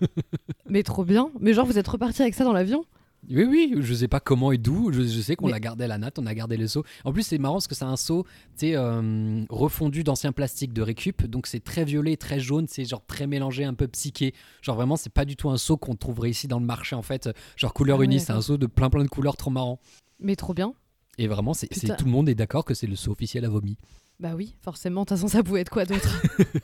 Mais 0.68 0.82
trop 0.82 1.04
bien. 1.04 1.30
Mais 1.40 1.52
genre, 1.52 1.66
vous 1.66 1.78
êtes 1.78 1.88
reparti 1.88 2.22
avec 2.22 2.34
ça 2.34 2.44
dans 2.44 2.52
l'avion? 2.52 2.84
Oui, 3.28 3.44
oui, 3.44 3.74
je 3.80 3.92
sais 3.92 4.08
pas 4.08 4.18
comment 4.20 4.50
et 4.50 4.56
d'où. 4.56 4.90
Je, 4.92 5.02
je 5.02 5.20
sais 5.20 5.36
qu'on 5.36 5.48
Mais- 5.48 5.52
a 5.52 5.60
gardé 5.60 5.86
la 5.86 5.98
natte, 5.98 6.18
on 6.18 6.24
a 6.26 6.34
gardé 6.34 6.56
le 6.56 6.66
seau. 6.66 6.84
En 7.04 7.12
plus, 7.12 7.22
c'est 7.22 7.36
marrant 7.36 7.56
parce 7.56 7.68
que 7.68 7.74
c'est 7.74 7.84
un 7.84 7.98
seau, 7.98 8.24
euh, 8.62 9.44
refondu 9.50 10.02
d'ancien 10.04 10.32
plastique 10.32 10.72
de 10.72 10.80
récup. 10.80 11.26
Donc 11.26 11.46
c'est 11.46 11.60
très 11.60 11.84
violet, 11.84 12.16
très 12.16 12.40
jaune, 12.40 12.66
c'est 12.66 12.86
genre 12.86 13.04
très 13.06 13.26
mélangé, 13.26 13.64
un 13.64 13.74
peu 13.74 13.86
psyché. 13.88 14.32
Genre 14.62 14.74
vraiment, 14.76 14.96
c'est 14.96 15.12
pas 15.12 15.26
du 15.26 15.36
tout 15.36 15.50
un 15.50 15.58
seau 15.58 15.76
qu'on 15.76 15.96
trouverait 15.96 16.30
ici 16.30 16.48
dans 16.48 16.58
le 16.58 16.64
marché 16.66 16.96
en 16.96 17.02
fait. 17.02 17.28
Genre 17.56 17.74
couleur 17.74 17.96
Ah 17.96 18.00
ouais, 18.00 18.06
unie, 18.06 18.20
c'est 18.20 18.32
un 18.32 18.40
seau 18.40 18.56
de 18.56 18.66
plein 18.66 18.88
plein 18.88 19.04
de 19.04 19.08
couleurs 19.08 19.36
trop 19.36 19.50
marrant. 19.50 19.78
Mais 20.18 20.34
trop 20.36 20.54
bien. 20.54 20.72
Et 21.18 21.26
vraiment, 21.28 21.52
c'est 21.52 21.68
tout 21.68 22.04
le 22.06 22.10
monde 22.10 22.30
est 22.30 22.34
d'accord 22.34 22.64
que 22.64 22.72
c'est 22.72 22.86
le 22.86 22.96
seau 22.96 23.12
officiel 23.12 23.44
à 23.44 23.50
vomi. 23.50 23.76
Bah 24.20 24.34
oui, 24.36 24.54
forcément. 24.60 25.00
De 25.02 25.06
toute 25.08 25.16
façon, 25.16 25.28
ça 25.28 25.42
pouvait 25.42 25.62
être 25.62 25.70
quoi 25.70 25.84
d'autre 25.86 26.22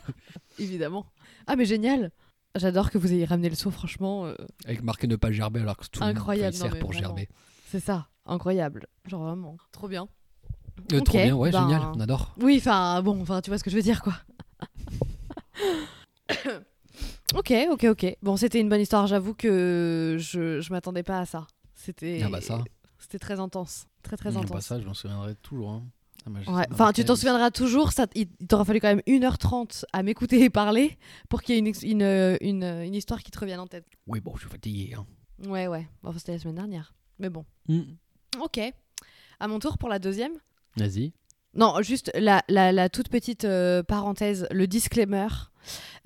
Évidemment. 0.58 1.06
Ah, 1.46 1.56
mais 1.56 1.64
génial. 1.64 2.12
J'adore 2.54 2.90
que 2.90 2.98
vous 2.98 3.12
ayez 3.12 3.24
ramené 3.24 3.48
le 3.48 3.54
seau, 3.56 3.70
franchement. 3.70 4.26
euh, 4.26 4.34
Avec 4.66 4.82
marqué 4.82 5.06
ne 5.06 5.16
pas 5.16 5.30
gerber 5.32 5.60
alors 5.60 5.76
que 5.76 5.86
tout 5.86 6.02
Incroyable, 6.02 6.54
le 6.56 6.62
monde 6.62 6.70
sert 6.72 6.78
pour 6.80 6.90
vraiment. 6.92 7.06
gerber. 7.08 7.28
c'est 7.70 7.80
ça. 7.80 8.08
Incroyable. 8.26 8.86
Genre 9.06 9.22
vraiment. 9.22 9.56
Trop 9.72 9.88
bien. 9.88 10.08
Euh, 10.92 11.00
Trop 11.00 11.16
bien, 11.18 11.34
ouais, 11.34 11.50
ben- 11.50 11.62
génial, 11.62 11.82
on 11.94 12.00
adore. 12.00 12.34
Oui, 12.40 12.56
enfin, 12.58 13.00
bon, 13.02 13.20
enfin, 13.22 13.40
tu 13.40 13.50
vois 13.50 13.56
ce 13.58 13.64
que 13.64 13.70
je 13.70 13.76
veux 13.76 13.82
dire, 13.82 14.02
quoi. 14.02 14.14
ok, 17.34 17.52
ok, 17.72 17.84
ok. 17.84 18.16
Bon, 18.22 18.36
c'était 18.36 18.60
une 18.60 18.68
bonne 18.68 18.80
histoire. 18.80 19.06
J'avoue 19.06 19.34
que 19.34 20.16
je, 20.18 20.60
je 20.60 20.72
m'attendais 20.72 21.02
pas 21.02 21.20
à 21.20 21.26
ça. 21.26 21.46
C'était. 21.74 22.20
Ah 22.24 22.28
bah 22.28 22.40
ça. 22.40 22.62
C'était 22.98 23.18
très 23.18 23.38
intense. 23.40 23.86
Très, 24.02 24.16
très 24.16 24.36
Ah 24.36 24.40
intense. 24.40 24.50
bah 24.50 24.60
ça, 24.60 24.80
je 24.80 24.86
m'en 24.86 24.94
souviendrai 24.94 25.34
toujours. 25.36 25.70
hein. 25.70 25.82
Ah, 26.26 26.52
Ouais. 26.52 26.66
Enfin, 26.72 26.92
tu 26.92 27.04
t'en 27.04 27.16
souviendras 27.16 27.50
toujours. 27.50 27.92
Ça, 27.92 28.06
il 28.14 28.28
t'aura 28.48 28.64
fallu 28.64 28.80
quand 28.80 28.88
même 28.88 29.02
1h30 29.06 29.84
à 29.92 30.02
m'écouter 30.02 30.42
et 30.42 30.50
parler 30.50 30.98
pour 31.28 31.42
qu'il 31.42 31.54
y 31.54 31.58
ait 31.58 31.60
une, 31.60 31.72
une, 31.82 32.02
euh, 32.02 32.36
une, 32.40 32.64
euh, 32.64 32.84
une 32.84 32.94
histoire 32.94 33.22
qui 33.22 33.30
te 33.30 33.38
revienne 33.38 33.60
en 33.60 33.66
tête. 33.66 33.86
Oui, 34.06 34.20
bon, 34.20 34.34
je 34.36 34.40
suis 34.42 34.50
fatigué. 34.50 34.94
hein. 34.96 35.06
Ouais, 35.48 35.66
ouais. 35.68 35.86
Bon, 36.02 36.12
c'était 36.16 36.32
la 36.32 36.38
semaine 36.38 36.56
dernière. 36.56 36.94
Mais 37.18 37.28
bon. 37.30 37.44
Hmm. 37.68 37.82
Ok. 38.42 38.58
À 39.38 39.48
mon 39.48 39.58
tour 39.58 39.78
pour 39.78 39.88
la 39.88 39.98
deuxième. 39.98 40.32
Vas-y. 40.76 41.12
Non, 41.56 41.80
juste 41.80 42.12
la, 42.14 42.88
toute 42.90 43.08
petite 43.08 43.46
euh, 43.46 43.82
parenthèse, 43.82 44.46
le 44.50 44.66
disclaimer 44.66 45.28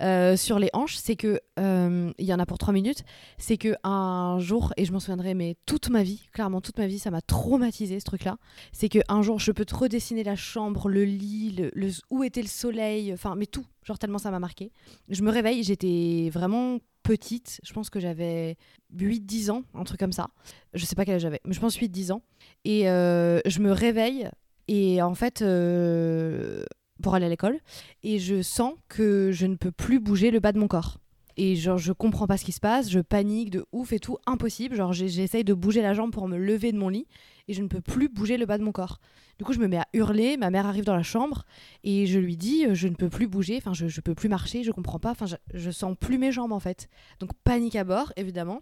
euh, 0.01 0.37
sur 0.37 0.59
les 0.59 0.69
hanches, 0.71 0.95
c'est 0.95 1.17
que 1.17 1.41
euh, 1.59 2.13
il 2.17 2.25
y 2.25 2.33
en 2.33 2.39
a 2.39 2.45
pour 2.45 2.57
trois 2.57 2.73
minutes. 2.73 3.03
C'est 3.37 3.57
que 3.57 3.75
un 3.83 4.39
jour, 4.39 4.73
et 4.77 4.85
je 4.85 4.93
m'en 4.93 5.01
souviendrai, 5.01 5.33
mais 5.33 5.57
toute 5.65 5.89
ma 5.89 6.03
vie, 6.03 6.23
clairement 6.31 6.61
toute 6.61 6.77
ma 6.77 6.87
vie, 6.87 6.99
ça 6.99 7.11
m'a 7.11 7.21
traumatisé 7.21 7.99
ce 7.99 8.05
truc-là. 8.05 8.37
C'est 8.71 8.87
que 8.87 8.99
un 9.09 9.21
jour, 9.21 9.41
je 9.41 9.51
peux 9.51 9.65
te 9.65 9.75
redessiner 9.75 10.23
la 10.23 10.37
chambre, 10.37 10.87
le 10.87 11.03
lit, 11.03 11.69
le, 11.73 11.91
où 12.09 12.23
était 12.23 12.41
le 12.41 12.47
soleil, 12.47 13.11
enfin, 13.11 13.35
mais 13.35 13.45
tout. 13.45 13.65
Genre 13.83 13.99
tellement 13.99 14.19
ça 14.19 14.31
m'a 14.31 14.39
marqué. 14.39 14.71
Je 15.09 15.21
me 15.21 15.31
réveille, 15.31 15.63
j'étais 15.63 16.29
vraiment 16.31 16.77
petite. 17.03 17.59
Je 17.63 17.73
pense 17.73 17.89
que 17.89 17.99
j'avais 17.99 18.55
8-10 18.95 19.51
ans, 19.51 19.63
un 19.73 19.83
truc 19.83 19.99
comme 19.99 20.13
ça. 20.13 20.29
Je 20.73 20.85
sais 20.85 20.95
pas 20.95 21.03
quel 21.03 21.15
âge 21.15 21.23
j'avais, 21.23 21.41
mais 21.43 21.53
je 21.53 21.59
pense 21.59 21.77
8-10 21.77 22.13
ans. 22.13 22.21
Et 22.63 22.83
je 22.83 23.59
me 23.59 23.73
réveille 23.73 24.29
et 24.67 25.01
en 25.01 25.15
fait, 25.15 25.41
euh, 25.41 26.63
pour 27.01 27.15
aller 27.15 27.25
à 27.25 27.29
l'école, 27.29 27.59
et 28.03 28.19
je 28.19 28.41
sens 28.41 28.73
que 28.87 29.31
je 29.31 29.45
ne 29.45 29.55
peux 29.55 29.71
plus 29.71 29.99
bouger 29.99 30.31
le 30.31 30.39
bas 30.39 30.51
de 30.51 30.59
mon 30.59 30.67
corps. 30.67 30.97
Et 31.37 31.55
genre, 31.55 31.77
je 31.77 31.93
comprends 31.93 32.27
pas 32.27 32.37
ce 32.37 32.45
qui 32.45 32.51
se 32.51 32.59
passe, 32.59 32.89
je 32.89 32.99
panique 32.99 33.51
de 33.51 33.65
ouf 33.71 33.93
et 33.93 33.99
tout, 33.99 34.17
impossible. 34.25 34.75
Genre, 34.75 34.91
j'essaye 34.93 35.43
de 35.43 35.53
bouger 35.53 35.81
la 35.81 35.93
jambe 35.93 36.11
pour 36.11 36.27
me 36.27 36.37
lever 36.37 36.71
de 36.71 36.77
mon 36.77 36.89
lit, 36.89 37.07
et 37.47 37.53
je 37.53 37.61
ne 37.61 37.67
peux 37.67 37.81
plus 37.81 38.09
bouger 38.09 38.37
le 38.37 38.45
bas 38.45 38.57
de 38.57 38.63
mon 38.63 38.71
corps. 38.71 38.99
Du 39.39 39.45
coup, 39.45 39.53
je 39.53 39.59
me 39.59 39.67
mets 39.67 39.77
à 39.77 39.87
hurler, 39.93 40.37
ma 40.37 40.51
mère 40.51 40.67
arrive 40.67 40.83
dans 40.83 40.95
la 40.95 41.03
chambre, 41.03 41.45
et 41.83 42.05
je 42.05 42.19
lui 42.19 42.37
dis, 42.37 42.65
euh, 42.65 42.75
je 42.75 42.87
ne 42.87 42.95
peux 42.95 43.09
plus 43.09 43.27
bouger, 43.27 43.57
enfin, 43.57 43.73
je, 43.73 43.87
je 43.87 44.01
peux 44.01 44.13
plus 44.13 44.29
marcher, 44.29 44.63
je 44.63 44.71
comprends 44.71 44.99
pas, 44.99 45.11
enfin, 45.11 45.25
je, 45.25 45.35
je 45.53 45.71
sens 45.71 45.95
plus 45.99 46.17
mes 46.17 46.31
jambes 46.31 46.51
en 46.51 46.59
fait. 46.59 46.89
Donc, 47.19 47.31
panique 47.43 47.75
à 47.75 47.85
bord, 47.85 48.13
évidemment. 48.17 48.61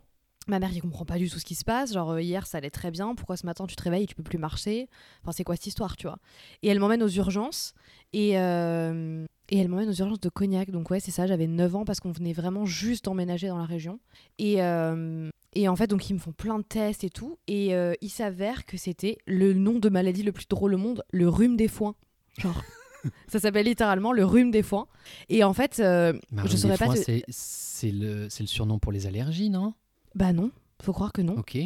Ma 0.50 0.60
mère, 0.60 0.72
qui 0.72 0.80
comprend 0.80 1.06
pas 1.06 1.18
du 1.18 1.30
tout 1.30 1.40
ce 1.40 1.46
qui 1.46 1.56
se 1.56 1.64
passe. 1.64 1.94
Genre, 1.94 2.12
euh, 2.12 2.22
hier, 2.22 2.48
ça 2.48 2.58
allait 2.58 2.72
très 2.72 2.90
bien. 2.90 3.14
Pourquoi 3.14 3.38
ce 3.38 3.46
matin, 3.46 3.68
tu 3.68 3.76
te 3.76 3.84
réveilles 3.84 4.04
et 4.04 4.08
tu 4.08 4.16
peux 4.16 4.24
plus 4.24 4.40
marcher? 4.40 4.90
Enfin, 5.22 5.32
c'est 5.32 5.44
quoi 5.44 5.56
cette 5.56 5.68
histoire, 5.68 5.96
tu 5.96 6.08
vois? 6.08 6.18
Et 6.64 6.70
elle 6.70 6.80
m'emmène 6.80 7.04
aux 7.04 7.10
urgences. 7.10 7.74
Et, 8.14 8.40
euh, 8.40 9.26
et 9.50 9.60
elle 9.60 9.68
m'emmène 9.68 9.90
aux 9.90 9.94
urgences 9.94 10.20
de 10.20 10.30
Cognac. 10.30 10.72
Donc, 10.72 10.90
ouais, 10.90 11.00
c'est 11.00 11.12
ça. 11.12 11.28
J'avais 11.28 11.48
9 11.48 11.76
ans 11.76 11.86
parce 11.86 12.00
qu'on 12.00 12.12
venait 12.12 12.34
vraiment 12.34 12.66
juste 12.66 13.06
d'emménager 13.06 13.48
dans 13.48 13.58
la 13.58 13.66
région. 13.66 14.00
Et, 14.40 14.64
euh, 14.64 15.30
et 15.54 15.68
en 15.68 15.76
fait, 15.76 15.88
donc, 15.88 16.10
ils 16.10 16.14
me 16.14 16.20
font 16.20 16.32
plein 16.32 16.58
de 16.58 16.64
tests 16.64 17.04
et 17.04 17.10
tout. 17.10 17.38
Et 17.48 17.76
euh, 17.76 17.94
il 18.02 18.10
s'avère 18.10 18.66
que 18.66 18.78
c'était 18.78 19.18
le 19.28 19.54
nom 19.54 19.78
de 19.80 19.90
maladie 19.90 20.24
le 20.24 20.32
plus 20.32 20.48
drôle 20.48 20.74
au 20.74 20.78
monde 20.78 21.04
le 21.12 21.30
rhume 21.30 21.58
des 21.58 21.68
foins. 21.68 21.96
Genre. 22.40 22.64
ça 23.28 23.40
s'appelle 23.40 23.68
littéralement 23.68 24.14
le 24.14 24.26
rhume 24.26 24.50
des 24.50 24.64
foins. 24.64 24.88
Et 25.30 25.44
en 25.44 25.54
fait, 25.54 25.76
je 25.78 26.14
rhume 26.32 26.58
saurais 26.58 26.78
pas. 26.78 26.88
le, 26.88 28.28
c'est 28.30 28.44
le 28.44 28.48
surnom 28.48 28.80
pour 28.80 28.92
les 28.92 29.06
allergies, 29.06 29.50
non? 29.50 29.74
Bah 30.16 30.34
non. 30.34 30.52
Faut 30.82 30.94
croire 30.94 31.12
que 31.14 31.22
non. 31.22 31.36
Ok. 31.38 31.58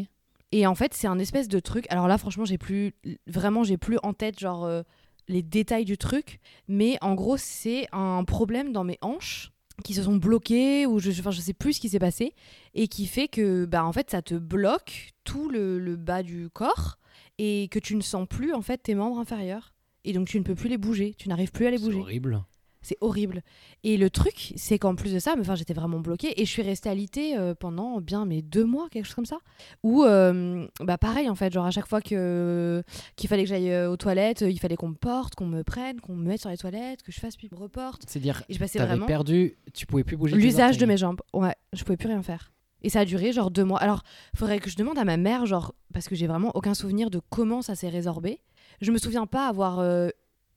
Et 0.51 0.67
en 0.67 0.75
fait, 0.75 0.93
c'est 0.93 1.07
un 1.07 1.19
espèce 1.19 1.47
de 1.47 1.59
truc. 1.59 1.85
Alors 1.89 2.07
là, 2.07 2.17
franchement, 2.17 2.45
j'ai 2.45 2.57
plus 2.57 2.93
vraiment, 3.27 3.63
j'ai 3.63 3.77
plus 3.77 3.97
en 4.03 4.13
tête 4.13 4.39
genre 4.39 4.65
euh, 4.65 4.83
les 5.27 5.41
détails 5.41 5.85
du 5.85 5.97
truc, 5.97 6.39
mais 6.67 6.97
en 7.01 7.15
gros, 7.15 7.37
c'est 7.37 7.87
un 7.91 8.23
problème 8.23 8.71
dans 8.71 8.83
mes 8.83 8.97
hanches 9.01 9.51
qui 9.83 9.95
se 9.95 10.03
sont 10.03 10.15
bloquées 10.17 10.85
ou 10.85 10.99
je, 10.99 11.09
enfin, 11.11 11.31
je 11.31 11.41
sais 11.41 11.53
plus 11.53 11.73
ce 11.73 11.79
qui 11.79 11.89
s'est 11.89 11.97
passé 11.99 12.35
et 12.75 12.87
qui 12.87 13.07
fait 13.07 13.27
que 13.27 13.65
bah 13.65 13.83
en 13.85 13.91
fait, 13.91 14.11
ça 14.11 14.21
te 14.21 14.35
bloque 14.35 15.13
tout 15.23 15.49
le, 15.49 15.79
le 15.79 15.95
bas 15.95 16.21
du 16.21 16.49
corps 16.51 16.99
et 17.39 17.67
que 17.71 17.79
tu 17.79 17.95
ne 17.95 18.01
sens 18.01 18.27
plus 18.27 18.53
en 18.53 18.61
fait 18.61 18.77
tes 18.77 18.93
membres 18.93 19.17
inférieurs 19.17 19.73
et 20.05 20.13
donc 20.13 20.27
tu 20.27 20.37
ne 20.37 20.43
peux 20.43 20.53
plus 20.53 20.69
les 20.69 20.77
bouger, 20.77 21.15
tu 21.17 21.27
n'arrives 21.29 21.51
plus 21.51 21.65
à 21.65 21.71
les 21.71 21.77
C'est 21.79 21.85
bouger. 21.85 21.99
horrible. 21.99 22.43
C'est 22.83 22.97
horrible. 23.01 23.41
Et 23.83 23.97
le 23.97 24.09
truc, 24.11 24.53
c'est 24.55 24.77
qu'en 24.77 24.93
plus 24.93 25.11
de 25.13 25.19
ça, 25.19 25.33
enfin, 25.39 25.55
j'étais 25.55 25.73
vraiment 25.73 25.99
bloquée 25.99 26.39
et 26.39 26.45
je 26.45 26.49
suis 26.51 26.61
restée 26.61 26.89
alitée 26.89 27.35
euh, 27.37 27.55
pendant 27.55 27.99
bien 28.01 28.25
mes 28.25 28.41
deux 28.41 28.65
mois, 28.65 28.87
quelque 28.91 29.05
chose 29.05 29.15
comme 29.15 29.25
ça. 29.25 29.37
Ou 29.83 30.03
euh, 30.03 30.67
bah 30.81 30.97
pareil 30.97 31.29
en 31.29 31.35
fait, 31.35 31.51
genre 31.51 31.65
à 31.65 31.71
chaque 31.71 31.87
fois 31.87 32.01
que 32.01 32.83
qu'il 33.15 33.27
fallait 33.29 33.43
que 33.43 33.49
j'aille 33.49 33.71
euh, 33.71 33.89
aux 33.89 33.97
toilettes, 33.97 34.43
euh, 34.43 34.49
il 34.51 34.59
fallait 34.59 34.75
qu'on 34.75 34.89
me 34.89 34.95
porte, 34.95 35.33
qu'on 35.35 35.45
me 35.47 35.63
prenne, 35.63 35.99
qu'on 36.01 36.15
me 36.15 36.27
mette 36.27 36.41
sur 36.41 36.49
les 36.49 36.57
toilettes, 36.57 37.01
que 37.03 37.11
je 37.11 37.19
fasse 37.19 37.35
puis 37.37 37.49
me 37.51 37.57
reporte. 37.57 38.03
C'est-à-dire, 38.07 38.43
Et 38.49 38.53
je 38.53 38.59
passais 38.59 38.77
t'avais 38.79 38.89
vraiment 38.91 39.05
perdu, 39.07 39.57
tu 39.73 39.85
pouvais 39.85 40.03
plus 40.03 40.17
bouger 40.17 40.35
l'usage 40.35 40.77
de 40.77 40.85
mes 40.85 40.97
jambes. 40.97 41.21
Ouais, 41.33 41.55
je 41.73 41.83
pouvais 41.83 41.97
plus 41.97 42.07
rien 42.09 42.21
faire. 42.21 42.51
Et 42.85 42.89
ça 42.89 42.99
a 42.99 43.05
duré 43.05 43.31
genre 43.31 43.49
deux 43.49 43.63
mois. 43.63 43.79
Alors, 43.79 44.03
faudrait 44.35 44.59
que 44.59 44.69
je 44.69 44.75
demande 44.75 44.97
à 44.97 45.05
ma 45.05 45.15
mère, 45.15 45.45
genre, 45.45 45.73
parce 45.93 46.09
que 46.09 46.15
j'ai 46.15 46.27
vraiment 46.27 46.51
aucun 46.53 46.73
souvenir 46.73 47.09
de 47.09 47.21
comment 47.29 47.61
ça 47.61 47.75
s'est 47.75 47.87
résorbé. 47.87 48.41
Je 48.81 48.91
me 48.91 48.97
souviens 48.97 49.25
pas 49.25 49.47
avoir. 49.47 49.79
euh, 49.79 50.09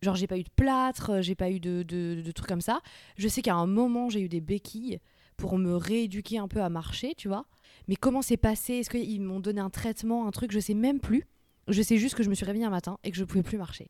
genre, 0.06 0.16
j'ai 0.16 0.26
pas 0.26 0.38
eu 0.38 0.42
de 0.42 0.50
plâtre, 0.56 1.10
euh, 1.10 1.22
j'ai 1.22 1.34
pas 1.34 1.50
eu 1.50 1.60
de, 1.60 1.82
de, 1.82 2.22
de 2.24 2.32
trucs 2.32 2.48
comme 2.48 2.60
ça. 2.60 2.80
Je 3.18 3.28
sais 3.28 3.42
qu'à 3.42 3.54
un 3.54 3.66
moment, 3.66 4.08
j'ai 4.08 4.20
eu 4.20 4.28
des 4.28 4.40
béquilles 4.40 4.98
pour 5.36 5.58
me 5.58 5.76
rééduquer 5.76 6.38
un 6.38 6.48
peu 6.48 6.62
à 6.62 6.70
marcher, 6.70 7.14
tu 7.16 7.28
vois. 7.28 7.44
Mais 7.88 7.96
comment 7.96 8.22
c'est 8.22 8.36
passé? 8.38 8.74
Est-ce 8.74 8.90
qu'ils 8.90 9.20
m'ont 9.20 9.40
donné 9.40 9.60
un 9.60 9.70
traitement, 9.70 10.26
un 10.26 10.30
truc? 10.30 10.50
Je 10.52 10.60
sais 10.60 10.74
même 10.74 10.98
plus. 10.98 11.24
Je 11.68 11.82
sais 11.82 11.98
juste 11.98 12.14
que 12.14 12.22
je 12.22 12.30
me 12.30 12.34
suis 12.34 12.46
réveillée 12.46 12.64
un 12.64 12.70
matin 12.70 12.96
et 13.04 13.10
que 13.10 13.16
je 13.16 13.24
pouvais 13.24 13.42
plus 13.42 13.58
marcher. 13.58 13.88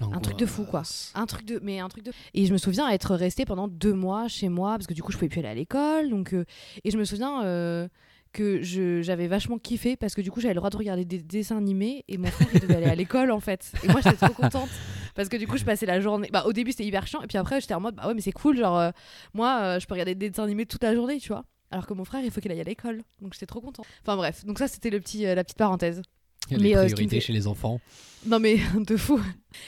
Un 0.00 0.20
truc 0.20 0.38
de 0.38 0.46
fou, 0.46 0.64
quoi. 0.64 0.82
Un 1.14 1.26
truc 1.26 1.44
de, 1.44 1.60
mais 1.62 1.78
un 1.78 1.88
truc 1.88 2.04
de. 2.04 2.12
Et 2.32 2.46
je 2.46 2.52
me 2.52 2.58
souviens 2.58 2.88
être 2.88 3.14
restée 3.14 3.44
pendant 3.44 3.68
deux 3.68 3.92
mois 3.92 4.28
chez 4.28 4.48
moi 4.48 4.72
parce 4.72 4.86
que 4.86 4.94
du 4.94 5.02
coup 5.02 5.12
je 5.12 5.18
pouvais 5.18 5.28
plus 5.28 5.40
aller 5.40 5.48
à 5.48 5.54
l'école, 5.54 6.08
donc 6.08 6.32
euh, 6.32 6.44
et 6.84 6.90
je 6.90 6.96
me 6.96 7.04
souviens 7.04 7.44
euh, 7.44 7.86
que 8.32 8.62
je 8.62 9.02
j'avais 9.02 9.26
vachement 9.26 9.58
kiffé 9.58 9.96
parce 9.96 10.14
que 10.14 10.22
du 10.22 10.30
coup 10.30 10.40
j'avais 10.40 10.54
le 10.54 10.58
droit 10.60 10.70
de 10.70 10.76
regarder 10.78 11.04
des 11.04 11.18
dessins 11.18 11.58
animés 11.58 12.04
et 12.08 12.16
mon 12.16 12.28
frère 12.28 12.48
il 12.54 12.60
devait 12.60 12.76
aller 12.76 12.86
à 12.86 12.94
l'école 12.94 13.30
en 13.30 13.40
fait. 13.40 13.72
Et 13.84 13.88
moi 13.88 14.00
j'étais 14.00 14.16
trop 14.16 14.32
contente 14.32 14.70
Parce 15.14 15.28
que 15.28 15.36
du 15.36 15.46
coup, 15.46 15.56
je 15.56 15.64
passais 15.64 15.86
la 15.86 16.00
journée. 16.00 16.28
Bah, 16.32 16.44
au 16.46 16.52
début, 16.52 16.70
c'était 16.72 16.84
hyper 16.86 17.06
chiant. 17.06 17.22
Et 17.22 17.26
puis 17.26 17.38
après, 17.38 17.60
j'étais 17.60 17.74
en 17.74 17.80
mode, 17.80 17.94
bah 17.96 18.06
ouais, 18.08 18.14
mais 18.14 18.20
c'est 18.20 18.32
cool. 18.32 18.56
Genre, 18.56 18.78
euh, 18.78 18.90
moi, 19.34 19.58
euh, 19.62 19.80
je 19.80 19.86
peux 19.86 19.94
regarder 19.94 20.14
des 20.14 20.30
dessins 20.30 20.44
animés 20.44 20.66
toute 20.66 20.82
la 20.82 20.94
journée, 20.94 21.18
tu 21.18 21.28
vois. 21.28 21.44
Alors 21.70 21.86
que 21.86 21.94
mon 21.94 22.04
frère, 22.04 22.22
il 22.24 22.30
faut 22.30 22.40
qu'il 22.40 22.50
aille 22.50 22.60
à 22.60 22.64
l'école. 22.64 23.02
Donc 23.20 23.32
j'étais 23.34 23.46
trop 23.46 23.60
content. 23.60 23.82
Enfin 24.02 24.16
bref, 24.16 24.44
donc 24.44 24.58
ça, 24.58 24.66
c'était 24.68 24.90
le 24.90 25.00
petit, 25.00 25.26
euh, 25.26 25.34
la 25.34 25.44
petite 25.44 25.58
parenthèse. 25.58 26.02
Mais, 26.50 26.56
ce 26.56 26.58
qui 26.58 26.64
me 26.64 26.72
priorités 26.86 27.16
fait- 27.16 27.20
chez 27.20 27.32
les 27.32 27.46
enfants. 27.46 27.80
Non 28.26 28.40
mais 28.40 28.56
de 28.74 28.96
fou. 28.96 29.20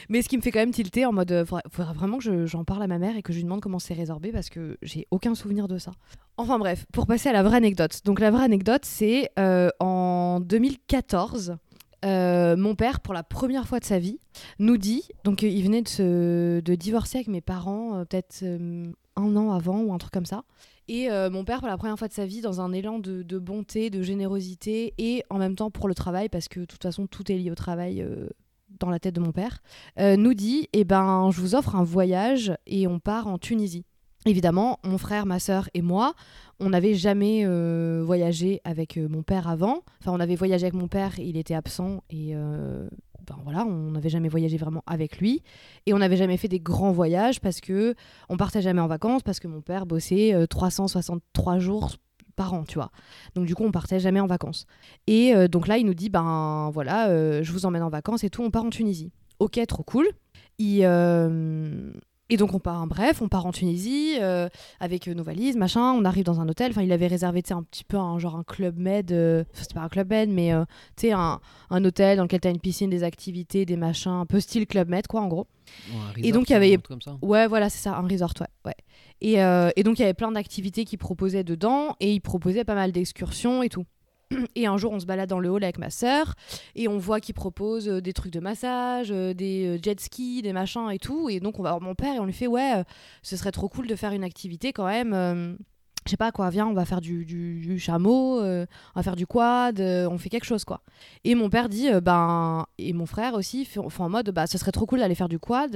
Mais 0.08 0.20
ce 0.22 0.28
qui 0.28 0.36
me 0.36 0.42
fait 0.42 0.50
quand 0.50 0.58
même 0.58 0.72
tilter 0.72 1.04
en 1.06 1.12
mode, 1.12 1.44
faudrait, 1.46 1.62
faudrait 1.70 1.92
vraiment 1.94 2.18
que 2.18 2.24
je- 2.24 2.46
j'en 2.46 2.64
parle 2.64 2.82
à 2.82 2.86
ma 2.88 2.98
mère 2.98 3.16
et 3.16 3.22
que 3.22 3.32
je 3.32 3.36
lui 3.38 3.44
demande 3.44 3.60
comment 3.60 3.78
c'est 3.78 3.94
résorbé 3.94 4.32
parce 4.32 4.48
que 4.50 4.76
j'ai 4.82 5.06
aucun 5.12 5.34
souvenir 5.36 5.68
de 5.68 5.78
ça. 5.78 5.92
Enfin 6.38 6.58
bref, 6.58 6.84
pour 6.92 7.06
passer 7.06 7.28
à 7.28 7.32
la 7.32 7.42
vraie 7.44 7.58
anecdote. 7.58 8.00
Donc 8.04 8.18
la 8.18 8.30
vraie 8.32 8.42
anecdote, 8.44 8.84
c'est 8.84 9.28
en 9.78 10.40
2014. 10.40 11.56
Euh, 12.04 12.56
mon 12.56 12.74
père, 12.74 13.00
pour 13.00 13.14
la 13.14 13.22
première 13.22 13.66
fois 13.66 13.80
de 13.80 13.84
sa 13.84 13.98
vie, 13.98 14.18
nous 14.58 14.76
dit, 14.76 15.08
donc 15.24 15.42
euh, 15.42 15.48
il 15.48 15.62
venait 15.64 15.82
de, 15.82 16.74
divorcer 16.74 17.18
avec 17.18 17.28
mes 17.28 17.40
parents 17.40 17.96
euh, 17.96 18.04
peut-être 18.04 18.44
un 19.16 19.36
an 19.36 19.52
avant 19.52 19.80
ou 19.80 19.92
un 19.92 19.98
truc 19.98 20.12
comme 20.12 20.26
ça. 20.26 20.42
Et 20.88 21.08
mon 21.30 21.44
père, 21.44 21.60
pour 21.60 21.68
la 21.68 21.78
première 21.78 21.98
fois 21.98 22.08
de 22.08 22.12
sa 22.12 22.26
vie, 22.26 22.40
dans 22.40 22.60
un 22.60 22.72
élan 22.72 22.98
de, 22.98 23.38
bonté, 23.38 23.88
de 23.88 24.02
générosité 24.02 24.92
et 24.98 25.22
en 25.30 25.38
même 25.38 25.54
temps 25.54 25.70
pour 25.70 25.86
le 25.86 25.94
travail, 25.94 26.28
parce 26.28 26.48
que 26.48 26.60
de 26.60 26.64
toute 26.64 26.82
façon 26.82 27.06
tout 27.06 27.30
est 27.30 27.36
lié 27.36 27.50
au 27.50 27.54
travail 27.54 28.04
dans 28.80 28.90
la 28.90 28.98
tête 28.98 29.14
de 29.14 29.20
mon 29.20 29.32
père, 29.32 29.62
nous 29.98 30.34
dit 30.34 30.68
Eh 30.72 30.84
ben, 30.84 31.30
je 31.30 31.40
vous 31.40 31.54
offre 31.54 31.76
un 31.76 31.84
voyage 31.84 32.52
et 32.66 32.86
on 32.88 32.98
part 32.98 33.28
en 33.28 33.38
Tunisie. 33.38 33.84
Évidemment, 34.24 34.78
mon 34.84 34.98
frère, 34.98 35.26
ma 35.26 35.40
sœur 35.40 35.68
et 35.74 35.82
moi, 35.82 36.14
on 36.60 36.70
n'avait 36.70 36.94
jamais 36.94 37.42
euh, 37.44 38.02
voyagé 38.04 38.60
avec 38.62 38.96
euh, 38.96 39.08
mon 39.08 39.22
père 39.22 39.48
avant. 39.48 39.82
Enfin, 40.00 40.12
on 40.12 40.20
avait 40.20 40.36
voyagé 40.36 40.64
avec 40.64 40.74
mon 40.74 40.86
père, 40.86 41.18
il 41.18 41.36
était 41.36 41.54
absent 41.54 42.04
et 42.08 42.36
euh, 42.36 42.88
ben 43.26 43.36
voilà, 43.42 43.64
on 43.66 43.90
n'avait 43.90 44.10
jamais 44.10 44.28
voyagé 44.28 44.56
vraiment 44.58 44.84
avec 44.86 45.18
lui. 45.18 45.42
Et 45.86 45.92
on 45.92 45.98
n'avait 45.98 46.16
jamais 46.16 46.36
fait 46.36 46.46
des 46.46 46.60
grands 46.60 46.92
voyages 46.92 47.40
parce 47.40 47.60
que 47.60 47.96
on 48.28 48.36
partait 48.36 48.62
jamais 48.62 48.80
en 48.80 48.86
vacances 48.86 49.22
parce 49.24 49.40
que 49.40 49.48
mon 49.48 49.60
père 49.60 49.86
bossait 49.86 50.34
euh, 50.34 50.46
363 50.46 51.58
jours 51.58 51.96
par 52.36 52.54
an, 52.54 52.62
tu 52.62 52.74
vois. 52.74 52.92
Donc 53.34 53.46
du 53.46 53.56
coup, 53.56 53.64
on 53.64 53.72
partait 53.72 53.98
jamais 53.98 54.20
en 54.20 54.28
vacances. 54.28 54.66
Et 55.08 55.34
donc 55.48 55.66
là, 55.66 55.76
il 55.76 55.84
nous 55.84 55.92
dit 55.92 56.08
ben 56.08 56.70
voilà, 56.72 57.42
je 57.42 57.52
vous 57.52 57.66
emmène 57.66 57.82
en 57.82 57.90
vacances 57.90 58.24
et 58.24 58.30
tout, 58.30 58.42
on 58.42 58.50
part 58.50 58.64
en 58.64 58.70
Tunisie. 58.70 59.12
Ok, 59.38 59.60
trop 59.66 59.82
cool. 59.82 60.06
Il, 60.58 60.82
Et 62.30 62.38
donc 62.38 62.54
on 62.54 62.58
part, 62.60 62.86
bref, 62.86 63.20
on 63.20 63.28
part 63.28 63.44
en 63.44 63.52
Tunisie 63.52 64.16
euh, 64.20 64.48
avec 64.80 65.06
euh, 65.06 65.12
nos 65.12 65.22
valises, 65.22 65.56
machin. 65.56 65.92
On 65.92 66.04
arrive 66.06 66.24
dans 66.24 66.40
un 66.40 66.48
hôtel. 66.48 66.70
Enfin, 66.70 66.82
il 66.82 66.90
avait 66.92 67.06
réservé, 67.08 67.42
un 67.50 67.62
petit 67.62 67.84
peu 67.84 67.98
un 67.98 68.18
genre 68.18 68.36
un 68.36 68.42
club 68.44 68.78
med. 68.78 69.12
euh, 69.12 69.44
Enfin, 69.52 69.62
c'était 69.62 69.74
pas 69.74 69.82
un 69.82 69.88
club 69.90 70.08
med, 70.08 70.30
mais 70.30 70.52
euh, 70.54 70.64
tu 70.96 71.08
sais, 71.08 71.12
un, 71.12 71.40
un 71.68 71.84
hôtel 71.84 72.16
dans 72.16 72.22
lequel 72.22 72.40
t'as 72.40 72.50
une 72.50 72.60
piscine, 72.60 72.88
des 72.88 73.02
activités, 73.02 73.66
des 73.66 73.76
machins, 73.76 74.12
un 74.12 74.24
peu 74.26 74.40
style 74.40 74.66
club 74.66 74.88
med, 74.88 75.06
quoi, 75.08 75.20
en 75.20 75.28
gros. 75.28 75.46
Un 75.92 76.12
Et 76.16 76.28
resort, 76.28 76.32
donc, 76.32 76.48
il 76.48 76.52
y 76.52 76.56
avait- 76.56 76.78
comme 76.78 77.02
ça. 77.02 77.18
Ouais, 77.20 77.46
voilà, 77.48 77.68
c'est 77.68 77.82
ça, 77.82 77.96
un 77.96 78.08
resort, 78.08 78.32
ouais. 78.40 78.46
ouais. 78.66 78.76
Et, 79.20 79.34
et 79.78 79.82
donc, 79.82 79.98
il 79.98 80.02
y 80.02 80.04
avait 80.04 80.14
plein 80.14 80.32
d'activités 80.32 80.84
qu'ils 80.86 80.98
proposaient 80.98 81.44
dedans, 81.44 81.96
et 82.00 82.12
ils 82.14 82.20
proposaient 82.20 82.64
pas 82.64 82.74
mal 82.74 82.92
d'excursions 82.92 83.62
et 83.62 83.68
tout. 83.68 83.84
Et 84.56 84.66
un 84.66 84.76
jour, 84.76 84.92
on 84.92 85.00
se 85.00 85.06
balade 85.06 85.28
dans 85.28 85.40
le 85.40 85.48
hall 85.50 85.64
avec 85.64 85.78
ma 85.78 85.90
sœur, 85.90 86.34
et 86.74 86.88
on 86.88 86.98
voit 86.98 87.20
qu'ils 87.20 87.34
proposent 87.34 87.88
euh, 87.88 88.00
des 88.00 88.12
trucs 88.12 88.32
de 88.32 88.40
massage, 88.40 89.10
euh, 89.10 89.34
des 89.34 89.76
euh, 89.76 89.78
jet 89.82 89.98
skis, 90.00 90.42
des 90.42 90.52
machins 90.52 90.90
et 90.90 90.98
tout. 90.98 91.28
Et 91.28 91.40
donc, 91.40 91.58
on 91.58 91.62
va 91.62 91.70
voir 91.70 91.80
mon 91.80 91.94
père, 91.94 92.14
et 92.14 92.20
on 92.20 92.24
lui 92.24 92.32
fait, 92.32 92.46
ouais, 92.46 92.82
ce 93.22 93.36
serait 93.36 93.52
trop 93.52 93.68
cool 93.68 93.86
de 93.86 93.96
faire 93.96 94.12
une 94.12 94.24
activité 94.24 94.72
quand 94.72 94.86
même. 94.86 95.56
Je 96.04 96.10
sais 96.10 96.16
pas 96.16 96.32
quoi, 96.32 96.50
viens, 96.50 96.66
on 96.66 96.72
va 96.72 96.84
faire 96.84 97.00
du, 97.00 97.78
chameau, 97.78 98.40
euh, 98.40 98.66
on 98.94 98.98
va 98.98 99.02
faire 99.02 99.16
du 99.16 99.26
quad, 99.26 99.78
euh, 99.80 100.08
on 100.08 100.18
fait 100.18 100.28
quelque 100.28 100.44
chose 100.44 100.64
quoi. 100.64 100.80
Et 101.24 101.34
mon 101.34 101.48
père 101.48 101.68
dit, 101.68 101.88
euh, 101.88 102.00
ben, 102.00 102.66
et 102.78 102.92
mon 102.92 103.06
frère 103.06 103.34
aussi, 103.34 103.64
font 103.64 103.88
font 103.88 104.04
en 104.04 104.08
mode, 104.08 104.30
bah, 104.30 104.46
ce 104.46 104.58
serait 104.58 104.72
trop 104.72 104.86
cool 104.86 104.98
d'aller 104.98 105.14
faire 105.14 105.28
du 105.28 105.38
quad, 105.38 105.72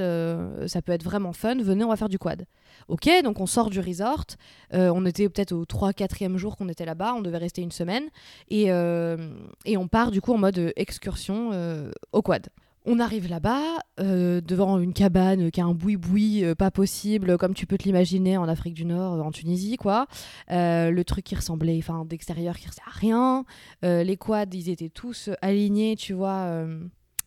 ça 0.67 0.83
peut 0.83 0.93
être 0.93 1.05
vraiment 1.05 1.33
fun, 1.33 1.57
venez, 1.57 1.85
on 1.85 1.89
va 1.89 1.97
faire 1.97 2.09
du 2.09 2.19
quad. 2.19 2.45
Ok, 2.89 3.09
donc 3.23 3.41
on 3.41 3.47
sort 3.47 3.71
du 3.71 3.81
resort, 3.81 4.27
on 4.73 5.07
était 5.07 5.29
peut-être 5.29 5.53
au 5.53 5.65
3-4e 5.65 6.37
jour 6.37 6.57
qu'on 6.57 6.69
était 6.69 6.85
là-bas, 6.85 7.15
on 7.15 7.23
devait 7.23 7.39
rester 7.39 7.63
une 7.63 7.73
semaine, 7.73 8.05
et, 8.49 8.67
et 9.65 9.77
on 9.77 9.89
part 9.89 10.11
du 10.11 10.21
coup 10.21 10.33
en 10.33 10.39
mode 10.39 10.73
excursion 10.77 11.51
au 12.13 12.23
quad. 12.23 12.49
On 12.89 13.01
arrive 13.01 13.29
là-bas, 13.29 13.81
euh, 13.99 14.41
devant 14.41 14.79
une 14.79 14.93
cabane 14.93 15.51
qui 15.51 15.61
a 15.61 15.65
un 15.65 15.75
boui-boui 15.75 16.45
euh, 16.45 16.55
pas 16.55 16.71
possible, 16.71 17.37
comme 17.37 17.53
tu 17.53 17.67
peux 17.67 17.77
te 17.77 17.83
l'imaginer 17.83 18.37
en 18.37 18.47
Afrique 18.47 18.75
du 18.75 18.85
Nord, 18.85 19.15
euh, 19.15 19.23
en 19.23 19.33
Tunisie, 19.33 19.77
quoi. 19.77 20.07
Le 20.49 21.03
truc 21.03 21.25
qui 21.25 21.35
ressemblait, 21.35 21.77
enfin, 21.79 22.05
d'extérieur 22.05 22.57
qui 22.57 22.69
ressemblait 22.69 22.77
à 22.87 22.99
rien. 22.99 23.45
Les 23.83 24.17
quads, 24.17 24.45
ils 24.53 24.69
étaient 24.69 24.89
tous 24.89 25.31
alignés, 25.43 25.97
tu 25.97 26.13
vois, 26.13 26.65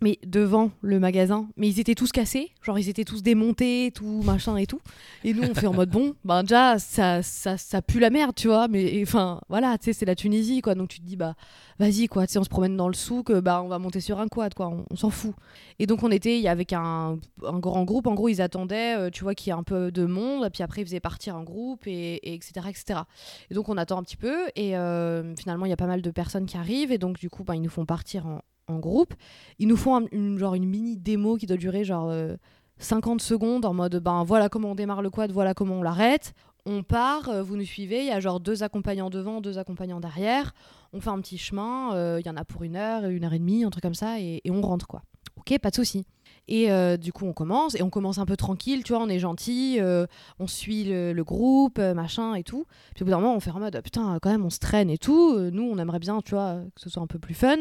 mais 0.01 0.19
devant 0.25 0.71
le 0.81 0.99
magasin. 0.99 1.47
Mais 1.57 1.67
ils 1.67 1.79
étaient 1.79 1.95
tous 1.95 2.11
cassés, 2.11 2.51
genre 2.61 2.79
ils 2.79 2.89
étaient 2.89 3.03
tous 3.03 3.21
démontés, 3.21 3.91
tout 3.93 4.21
machin 4.23 4.57
et 4.57 4.65
tout. 4.65 4.79
Et 5.23 5.33
nous, 5.33 5.43
on 5.43 5.53
fait 5.53 5.67
en 5.67 5.73
mode 5.73 5.89
bon, 5.89 6.15
ben 6.23 6.43
déjà, 6.43 6.79
ça, 6.79 7.21
ça, 7.21 7.57
ça 7.57 7.81
pue 7.81 7.99
la 7.99 8.09
merde, 8.09 8.35
tu 8.35 8.47
vois. 8.47 8.67
Mais 8.67 9.01
enfin, 9.01 9.41
voilà, 9.49 9.77
tu 9.77 9.85
sais, 9.85 9.93
c'est 9.93 10.05
la 10.05 10.15
Tunisie, 10.15 10.61
quoi. 10.61 10.75
Donc 10.75 10.89
tu 10.89 10.99
te 10.99 11.05
dis, 11.05 11.15
bah, 11.15 11.35
vas-y, 11.79 12.07
quoi. 12.07 12.27
Tu 12.27 12.33
sais, 12.33 12.39
on 12.39 12.43
se 12.43 12.49
promène 12.49 12.77
dans 12.77 12.87
le 12.87 12.93
souk, 12.93 13.29
euh, 13.29 13.41
bah, 13.41 13.61
on 13.63 13.67
va 13.67 13.79
monter 13.79 13.99
sur 13.99 14.19
un 14.19 14.27
quad, 14.27 14.53
quoi. 14.53 14.71
On, 14.89 14.95
s'en 14.95 15.09
fout. 15.09 15.33
Et 15.79 15.85
donc 15.85 16.03
on 16.03 16.11
était, 16.11 16.47
avec 16.47 16.73
un, 16.73 17.17
un 17.45 17.59
grand 17.59 17.83
groupe. 17.83 18.07
En 18.07 18.13
gros, 18.13 18.29
ils 18.29 18.41
attendaient, 18.41 18.97
euh, 18.97 19.09
tu 19.09 19.23
vois, 19.23 19.35
qu'il 19.35 19.51
y 19.51 19.55
ait 19.55 19.59
un 19.59 19.63
peu 19.63 19.91
de 19.91 20.05
monde. 20.05 20.49
Puis 20.53 20.63
après, 20.63 20.81
ils 20.81 20.85
faisaient 20.85 20.99
partir 20.99 21.35
un 21.35 21.43
groupe, 21.43 21.87
et, 21.87 22.15
et 22.15 22.33
etc., 22.33 22.67
etc. 22.69 23.01
Et 23.49 23.53
donc 23.53 23.69
on 23.69 23.77
attend 23.77 23.97
un 23.97 24.03
petit 24.03 24.17
peu. 24.17 24.47
Et 24.55 24.77
euh, 24.77 25.35
finalement, 25.35 25.65
il 25.65 25.69
y 25.69 25.73
a 25.73 25.77
pas 25.77 25.87
mal 25.87 26.01
de 26.01 26.11
personnes 26.11 26.45
qui 26.45 26.57
arrivent. 26.57 26.91
Et 26.91 26.97
donc, 26.97 27.19
du 27.19 27.29
coup, 27.29 27.43
ben, 27.43 27.55
ils 27.55 27.61
nous 27.61 27.69
font 27.69 27.85
partir 27.85 28.25
en, 28.25 28.41
en 28.69 28.79
groupe. 28.79 29.13
Ils 29.59 29.67
nous 29.67 29.77
font 29.77 29.95
un- 29.97 30.07
une, 30.11 30.37
genre 30.37 30.55
une 30.55 30.65
mini 30.65 30.97
démo 30.97 31.35
qui 31.37 31.45
doit 31.45 31.57
durer 31.57 31.83
genre 31.83 32.09
euh, 32.09 32.35
50 32.77 33.21
secondes 33.21 33.65
en 33.65 33.73
mode 33.73 33.97
ben 33.97 34.23
voilà 34.23 34.47
comment 34.49 34.71
on 34.71 34.75
démarre 34.75 35.01
le 35.01 35.09
quad, 35.09 35.31
voilà 35.31 35.53
comment 35.53 35.75
on 35.75 35.83
l'arrête. 35.83 36.33
On 36.65 36.83
part, 36.83 37.29
euh, 37.29 37.41
vous 37.41 37.55
nous 37.57 37.65
suivez, 37.65 37.99
il 38.01 38.05
y 38.07 38.11
a 38.11 38.19
genre 38.19 38.39
deux 38.39 38.63
accompagnants 38.63 39.09
devant, 39.09 39.41
deux 39.41 39.57
accompagnants 39.57 39.99
derrière. 39.99 40.53
On 40.93 41.01
fait 41.01 41.09
un 41.09 41.19
petit 41.19 41.37
chemin, 41.37 41.93
euh, 41.95 42.17
il 42.19 42.27
y 42.27 42.29
en 42.29 42.35
a 42.37 42.43
pour 42.45 42.63
une 42.63 42.75
heure, 42.75 43.05
une 43.05 43.23
heure 43.23 43.33
et 43.33 43.39
demie, 43.39 43.63
un 43.63 43.69
truc 43.69 43.81
comme 43.81 43.95
ça, 43.95 44.19
et, 44.19 44.41
et 44.43 44.51
on 44.51 44.61
rentre 44.61 44.85
quoi. 44.87 45.01
Ok, 45.37 45.57
pas 45.59 45.69
de 45.69 45.75
souci. 45.75 46.05
Et 46.51 46.71
euh, 46.71 46.97
du 46.97 47.13
coup, 47.13 47.27
on 47.27 47.31
commence, 47.31 47.75
et 47.75 47.83
on 47.83 47.91
commence 47.91 48.17
un 48.17 48.25
peu 48.25 48.35
tranquille, 48.35 48.83
tu 48.83 48.91
vois, 48.93 49.03
on 49.03 49.07
est 49.07 49.19
gentil, 49.19 49.77
euh, 49.79 50.07
on 50.39 50.47
suit 50.47 50.85
le, 50.85 51.21
groupe, 51.21 51.77
euh, 51.77 51.93
machin 51.93 52.33
et 52.33 52.43
tout. 52.43 52.65
Puis 52.95 53.03
au 53.03 53.05
bout 53.05 53.11
d'un 53.11 53.19
moment, 53.19 53.35
on 53.35 53.39
fait 53.39 53.51
en 53.51 53.59
mode, 53.59 53.79
putain, 53.83 54.17
quand 54.19 54.31
même, 54.31 54.43
on 54.43 54.49
se 54.49 54.57
traîne 54.57 54.89
et 54.89 54.97
tout. 54.97 55.37
Nous, 55.37 55.61
on 55.61 55.77
aimerait 55.77 55.99
bien, 55.99 56.21
tu 56.21 56.31
vois, 56.31 56.59
que 56.73 56.81
ce 56.81 56.89
soit 56.89 57.03
un 57.03 57.07
peu 57.07 57.19
plus 57.19 57.35
fun. 57.35 57.57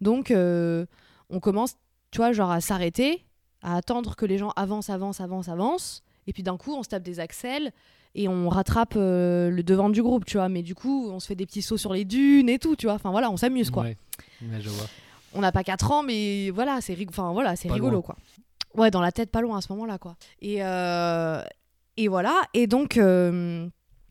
Donc, 0.00 0.34
on 0.34 1.40
commence, 1.40 1.76
tu 2.10 2.16
vois, 2.18 2.32
genre 2.32 2.50
à 2.50 2.60
s'arrêter, 2.60 3.24
à 3.62 3.76
attendre 3.76 4.16
que 4.16 4.26
les 4.26 4.36
gens 4.36 4.50
avancent, 4.56 4.90
avancent, 4.90 5.20
avancent, 5.20 5.48
avancent. 5.48 6.02
Et 6.26 6.32
puis 6.32 6.42
d'un 6.42 6.56
coup, 6.56 6.74
on 6.74 6.82
se 6.82 6.88
tape 6.88 7.04
des 7.04 7.20
axels 7.20 7.72
et 8.16 8.26
on 8.26 8.48
rattrape 8.48 8.94
le 8.96 9.62
devant 9.62 9.90
du 9.90 10.02
groupe, 10.02 10.24
tu 10.24 10.38
vois. 10.38 10.48
Mais 10.48 10.62
du 10.62 10.74
coup, 10.74 11.08
on 11.08 11.20
se 11.20 11.28
fait 11.28 11.36
des 11.36 11.46
petits 11.46 11.62
sauts 11.62 11.76
sur 11.76 11.92
les 11.92 12.04
dunes 12.04 12.48
et 12.48 12.58
tout, 12.58 12.74
tu 12.74 12.86
vois. 12.86 12.96
Enfin 12.96 13.12
voilà, 13.12 13.30
on 13.30 13.36
s'amuse, 13.36 13.70
quoi. 13.70 13.86
Je 14.40 14.68
vois. 14.70 14.86
On 15.34 15.40
n'a 15.40 15.52
pas 15.52 15.64
4 15.64 15.90
ans, 15.90 16.02
mais 16.02 16.50
voilà, 16.50 16.80
c'est 16.80 16.94
rig- 16.94 17.08
enfin, 17.10 17.32
voilà, 17.32 17.56
c'est 17.56 17.70
rigolo, 17.70 17.94
loin. 17.94 18.02
quoi. 18.02 18.16
Ouais, 18.76 18.90
dans 18.90 19.00
la 19.00 19.12
tête, 19.12 19.30
pas 19.30 19.40
loin 19.40 19.58
à 19.58 19.60
ce 19.60 19.72
moment-là, 19.72 19.98
quoi. 19.98 20.16
Et, 20.40 20.64
euh, 20.64 21.42
et 21.96 22.08
voilà, 22.08 22.34
et 22.54 22.66
donc, 22.66 22.96
euh, 22.96 23.68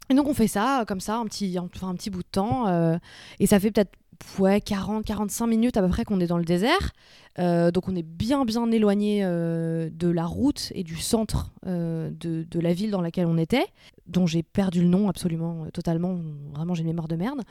et 0.10 0.14
donc 0.16 0.28
on 0.28 0.34
fait 0.34 0.48
ça, 0.48 0.86
comme 0.88 1.00
ça, 1.02 1.18
un 1.18 1.26
petit, 1.26 1.58
un, 1.58 1.68
petit 1.68 2.10
bout 2.10 2.24
de 2.24 2.28
temps, 2.32 2.68
euh, 2.68 2.98
et 3.40 3.48
ça 3.48 3.60
fait 3.60 3.72
peut-être 3.72 3.92
ouais, 4.40 4.60
40-45 4.60 5.48
minutes 5.48 5.76
à 5.78 5.82
peu 5.82 5.90
près 5.90 6.06
qu'on 6.06 6.20
est 6.22 6.28
dans 6.28 6.38
le 6.38 6.46
désert. 6.46 6.92
Euh, 7.40 7.72
donc 7.72 7.90
on 7.90 7.96
est 7.96 8.04
bien, 8.04 8.46
bien 8.46 8.70
éloigné 8.72 9.22
euh, 9.24 9.90
de 9.92 10.08
la 10.08 10.26
route 10.26 10.72
et 10.76 10.84
du 10.84 10.96
centre 10.98 11.52
euh, 11.66 12.12
de, 12.12 12.44
de 12.50 12.60
la 12.60 12.74
ville 12.74 12.92
dans 12.92 13.02
laquelle 13.02 13.26
on 13.26 13.38
était, 13.38 13.66
dont 14.08 14.28
j'ai 14.28 14.44
perdu 14.44 14.82
le 14.82 14.88
nom 14.88 15.10
absolument, 15.10 15.66
totalement, 15.74 16.16
vraiment 16.54 16.74
j'ai 16.76 16.82
une 16.82 16.88
mémoire 16.88 17.08
de 17.08 17.16
merde. 17.16 17.42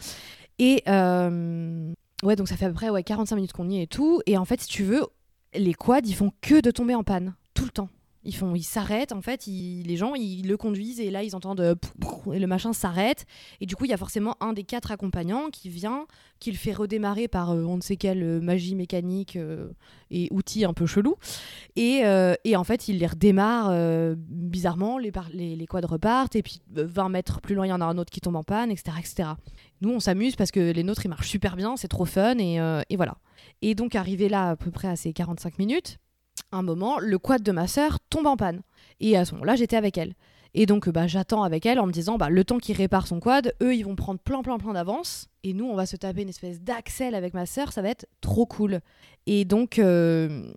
Et... 0.59 0.83
Ouais, 2.23 2.37
donc 2.37 2.49
ça 2.49 2.57
fait 2.57 2.67
à 2.67 2.69
peu 2.69 2.75
près 2.75 2.91
ouais, 2.91 3.03
45 3.03 3.37
minutes 3.37 3.53
qu'on 3.53 3.69
y 3.69 3.79
est 3.79 3.83
et 3.83 3.87
tout. 3.87 4.21
Et 4.27 4.39
en 4.39 4.45
fait, 4.45 4.61
si 4.61 4.69
tu 4.69 4.85
veux, 4.85 5.05
les 5.55 5.75
quads, 5.75 6.01
ils 6.05 6.15
font 6.15 6.33
que 6.41 6.61
de 6.61 6.71
tomber 6.71 6.95
en 6.95 7.03
panne, 7.03 7.35
tout 7.55 7.65
le 7.65 7.71
temps. 7.71 7.89
Ils 8.25 8.35
font, 8.35 8.55
ils 8.55 8.63
s'arrêtent, 8.63 9.13
en 9.13 9.21
fait, 9.21 9.47
ils- 9.47 9.83
les 9.83 9.97
gens, 9.97 10.15
ils 10.15 10.47
le 10.47 10.57
conduisent 10.57 11.01
et 11.01 11.11
là, 11.11 11.23
ils 11.25 11.35
entendent 11.35 11.61
euh, 11.61 11.75
et 12.33 12.39
le 12.39 12.47
machin 12.47 12.73
s'arrête. 12.73 13.27
Et 13.61 13.67
du 13.67 13.75
coup, 13.75 13.85
il 13.85 13.91
y 13.91 13.95
a 13.95 13.97
forcément 13.97 14.37
un 14.41 14.53
des 14.53 14.63
quatre 14.65 14.93
accompagnants 14.93 15.51
qui 15.51 15.69
vient, 15.69 16.07
qui 16.39 16.51
le 16.53 16.57
fait 16.57 16.73
redémarrer 16.73 17.27
par 17.29 17.51
euh, 17.51 17.65
on 17.65 17.77
ne 17.77 17.83
sait 17.83 17.97
quelle 17.97 18.23
euh, 18.23 18.41
magie 18.41 18.75
mécanique 18.77 19.37
et 20.11 20.29
outil 20.31 20.65
un 20.65 20.73
peu 20.73 20.87
chelou. 20.87 21.17
Et, 21.77 22.03
en 22.57 22.65
fait, 22.65 22.89
il 22.89 22.99
les 22.99 23.07
redémarre 23.07 23.73
bizarrement, 24.17 24.99
les, 24.99 25.11
les, 25.33 25.57
les 25.57 25.67
quads 25.67 25.81
repartent, 25.87 26.37
et 26.37 26.43
puis 26.43 26.61
euh, 26.77 26.87
20 26.87 27.09
mètres 27.09 27.41
plus 27.41 27.55
loin, 27.55 27.67
il 27.67 27.71
y 27.71 27.73
en 27.73 27.81
a 27.81 27.85
un 27.87 27.99
autre 27.99 28.11
qui 28.11 28.21
tombe 28.21 28.37
en 28.37 28.43
panne, 28.45 28.71
etc. 28.71 28.97
etc. 28.99 29.29
Nous, 29.81 29.91
on 29.91 30.01
s'amuse 30.01 30.37
parce 30.37 30.51
que 30.51 30.61
les 30.73 30.83
nôtres, 30.85 31.05
ils 31.05 31.09
marchent 31.09 31.29
super 31.29 31.57
bien, 31.57 31.77
c'est 31.77 31.89
trop 31.89 32.05
fun, 32.05 32.37
et 32.39 32.97
voilà. 32.97 33.17
Et 33.63 33.75
donc, 33.75 33.95
arrivé 33.97 34.29
là, 34.29 34.51
à 34.51 34.57
peu 34.57 34.71
près 34.71 34.89
à 34.89 34.97
ces 34.97 35.13
45 35.13 35.59
minutes, 35.59 35.99
un 36.53 36.62
moment, 36.62 36.99
le 36.99 37.19
quad 37.19 37.43
de 37.43 37.53
ma 37.53 37.67
sœur 37.67 37.99
tombe 38.11 38.27
en 38.27 38.37
panne. 38.37 38.62
Et 39.01 39.17
à 39.17 39.25
ce 39.25 39.33
moment-là, 39.33 39.57
j'étais 39.57 39.77
avec 39.77 39.99
elle. 39.99 40.15
Et 40.55 40.67
donc, 40.67 40.88
bah, 40.88 41.07
j'attends 41.07 41.43
avec 41.43 41.65
elle 41.65 41.81
en 41.81 41.87
me 41.87 41.93
disant, 41.93 42.19
bah, 42.19 42.29
le 42.29 42.45
temps 42.45 42.59
qu'il 42.59 42.77
répare 42.77 43.07
son 43.07 43.21
quad, 43.21 43.55
eux, 43.62 43.75
ils 43.75 43.85
vont 43.85 43.97
prendre 43.97 44.21
plein, 44.21 44.43
plein, 44.43 44.59
plein 44.59 44.75
d'avance. 44.75 45.29
Et 45.45 45.55
nous, 45.55 45.65
on 45.65 45.75
va 45.75 45.87
se 45.87 45.97
taper 45.97 46.23
une 46.23 46.29
espèce 46.29 46.61
d'axel 46.61 47.15
avec 47.15 47.33
ma 47.35 47.47
sœur, 47.47 47.73
ça 47.73 47.81
va 47.81 47.88
être 47.88 48.07
trop 48.21 48.45
cool. 48.45 48.81
Et 49.27 49.45
donc, 49.45 49.79
euh, 49.79 50.53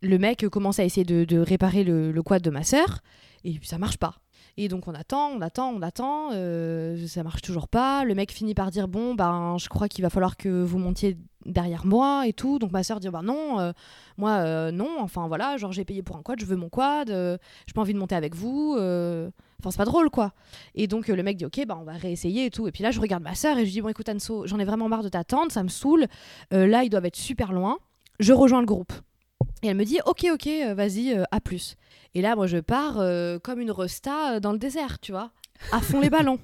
le 0.00 0.18
mec 0.18 0.48
commence 0.48 0.78
à 0.78 0.84
essayer 0.84 1.04
de, 1.04 1.38
réparer 1.38 1.84
le, 1.84 2.22
quad 2.22 2.42
de 2.42 2.50
ma 2.50 2.62
sœur 2.62 3.00
et 3.44 3.58
ça 3.62 3.78
marche 3.78 3.98
pas. 3.98 4.16
Et 4.60 4.66
donc 4.66 4.88
on 4.88 4.92
attend, 4.94 5.30
on 5.30 5.40
attend, 5.40 5.70
on 5.70 5.82
attend, 5.82 6.30
euh, 6.32 7.06
ça 7.06 7.22
marche 7.22 7.42
toujours 7.42 7.68
pas. 7.68 8.04
Le 8.04 8.16
mec 8.16 8.32
finit 8.32 8.54
par 8.54 8.72
dire 8.72 8.88
bon 8.88 9.14
ben 9.14 9.56
je 9.56 9.68
crois 9.68 9.86
qu'il 9.86 10.02
va 10.02 10.10
falloir 10.10 10.36
que 10.36 10.64
vous 10.64 10.78
montiez 10.78 11.16
derrière 11.46 11.86
moi 11.86 12.26
et 12.26 12.32
tout. 12.32 12.58
Donc 12.58 12.72
ma 12.72 12.82
soeur 12.82 12.98
dit 12.98 13.08
bah 13.08 13.22
non, 13.22 13.60
euh, 13.60 13.72
moi 14.16 14.32
euh, 14.38 14.72
non, 14.72 14.96
enfin 14.98 15.28
voilà, 15.28 15.56
genre 15.58 15.70
j'ai 15.70 15.84
payé 15.84 16.02
pour 16.02 16.16
un 16.16 16.22
quad, 16.22 16.40
je 16.40 16.44
veux 16.44 16.56
mon 16.56 16.68
quad, 16.70 17.08
euh, 17.08 17.38
j'ai 17.68 17.72
pas 17.72 17.82
envie 17.82 17.94
de 17.94 18.00
monter 18.00 18.16
avec 18.16 18.34
vous. 18.34 18.72
Enfin 18.72 19.70
c'est 19.70 19.76
pas 19.76 19.84
drôle 19.84 20.10
quoi. 20.10 20.32
Et 20.74 20.88
donc 20.88 21.06
le 21.06 21.22
mec 21.22 21.36
dit 21.36 21.46
ok 21.46 21.64
bah 21.64 21.78
on 21.80 21.84
va 21.84 21.92
réessayer 21.92 22.46
et 22.46 22.50
tout. 22.50 22.66
Et 22.66 22.72
puis 22.72 22.82
là 22.82 22.90
je 22.90 23.00
regarde 23.00 23.22
ma 23.22 23.36
soeur 23.36 23.58
et 23.58 23.64
je 23.64 23.70
dis 23.70 23.80
bon 23.80 23.90
écoute 23.90 24.08
Anso, 24.08 24.44
j'en 24.48 24.58
ai 24.58 24.64
vraiment 24.64 24.88
marre 24.88 25.04
de 25.04 25.08
t'attendre, 25.08 25.52
ça 25.52 25.62
me 25.62 25.68
saoule. 25.68 26.06
Là 26.50 26.82
ils 26.82 26.90
doivent 26.90 27.06
être 27.06 27.14
super 27.14 27.52
loin. 27.52 27.78
Je 28.18 28.32
rejoins 28.32 28.58
le 28.58 28.66
groupe. 28.66 28.92
Et 29.62 29.68
elle 29.68 29.76
me 29.76 29.84
dit 29.84 30.00
ok 30.04 30.26
ok 30.32 30.48
vas-y 30.74 31.16
à 31.30 31.40
plus. 31.40 31.76
Et 32.14 32.22
là 32.22 32.36
moi 32.36 32.46
je 32.46 32.58
pars 32.58 32.98
euh, 32.98 33.38
comme 33.38 33.60
une 33.60 33.70
resta 33.70 34.34
euh, 34.34 34.40
dans 34.40 34.52
le 34.52 34.58
désert 34.58 34.98
tu 35.00 35.12
vois. 35.12 35.30
À 35.72 35.80
fond 35.80 36.00
les 36.00 36.10
ballons. 36.10 36.38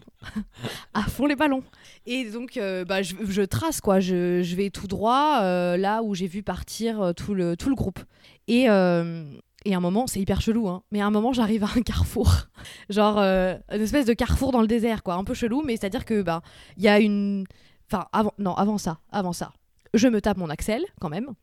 à 0.94 1.02
fond 1.02 1.26
les 1.26 1.36
ballons. 1.36 1.62
Et 2.04 2.28
donc, 2.30 2.56
euh, 2.56 2.84
bah, 2.84 3.00
je, 3.02 3.42
trace, 3.42 3.80
quoi. 3.80 4.00
Je, 4.00 4.42
je 4.42 4.56
vais 4.56 4.70
tout 4.70 4.88
droit 4.88 5.40
là 5.76 6.02
où 6.02 6.16
j'ai 6.16 6.26
vu 6.26 6.42
partir 6.42 7.12
tout, 7.14 7.32
le, 7.32 7.56
tout 7.56 7.68
le 7.68 7.76
groupe. 7.76 8.00
Et, 8.48 8.62
et 8.62 8.66
à 8.66 9.76
un 9.76 9.80
moment, 9.80 10.08
c'est 10.08 10.18
hyper 10.18 10.40
chelou, 10.40 10.68
hein, 10.68 10.82
mais 10.90 11.00
à 11.00 11.06
un 11.06 11.12
moment, 11.12 11.32
j'arrive 11.32 11.62
à 11.62 11.68
un 11.76 11.82
carrefour. 11.82 12.48
Genre, 12.90 13.18
une 13.18 13.80
espèce 13.80 14.06
de 14.06 14.14
carrefour 14.14 14.50
dans 14.50 14.60
le 14.60 14.66
désert, 14.66 15.04
quoi. 15.04 15.14
Un 15.14 15.22
peu 15.22 15.34
chelou, 15.34 15.62
mais 15.64 15.76
c'est-à-dire 15.76 16.04
que, 16.04 16.20
bah, 16.20 16.42
il 16.76 16.82
y 16.82 16.88
a 16.88 16.98
une. 16.98 17.44
Enfin, 17.88 18.08
avant, 18.12 18.34
non, 18.38 18.54
avant 18.54 18.78
ça, 18.78 18.98
avant 19.12 19.32
ça. 19.32 19.52
Je 19.94 20.08
me 20.08 20.20
tape 20.20 20.38
mon 20.38 20.50
axel, 20.50 20.84
quand 21.00 21.08
même. 21.08 21.34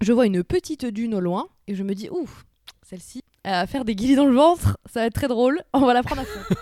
Je 0.00 0.14
vois 0.14 0.24
une 0.24 0.42
petite 0.42 0.86
dune 0.86 1.14
au 1.14 1.20
loin, 1.20 1.48
et 1.66 1.74
je 1.74 1.82
me 1.82 1.94
dis, 1.94 2.08
ouf, 2.08 2.46
celle-ci, 2.82 3.22
va 3.44 3.66
faire 3.66 3.84
des 3.84 3.94
guillis 3.94 4.16
dans 4.16 4.26
le 4.26 4.34
ventre, 4.34 4.76
ça 4.92 5.00
va 5.00 5.06
être 5.06 5.14
très 5.14 5.28
drôle, 5.28 5.62
on 5.72 5.80
va 5.80 5.94
la 5.94 6.02
prendre 6.02 6.22
à 6.22 6.24
fond. 6.24 6.56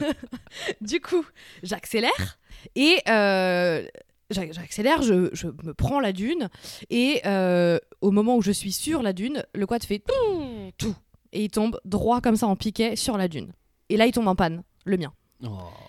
du 0.80 1.00
coup, 1.00 1.24
j'accélère 1.62 2.38
et 2.74 2.98
euh, 3.08 3.86
j'a- 4.30 4.50
j'accélère, 4.52 5.02
je, 5.02 5.30
je 5.32 5.46
me 5.48 5.74
prends 5.74 6.00
la 6.00 6.12
dune 6.12 6.48
et 6.90 7.20
euh, 7.26 7.78
au 8.00 8.10
moment 8.10 8.36
où 8.36 8.42
je 8.42 8.50
suis 8.52 8.72
sur 8.72 9.02
la 9.02 9.12
dune, 9.12 9.44
le 9.54 9.66
quad 9.66 9.84
fait 9.84 10.00
tout, 10.00 10.72
tout 10.76 10.96
et 11.32 11.44
il 11.44 11.50
tombe 11.50 11.78
droit 11.84 12.20
comme 12.20 12.36
ça 12.36 12.46
en 12.46 12.56
piquet 12.56 12.96
sur 12.96 13.16
la 13.18 13.28
dune. 13.28 13.52
Et 13.90 13.96
là, 13.96 14.06
il 14.06 14.12
tombe 14.12 14.28
en 14.28 14.34
panne, 14.36 14.62
le 14.84 14.96
mien. 14.96 15.12
Oh. 15.44 15.48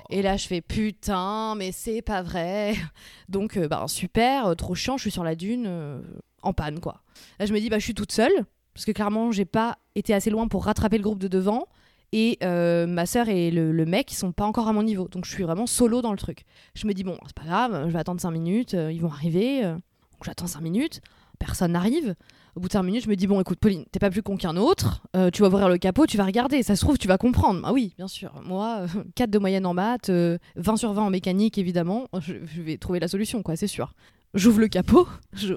Et 0.09 0.21
là, 0.21 0.37
je 0.37 0.47
fais 0.47 0.61
putain, 0.61 1.55
mais 1.55 1.71
c'est 1.71 2.01
pas 2.01 2.21
vrai. 2.21 2.75
Donc, 3.29 3.57
euh, 3.57 3.67
bah, 3.67 3.85
super, 3.87 4.55
trop 4.55 4.75
chiant, 4.75 4.97
je 4.97 5.03
suis 5.03 5.11
sur 5.11 5.23
la 5.23 5.35
dune, 5.35 6.01
en 6.43 6.53
panne, 6.53 6.79
quoi. 6.79 7.01
Là, 7.39 7.45
je 7.45 7.53
me 7.53 7.59
dis, 7.59 7.69
bah, 7.69 7.79
je 7.79 7.83
suis 7.83 7.93
toute 7.93 8.11
seule, 8.11 8.45
parce 8.73 8.85
que 8.85 8.91
clairement, 8.91 9.31
j'ai 9.31 9.45
pas 9.45 9.77
été 9.95 10.13
assez 10.13 10.29
loin 10.29 10.47
pour 10.47 10.65
rattraper 10.65 10.97
le 10.97 11.03
groupe 11.03 11.19
de 11.19 11.27
devant. 11.27 11.67
Et 12.11 12.39
euh, 12.43 12.87
ma 12.87 13.05
sœur 13.05 13.29
et 13.29 13.51
le, 13.51 13.85
mec, 13.85 14.11
ils 14.11 14.15
sont 14.15 14.31
pas 14.31 14.45
encore 14.45 14.67
à 14.67 14.73
mon 14.73 14.83
niveau. 14.83 15.07
Donc, 15.07 15.25
je 15.25 15.31
suis 15.31 15.43
vraiment 15.43 15.67
solo 15.67 16.01
dans 16.01 16.11
le 16.11 16.17
truc. 16.17 16.43
Je 16.73 16.87
me 16.87 16.93
dis, 16.93 17.03
bon, 17.03 17.17
c'est 17.27 17.35
pas 17.35 17.43
grave, 17.45 17.85
je 17.87 17.93
vais 17.93 17.99
attendre 17.99 18.19
5 18.19 18.31
minutes, 18.31 18.73
euh, 18.73 18.91
ils 18.91 19.01
vont 19.01 19.11
arriver. 19.11 19.63
euh. 19.63 19.73
Donc, 19.73 20.25
j'attends 20.25 20.47
5 20.47 20.61
minutes, 20.61 21.01
personne 21.37 21.73
n'arrive. 21.73 22.15
Au 22.55 22.61
bout 22.61 22.67
de 22.67 22.73
5 22.73 22.81
minutes, 22.81 23.03
je 23.03 23.09
me 23.09 23.15
dis, 23.15 23.27
bon, 23.27 23.39
écoute, 23.39 23.59
Pauline, 23.59 23.85
t'es 23.91 23.99
pas 23.99 24.09
plus 24.09 24.23
con 24.23 24.37
qu'un 24.37 24.57
autre. 24.57 25.03
tu 25.31 25.43
vas 25.43 25.49
ouvrir 25.49 25.69
le 25.69 25.77
capot, 25.77 26.07
tu 26.07 26.17
vas 26.17 26.25
regarder. 26.25 26.63
Ça 26.63 26.75
se 26.75 26.81
trouve, 26.81 26.97
tu 26.97 27.07
vas 27.07 27.19
comprendre. 27.19 27.61
Ah 27.63 27.73
oui, 27.73 27.93
bien 27.95 28.07
sûr. 28.07 28.33
Moi, 28.43 28.87
euh, 28.95 29.03
4 29.15 29.29
de 29.29 29.37
moyenne 29.37 29.65
en 29.67 29.75
maths, 29.75 30.09
euh, 30.09 30.39
20 30.55 30.77
sur 30.77 30.91
20 30.93 31.03
en 31.03 31.09
mécanique, 31.11 31.57
évidemment. 31.59 32.07
Je, 32.19 32.33
je 32.43 32.61
vais 32.63 32.77
trouver 32.77 32.99
la 32.99 33.07
solution, 33.07 33.43
quoi, 33.43 33.55
c'est 33.55 33.67
sûr. 33.67 33.93
J'ouvre 34.35 34.59
le 34.59 34.67
capot, 34.67 35.07
je, 35.33 35.55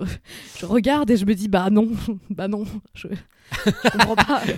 je 0.59 0.67
regarde 0.67 1.11
et 1.11 1.17
je 1.17 1.27
me 1.27 1.35
dis, 1.35 1.49
bah 1.49 1.69
non, 1.71 1.89
bah 2.31 2.49
non, 2.49 2.65
je, 2.95 3.09
je 3.67 3.91
comprends 3.91 4.17
pas. 4.17 4.43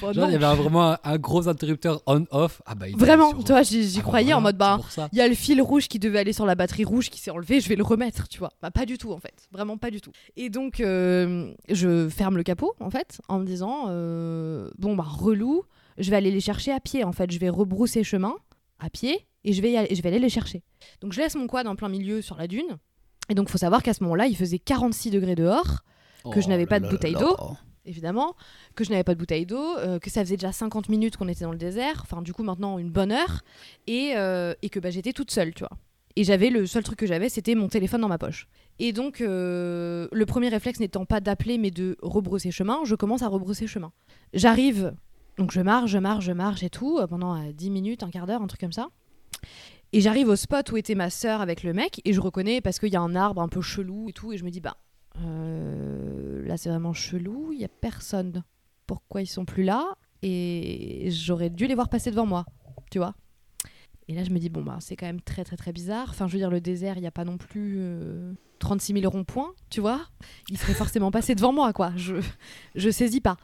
Bon, 0.00 0.12
Genre, 0.12 0.28
il 0.28 0.32
y 0.32 0.34
avait 0.34 0.56
vraiment 0.60 0.90
un, 0.90 0.98
un 1.04 1.18
gros 1.18 1.46
interrupteur 1.46 2.02
on-off. 2.06 2.60
Ah 2.66 2.74
bah, 2.74 2.86
Vraiment, 2.96 3.28
sur- 3.30 3.44
tu 3.44 3.52
vois, 3.52 3.62
j'y 3.62 3.78
Ah 3.94 3.96
bah 3.98 4.02
croyais 4.02 4.32
en 4.32 4.40
mode, 4.40 4.56
bah, 4.58 4.80
il 5.12 5.18
y 5.18 5.20
a 5.20 5.28
le 5.28 5.36
fil 5.36 5.62
rouge 5.62 5.86
qui 5.86 6.00
devait 6.00 6.18
aller 6.18 6.32
sur 6.32 6.46
la 6.46 6.56
batterie 6.56 6.82
rouge 6.84 7.10
qui 7.10 7.20
s'est 7.20 7.30
enlevé, 7.30 7.60
je 7.60 7.68
vais 7.68 7.76
le 7.76 7.84
remettre, 7.84 8.26
tu 8.26 8.40
vois. 8.40 8.50
Bah 8.60 8.72
pas 8.72 8.86
du 8.86 8.98
tout 8.98 9.12
en 9.12 9.18
fait, 9.18 9.46
vraiment 9.52 9.76
pas 9.78 9.92
du 9.92 10.00
tout. 10.00 10.10
Et 10.36 10.50
donc 10.50 10.80
euh, 10.80 11.52
je 11.68 12.08
ferme 12.08 12.36
le 12.38 12.42
capot 12.42 12.74
en 12.80 12.90
fait 12.90 13.20
en 13.28 13.38
me 13.38 13.44
disant 13.46 13.84
euh, 13.90 14.68
bon 14.78 14.96
bah 14.96 15.06
relou, 15.06 15.62
je 15.96 16.10
vais 16.10 16.16
aller 16.16 16.32
les 16.32 16.40
chercher 16.40 16.72
à 16.72 16.80
pied 16.80 17.04
en 17.04 17.12
fait, 17.12 17.30
je 17.30 17.38
vais 17.38 17.48
rebrousser 17.48 18.02
chemin 18.02 18.34
à 18.80 18.90
pied 18.90 19.28
et 19.44 19.52
je 19.52 19.62
vais 19.62 19.70
y 19.70 19.76
aller, 19.76 19.94
je 19.94 20.02
vais 20.02 20.08
aller 20.08 20.18
les 20.18 20.28
chercher. 20.28 20.64
Donc 21.02 21.12
je 21.12 21.20
laisse 21.20 21.36
mon 21.36 21.46
quad 21.46 21.68
en 21.68 21.76
plein 21.76 21.88
milieu 21.88 22.20
sur 22.20 22.36
la 22.36 22.48
dune. 22.48 22.78
Et 23.28 23.34
donc 23.34 23.48
faut 23.48 23.58
savoir 23.58 23.82
qu'à 23.82 23.94
ce 23.94 24.02
moment-là, 24.04 24.26
il 24.26 24.36
faisait 24.36 24.58
46 24.58 25.10
degrés 25.10 25.34
dehors, 25.34 25.80
que 26.30 26.40
je 26.40 26.46
Oh 26.46 26.50
n'avais 26.50 26.66
pas 26.66 26.80
de 26.80 26.88
bouteille 26.88 27.14
d'eau. 27.14 27.36
évidemment, 27.84 28.34
que 28.76 28.84
je 28.84 28.90
n'avais 28.90 29.02
pas 29.04 29.14
de 29.14 29.18
bouteille 29.18 29.46
d'eau, 29.46 29.76
euh, 29.78 29.98
que 29.98 30.08
ça 30.10 30.22
faisait 30.24 30.36
déjà 30.36 30.52
50 30.52 30.88
minutes 30.88 31.16
qu'on 31.16 31.26
était 31.28 31.44
dans 31.44 31.50
le 31.52 31.58
désert, 31.58 32.00
enfin 32.04 32.22
du 32.22 32.32
coup 32.32 32.44
maintenant 32.44 32.78
une 32.78 32.90
bonne 32.90 33.10
heure, 33.10 33.42
et, 33.88 34.12
euh, 34.16 34.54
et 34.62 34.68
que 34.68 34.78
bah, 34.78 34.90
j'étais 34.90 35.12
toute 35.12 35.30
seule, 35.32 35.52
tu 35.52 35.60
vois. 35.64 35.76
Et 36.14 36.24
j'avais 36.24 36.50
le 36.50 36.66
seul 36.66 36.82
truc 36.84 36.98
que 36.98 37.06
j'avais, 37.06 37.28
c'était 37.28 37.54
mon 37.54 37.68
téléphone 37.68 38.02
dans 38.02 38.08
ma 38.08 38.18
poche. 38.18 38.46
Et 38.78 38.92
donc 38.92 39.20
euh, 39.20 40.06
le 40.12 40.26
premier 40.26 40.48
réflexe 40.48 40.78
n'étant 40.78 41.04
pas 41.06 41.20
d'appeler, 41.20 41.58
mais 41.58 41.70
de 41.70 41.96
rebrousser 42.02 42.50
chemin, 42.50 42.80
je 42.84 42.94
commence 42.94 43.22
à 43.22 43.28
rebrousser 43.28 43.66
chemin. 43.66 43.92
J'arrive, 44.34 44.94
donc 45.38 45.50
je 45.52 45.60
marche, 45.60 45.90
je 45.90 45.98
marche, 45.98 46.24
je 46.24 46.32
marche 46.32 46.62
et 46.62 46.70
tout, 46.70 47.00
pendant 47.08 47.34
euh, 47.34 47.52
10 47.52 47.70
minutes, 47.70 48.02
un 48.02 48.10
quart 48.10 48.26
d'heure, 48.26 48.42
un 48.42 48.46
truc 48.46 48.60
comme 48.60 48.72
ça. 48.72 48.88
Et 49.92 50.00
j'arrive 50.00 50.28
au 50.28 50.36
spot 50.36 50.72
où 50.72 50.76
était 50.76 50.94
ma 50.94 51.10
sœur 51.10 51.40
avec 51.40 51.62
le 51.62 51.74
mec, 51.74 52.00
et 52.04 52.12
je 52.12 52.20
reconnais 52.20 52.60
parce 52.60 52.78
qu'il 52.78 52.92
y 52.92 52.96
a 52.96 53.00
un 53.00 53.14
arbre 53.14 53.42
un 53.42 53.48
peu 53.48 53.60
chelou 53.60 54.08
et 54.08 54.12
tout, 54.12 54.32
et 54.32 54.38
je 54.38 54.44
me 54.44 54.50
dis, 54.50 54.60
bah, 54.60 54.76
euh, 55.20 56.46
là 56.46 56.56
c'est 56.56 56.70
vraiment 56.70 56.94
chelou, 56.94 57.52
il 57.52 57.60
y 57.60 57.64
a 57.64 57.68
personne. 57.68 58.42
Pourquoi 58.86 59.20
ils 59.20 59.26
sont 59.26 59.44
plus 59.44 59.64
là? 59.64 59.84
Et 60.22 61.08
j'aurais 61.10 61.50
dû 61.50 61.66
les 61.66 61.74
voir 61.74 61.88
passer 61.88 62.10
devant 62.10 62.26
moi, 62.26 62.46
tu 62.90 62.98
vois. 62.98 63.14
Et 64.08 64.14
là 64.14 64.24
je 64.24 64.30
me 64.30 64.38
dis, 64.38 64.48
bon, 64.48 64.62
bah, 64.62 64.78
c'est 64.80 64.96
quand 64.96 65.06
même 65.06 65.20
très 65.20 65.44
très 65.44 65.56
très 65.56 65.72
bizarre. 65.72 66.08
Enfin, 66.08 66.26
je 66.26 66.32
veux 66.32 66.38
dire, 66.38 66.50
le 66.50 66.60
désert, 66.60 66.96
il 66.96 67.02
n'y 67.02 67.06
a 67.06 67.12
pas 67.12 67.24
non 67.24 67.36
plus 67.36 67.76
euh, 67.78 68.32
36 68.60 68.94
000 68.94 69.10
ronds-points, 69.10 69.52
tu 69.68 69.80
vois. 69.80 70.00
Ils 70.48 70.56
seraient 70.56 70.74
forcément 70.74 71.10
passés 71.10 71.34
devant 71.34 71.52
moi, 71.52 71.72
quoi. 71.74 71.92
Je, 71.96 72.14
je 72.74 72.90
saisis 72.90 73.20
pas. 73.20 73.36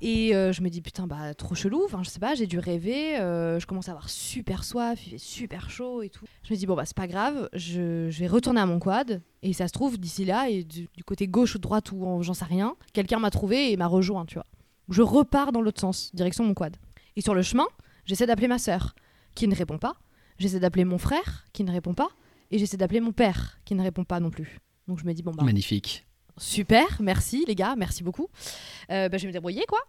Et 0.00 0.34
euh, 0.34 0.52
je 0.52 0.62
me 0.62 0.68
dis, 0.68 0.80
putain, 0.80 1.06
bah, 1.06 1.34
trop 1.34 1.54
chelou. 1.54 1.82
Enfin, 1.84 2.02
je 2.04 2.08
sais 2.08 2.20
pas, 2.20 2.34
j'ai 2.34 2.46
dû 2.46 2.58
rêver. 2.58 3.18
euh, 3.18 3.58
je 3.58 3.66
commence 3.66 3.88
à 3.88 3.92
avoir 3.92 4.08
super 4.08 4.62
soif, 4.64 5.04
il 5.06 5.10
fait 5.10 5.18
super 5.18 5.70
chaud 5.70 6.02
et 6.02 6.08
tout. 6.08 6.24
Je 6.44 6.52
me 6.54 6.58
dis, 6.58 6.66
bon, 6.66 6.74
bah, 6.76 6.84
c'est 6.84 6.96
pas 6.96 7.08
grave. 7.08 7.48
Je, 7.52 8.08
vais 8.08 8.26
retourner 8.28 8.60
à 8.60 8.66
mon 8.66 8.78
quad. 8.78 9.22
Et 9.42 9.52
ça 9.52 9.66
se 9.66 9.72
trouve, 9.72 9.98
d'ici 9.98 10.24
là, 10.24 10.48
et 10.48 10.62
du, 10.64 10.88
du 10.96 11.04
côté 11.04 11.26
gauche 11.26 11.56
ou 11.56 11.58
droite, 11.58 11.90
ou 11.92 12.04
en- 12.06 12.22
j'en 12.22 12.34
sais 12.34 12.44
rien, 12.44 12.76
quelqu'un 12.92 13.18
m'a 13.18 13.30
trouvé 13.30 13.72
et 13.72 13.76
m'a 13.76 13.86
rejoint, 13.88 14.24
tu 14.26 14.34
vois. 14.34 14.46
Je 14.88 15.02
repars 15.02 15.52
dans 15.52 15.60
l'autre 15.60 15.80
sens, 15.80 16.14
direction 16.14 16.44
mon 16.44 16.54
quad. 16.54 16.76
Et 17.16 17.20
sur 17.20 17.34
le 17.34 17.42
chemin, 17.42 17.66
j'essaie 18.04 18.26
d'appeler 18.26 18.48
ma 18.48 18.58
sœur, 18.58 18.94
qui 19.34 19.48
ne 19.48 19.54
répond 19.54 19.78
pas. 19.78 19.94
J'essaie 20.38 20.60
d'appeler 20.60 20.84
mon 20.84 20.98
frère, 20.98 21.46
qui 21.52 21.64
ne 21.64 21.72
répond 21.72 21.94
pas. 21.94 22.08
Et 22.50 22.58
j'essaie 22.58 22.76
d'appeler 22.76 23.00
mon 23.00 23.12
père, 23.12 23.58
qui 23.64 23.74
ne 23.74 23.82
répond 23.82 24.04
pas 24.04 24.20
non 24.20 24.30
plus. 24.30 24.58
Donc 24.86 24.98
je 25.00 25.04
me 25.04 25.12
dis, 25.12 25.22
bon, 25.22 25.32
bah, 25.32 25.44
Magnifique. 25.44 26.06
Super, 26.38 26.98
merci 27.00 27.44
les 27.46 27.54
gars, 27.54 27.74
merci 27.76 28.02
beaucoup. 28.02 28.28
Euh, 28.90 29.08
bah, 29.08 29.18
je 29.18 29.22
vais 29.22 29.28
me 29.28 29.32
débrouiller 29.32 29.64
quoi. 29.68 29.80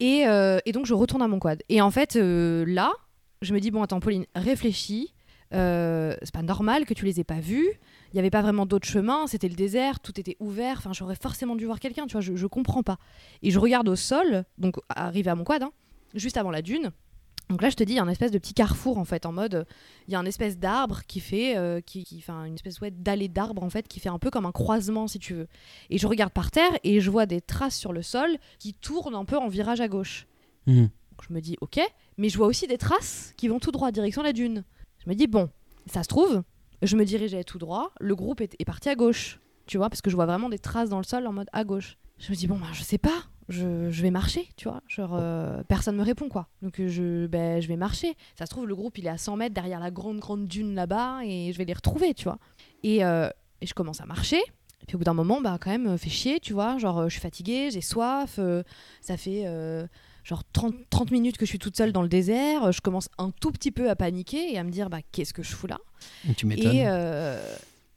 Et, 0.00 0.26
euh, 0.26 0.58
et 0.66 0.72
donc 0.72 0.86
je 0.86 0.94
retourne 0.94 1.22
à 1.22 1.28
mon 1.28 1.38
quad. 1.38 1.62
Et 1.68 1.80
en 1.80 1.90
fait, 1.90 2.16
euh, 2.16 2.64
là, 2.66 2.92
je 3.42 3.54
me 3.54 3.60
dis, 3.60 3.70
bon, 3.70 3.82
attends, 3.82 4.00
Pauline, 4.00 4.26
réfléchis. 4.34 5.14
C'est 5.50 6.32
pas 6.32 6.42
normal 6.42 6.84
que 6.84 6.94
tu 6.94 7.04
les 7.04 7.20
aies 7.20 7.24
pas 7.24 7.40
vus. 7.40 7.68
Il 8.12 8.16
n'y 8.16 8.20
avait 8.20 8.30
pas 8.30 8.42
vraiment 8.42 8.66
d'autre 8.66 8.86
chemin, 8.86 9.26
c'était 9.26 9.48
le 9.48 9.54
désert, 9.54 10.00
tout 10.00 10.18
était 10.18 10.36
ouvert. 10.40 10.76
Enfin, 10.78 10.92
j'aurais 10.92 11.16
forcément 11.16 11.56
dû 11.56 11.66
voir 11.66 11.80
quelqu'un, 11.80 12.06
tu 12.06 12.12
vois, 12.12 12.20
je, 12.20 12.36
je 12.36 12.46
comprends 12.46 12.82
pas. 12.82 12.98
Et 13.42 13.50
je 13.50 13.58
regarde 13.58 13.88
au 13.88 13.96
sol, 13.96 14.44
donc 14.56 14.76
arrivé 14.88 15.30
à 15.30 15.34
mon 15.34 15.44
quad, 15.44 15.62
hein, 15.62 15.72
juste 16.14 16.36
avant 16.36 16.50
la 16.50 16.62
dune. 16.62 16.90
Donc 17.50 17.62
là, 17.62 17.70
je 17.70 17.76
te 17.76 17.82
dis, 17.82 17.94
il 17.94 17.96
y 17.96 17.98
a 17.98 18.02
un 18.02 18.08
espèce 18.08 18.30
de 18.30 18.38
petit 18.38 18.52
carrefour 18.52 18.98
en 18.98 19.04
fait, 19.06 19.24
en 19.24 19.32
mode, 19.32 19.66
il 20.06 20.12
y 20.12 20.14
a 20.14 20.18
un 20.18 20.26
espèce 20.26 20.58
d'arbre 20.58 21.00
qui 21.06 21.18
fait, 21.20 21.56
euh, 21.56 21.80
qui, 21.80 22.04
qui- 22.04 22.18
enfin, 22.18 22.44
une 22.44 22.54
espèce 22.54 22.78
ouais, 22.80 22.90
d'allée 22.90 23.28
d'arbre 23.28 23.62
en 23.62 23.70
fait, 23.70 23.88
qui 23.88 24.00
fait 24.00 24.10
un 24.10 24.18
peu 24.18 24.30
comme 24.30 24.44
un 24.44 24.52
croisement 24.52 25.06
si 25.08 25.18
tu 25.18 25.32
veux. 25.34 25.48
Et 25.88 25.96
je 25.96 26.06
regarde 26.06 26.32
par 26.32 26.50
terre 26.50 26.72
et 26.84 27.00
je 27.00 27.10
vois 27.10 27.24
des 27.24 27.40
traces 27.40 27.76
sur 27.76 27.92
le 27.94 28.02
sol 28.02 28.36
qui 28.58 28.74
tournent 28.74 29.14
un 29.14 29.24
peu 29.24 29.38
en 29.38 29.48
virage 29.48 29.80
à 29.80 29.88
gauche. 29.88 30.26
Mhm. 30.66 30.82
Donc 30.82 31.26
je 31.26 31.32
me 31.32 31.40
dis, 31.40 31.56
ok, 31.62 31.80
mais 32.18 32.28
je 32.28 32.36
vois 32.36 32.46
aussi 32.46 32.66
des 32.66 32.76
traces 32.78 33.32
qui 33.38 33.48
vont 33.48 33.58
tout 33.60 33.70
droit, 33.72 33.90
direction 33.92 34.22
la 34.22 34.34
dune. 34.34 34.62
Je 35.04 35.08
me 35.10 35.14
dis, 35.14 35.26
bon, 35.26 35.48
ça 35.86 36.02
se 36.02 36.08
trouve, 36.08 36.42
je 36.82 36.96
me 36.96 37.04
dirigeais 37.06 37.44
tout 37.44 37.58
droit, 37.58 37.92
le 37.98 38.14
groupe 38.14 38.40
est, 38.42 38.54
est 38.58 38.64
parti 38.66 38.90
à 38.90 38.94
gauche, 38.94 39.40
tu 39.66 39.78
vois, 39.78 39.88
parce 39.88 40.02
que 40.02 40.10
je 40.10 40.16
vois 40.16 40.26
vraiment 40.26 40.50
des 40.50 40.58
traces 40.58 40.90
dans 40.90 40.98
le 40.98 41.04
sol 41.04 41.26
en 41.26 41.32
mode 41.32 41.48
à 41.54 41.64
gauche. 41.64 41.96
Je 42.18 42.30
me 42.30 42.36
dis, 42.36 42.46
bon, 42.46 42.58
bah, 42.58 42.66
je 42.72 42.82
sais 42.82 42.98
pas, 42.98 43.24
je, 43.48 43.90
je 43.90 44.02
vais 44.02 44.10
marcher, 44.10 44.48
tu 44.56 44.68
vois, 44.68 44.82
genre, 44.88 45.12
euh, 45.14 45.62
personne 45.68 45.96
me 45.96 46.02
répond, 46.02 46.28
quoi. 46.28 46.48
Donc 46.62 46.80
je, 46.84 47.26
ben, 47.26 47.60
je 47.62 47.68
vais 47.68 47.76
marcher. 47.76 48.14
Ça 48.38 48.44
se 48.46 48.50
trouve, 48.50 48.66
le 48.66 48.74
groupe, 48.76 48.98
il 48.98 49.06
est 49.06 49.10
à 49.10 49.18
100 49.18 49.36
mètres 49.36 49.54
derrière 49.54 49.80
la 49.80 49.90
grande, 49.90 50.18
grande 50.18 50.46
dune 50.46 50.74
là-bas, 50.74 51.20
et 51.24 51.52
je 51.52 51.58
vais 51.58 51.64
les 51.64 51.72
retrouver, 51.72 52.14
tu 52.14 52.24
vois. 52.24 52.38
Et, 52.82 53.04
euh, 53.04 53.28
et 53.60 53.66
je 53.66 53.74
commence 53.74 54.00
à 54.00 54.06
marcher. 54.06 54.38
Et 54.82 54.86
puis 54.86 54.94
au 54.94 54.98
bout 54.98 55.04
d'un 55.04 55.14
moment, 55.14 55.40
bah 55.40 55.58
quand 55.60 55.70
même, 55.70 55.88
euh, 55.88 55.96
fait 55.98 56.10
chier, 56.10 56.40
tu 56.40 56.52
vois. 56.52 56.78
Genre, 56.78 56.98
euh, 56.98 57.04
je 57.08 57.12
suis 57.12 57.20
fatiguée, 57.20 57.70
j'ai 57.70 57.80
soif. 57.80 58.36
euh, 58.38 58.62
ça 59.00 59.16
fait 59.16 59.44
genre 60.24 60.42
30, 60.52 60.74
30 60.90 61.10
minutes 61.10 61.38
que 61.38 61.46
je 61.46 61.50
suis 61.50 61.58
toute 61.58 61.76
seule 61.76 61.92
dans 61.92 62.02
le 62.02 62.08
désert. 62.08 62.70
Je 62.70 62.80
commence 62.80 63.08
un 63.18 63.30
tout 63.30 63.50
petit 63.50 63.70
peu 63.70 63.88
à 63.88 63.96
paniquer 63.96 64.52
et 64.52 64.58
à 64.58 64.62
me 64.64 64.70
dire, 64.70 64.90
bah 64.90 64.98
qu'est-ce 65.10 65.32
que 65.32 65.42
je 65.42 65.54
fous 65.54 65.66
là? 65.66 65.78
Tu 66.36 66.44
m'étonnes. 66.46 66.76
et, 66.76 66.84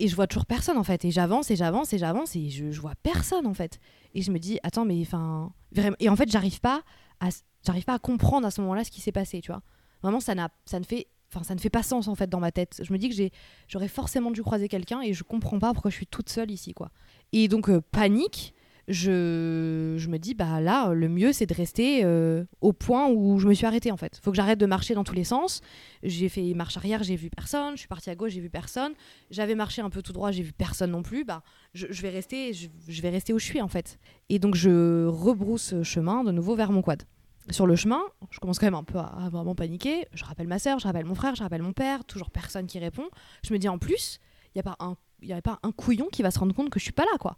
et 0.02 0.08
je 0.08 0.16
vois 0.16 0.26
toujours 0.26 0.48
personne 0.48 0.78
en 0.78 0.84
fait. 0.84 1.06
Et 1.06 1.12
j'avance 1.12 1.52
et 1.52 1.56
j'avance 1.56 1.94
et 1.94 2.00
j'avance 2.00 2.36
et 2.36 2.50
je, 2.50 2.82
vois 2.82 2.94
personne 3.04 3.46
en 3.46 3.54
fait. 3.54 3.80
Et 4.16 4.24
je 4.24 4.32
me 4.32 4.40
dis, 4.40 4.60
attends, 4.64 4.84
mais 4.84 5.00
enfin. 5.02 5.54
Et 6.00 6.10
en 6.10 6.16
fait, 6.16 6.30
j'arrive 6.30 6.60
pas, 6.60 6.82
à... 7.20 7.30
j'arrive 7.64 7.86
pas 7.86 7.94
à 7.94 8.00
comprendre 8.00 8.48
à 8.48 8.52
ce 8.52 8.62
moment-là 8.62 8.84
ce 8.84 8.90
qui 8.90 9.00
s'est 9.00 9.12
passé, 9.12 9.42
tu 9.42 9.52
vois. 9.52 9.62
Vraiment, 10.02 10.20
ça, 10.20 10.34
n'a... 10.34 10.50
ça 10.66 10.80
ne 10.80 10.86
fait. 10.86 11.08
Enfin, 11.34 11.44
ça 11.44 11.56
ne 11.56 11.60
fait 11.60 11.70
pas 11.70 11.84
sens 11.84 12.08
en 12.08 12.16
fait 12.16 12.30
dans 12.30 12.40
ma 12.40 12.52
tête. 12.52 12.82
Je 12.84 12.92
me 12.92 12.98
dis 12.98 13.08
que 13.08 13.16
j'ai, 13.16 13.32
j'aurais 13.68 13.88
forcément 13.88 14.32
dû 14.32 14.42
croiser 14.42 14.68
quelqu'un 14.68 15.02
et 15.02 15.14
je 15.14 15.24
comprends 15.24 15.60
pas 15.60 15.72
pourquoi 15.72 15.92
je 15.92 15.96
suis 15.96 16.08
toute 16.08 16.30
seule 16.30 16.52
ici, 16.52 16.74
quoi. 16.74 16.90
Et 17.32 17.48
donc, 17.48 17.70
euh, 17.70 17.80
panique, 17.92 18.56
je, 18.92 20.08
me 20.08 20.18
dis, 20.18 20.34
bah 20.34 20.60
là, 20.60 20.94
le 20.94 21.08
mieux, 21.08 21.34
c'est 21.34 21.46
de 21.46 21.54
rester 21.54 22.02
euh, 22.04 22.44
au 22.60 22.74
point 22.74 23.10
où 23.10 23.40
je 23.40 23.48
me 23.48 23.54
suis 23.54 23.66
arrêtée, 23.66 23.92
en 23.92 23.98
fait. 23.98 24.20
Faut 24.22 24.32
que 24.32 24.38
j'arrête 24.38 24.60
de 24.60 24.66
marcher 24.66 24.94
dans 24.94 25.04
tous 25.04 25.16
les 25.16 25.24
sens. 25.24 25.62
J'ai 26.04 26.30
fait 26.30 26.54
marche 26.54 26.78
arrière, 26.78 27.04
j'ai 27.04 27.16
vu 27.16 27.30
personne. 27.30 27.74
Je 27.74 27.80
suis 27.80 27.88
partie 27.88 28.10
à 28.10 28.16
gauche, 28.16 28.34
j'ai 28.34 28.42
vu 28.42 28.50
personne. 28.50 28.94
J'avais 29.30 29.56
marché 29.56 29.82
un 29.82 29.90
peu 29.90 30.02
tout 30.02 30.14
droit, 30.14 30.32
j'ai 30.32 30.44
vu 30.44 30.52
personne 30.52 30.92
non 30.92 31.04
plus. 31.04 31.24
Bah, 31.24 31.44
je, 31.74 31.88
je 31.90 32.02
vais 32.02 32.10
rester, 32.10 32.54
je, 32.54 33.02
vais 33.02 33.10
rester 33.10 33.34
où 33.34 33.40
je 33.40 33.46
suis, 33.46 33.62
en 33.62 33.68
fait. 33.68 33.98
Et 34.30 34.40
donc, 34.40 34.56
je 34.56 35.06
rebrousse 35.06 35.82
chemin 35.84 36.24
de 36.24 36.32
nouveau 36.32 36.56
vers 36.56 36.72
mon 36.72 36.82
quad. 36.82 37.04
Sur 37.50 37.66
le 37.66 37.76
chemin, 37.76 38.02
je 38.30 38.40
commence 38.40 38.60
quand 38.60 38.68
même 38.68 38.76
un 38.76 38.84
peu 38.84 39.00
à, 39.00 39.30
vraiment 39.32 39.56
paniquer. 39.56 40.06
Je 40.14 40.24
rappelle 40.26 40.48
ma 40.48 40.60
soeur, 40.60 40.80
je 40.80 40.86
rappelle 40.86 41.06
mon 41.06 41.16
frère, 41.16 41.36
je 41.36 41.44
rappelle 41.44 41.64
mon 41.64 41.74
père, 41.74 42.06
toujours 42.06 42.30
personne 42.30 42.68
qui 42.68 42.78
répond. 42.78 43.06
Je 43.44 43.54
me 43.54 43.58
dis 43.58 43.68
en 43.68 43.78
plus, 43.78 44.20
il 44.54 44.58
n'y 44.58 44.62
a 44.62 44.64
pas 44.64 44.76
un 44.80 44.96
pas 45.44 45.60
un 45.64 45.72
couillon 45.72 46.08
qui 46.12 46.24
va 46.24 46.32
se 46.32 46.40
rendre 46.40 46.56
compte 46.56 46.70
que 46.70 46.80
je 46.80 46.84
suis 46.84 46.94
pas 46.94 47.04
là, 47.04 47.18
quoi. 47.20 47.38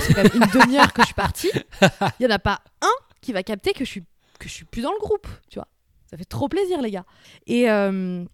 C'est 0.00 0.14
quand 0.14 0.22
même 0.22 0.32
une 0.34 0.60
demi-heure 0.60 0.92
que 0.92 1.02
je 1.02 1.06
suis 1.06 1.14
partie. 1.14 1.50
Il 1.82 1.88
n'y 2.20 2.26
en 2.26 2.30
a 2.34 2.38
pas 2.38 2.60
un 2.82 2.90
qui 3.20 3.32
va 3.32 3.42
capter 3.42 3.72
que 3.72 3.84
je 3.84 3.90
suis 3.90 4.02
que 4.38 4.48
je 4.48 4.54
suis 4.54 4.64
plus 4.64 4.82
dans 4.82 4.92
le 4.92 4.98
groupe, 4.98 5.26
tu 5.48 5.58
vois. 5.58 5.68
Ça 6.10 6.16
fait 6.16 6.24
trop 6.24 6.48
plaisir, 6.48 6.82
les 6.82 6.90
gars. 6.90 7.04
Et, 7.46 7.70
euh, 7.70 8.24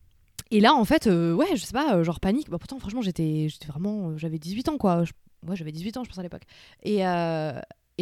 et 0.51 0.61
là, 0.61 0.75
en 0.75 0.85
fait, 0.85 1.07
euh, 1.07 1.35
ouais, 1.35 1.47
je 1.55 1.63
sais 1.65 1.73
pas, 1.73 1.95
euh, 1.97 2.05
genre 2.05 2.21
panique. 2.21 2.49
Bah, 2.51 2.59
pourtant, 2.59 2.79
franchement, 2.79 3.03
j'étais 3.03 3.49
vraiment. 3.69 4.17
J'avais 4.19 4.39
18 4.39 4.69
ans, 4.71 4.79
quoi. 4.79 5.05
Je- 5.05 5.13
ouais, 5.49 5.57
j'avais 5.57 5.73
18 5.73 5.97
ans, 5.99 6.05
je 6.05 6.09
pense, 6.09 6.19
à 6.19 6.23
l'époque. 6.23 6.43
Et, 6.83 6.97
et 6.99 7.03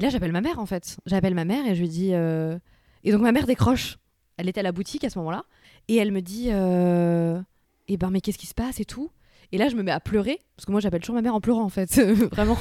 là, 0.01 0.09
j'appelle 0.11 0.33
ma 0.33 0.41
mère, 0.41 0.59
en 0.61 0.67
fait. 0.67 0.97
J'appelle 1.07 1.35
ma 1.35 1.45
mère 1.45 1.67
et 1.67 1.75
je 1.75 1.81
lui 1.81 1.89
dis. 1.89 2.11
Et 2.13 3.13
donc, 3.13 3.21
ma 3.23 3.33
mère 3.33 3.47
décroche. 3.47 3.99
Elle 4.37 4.49
était 4.49 4.61
à 4.61 4.63
la 4.65 4.73
boutique 4.73 5.03
à 5.05 5.11
ce 5.11 5.19
moment-là. 5.19 5.45
Et 5.89 5.97
elle 5.97 6.13
me 6.13 6.23
dit. 6.23 6.49
euh, 6.53 7.41
Eh 7.89 7.97
ben, 7.97 8.11
mais 8.11 8.21
qu'est-ce 8.21 8.39
qui 8.39 8.47
se 8.47 8.55
passe 8.55 8.79
et 8.81 8.85
tout? 8.85 9.11
Et 9.53 9.59
là, 9.59 9.69
je 9.69 9.77
me 9.77 9.83
mets 9.83 9.91
à 9.93 10.01
pleurer, 10.01 10.39
parce 10.57 10.67
que 10.67 10.73
moi, 10.73 10.81
j'appelle 10.81 11.01
toujours 11.01 11.15
ma 11.17 11.23
mère 11.23 11.35
en 11.35 11.41
pleurant, 11.41 11.63
en 11.65 11.69
fait, 11.69 11.99
vraiment. 12.33 12.57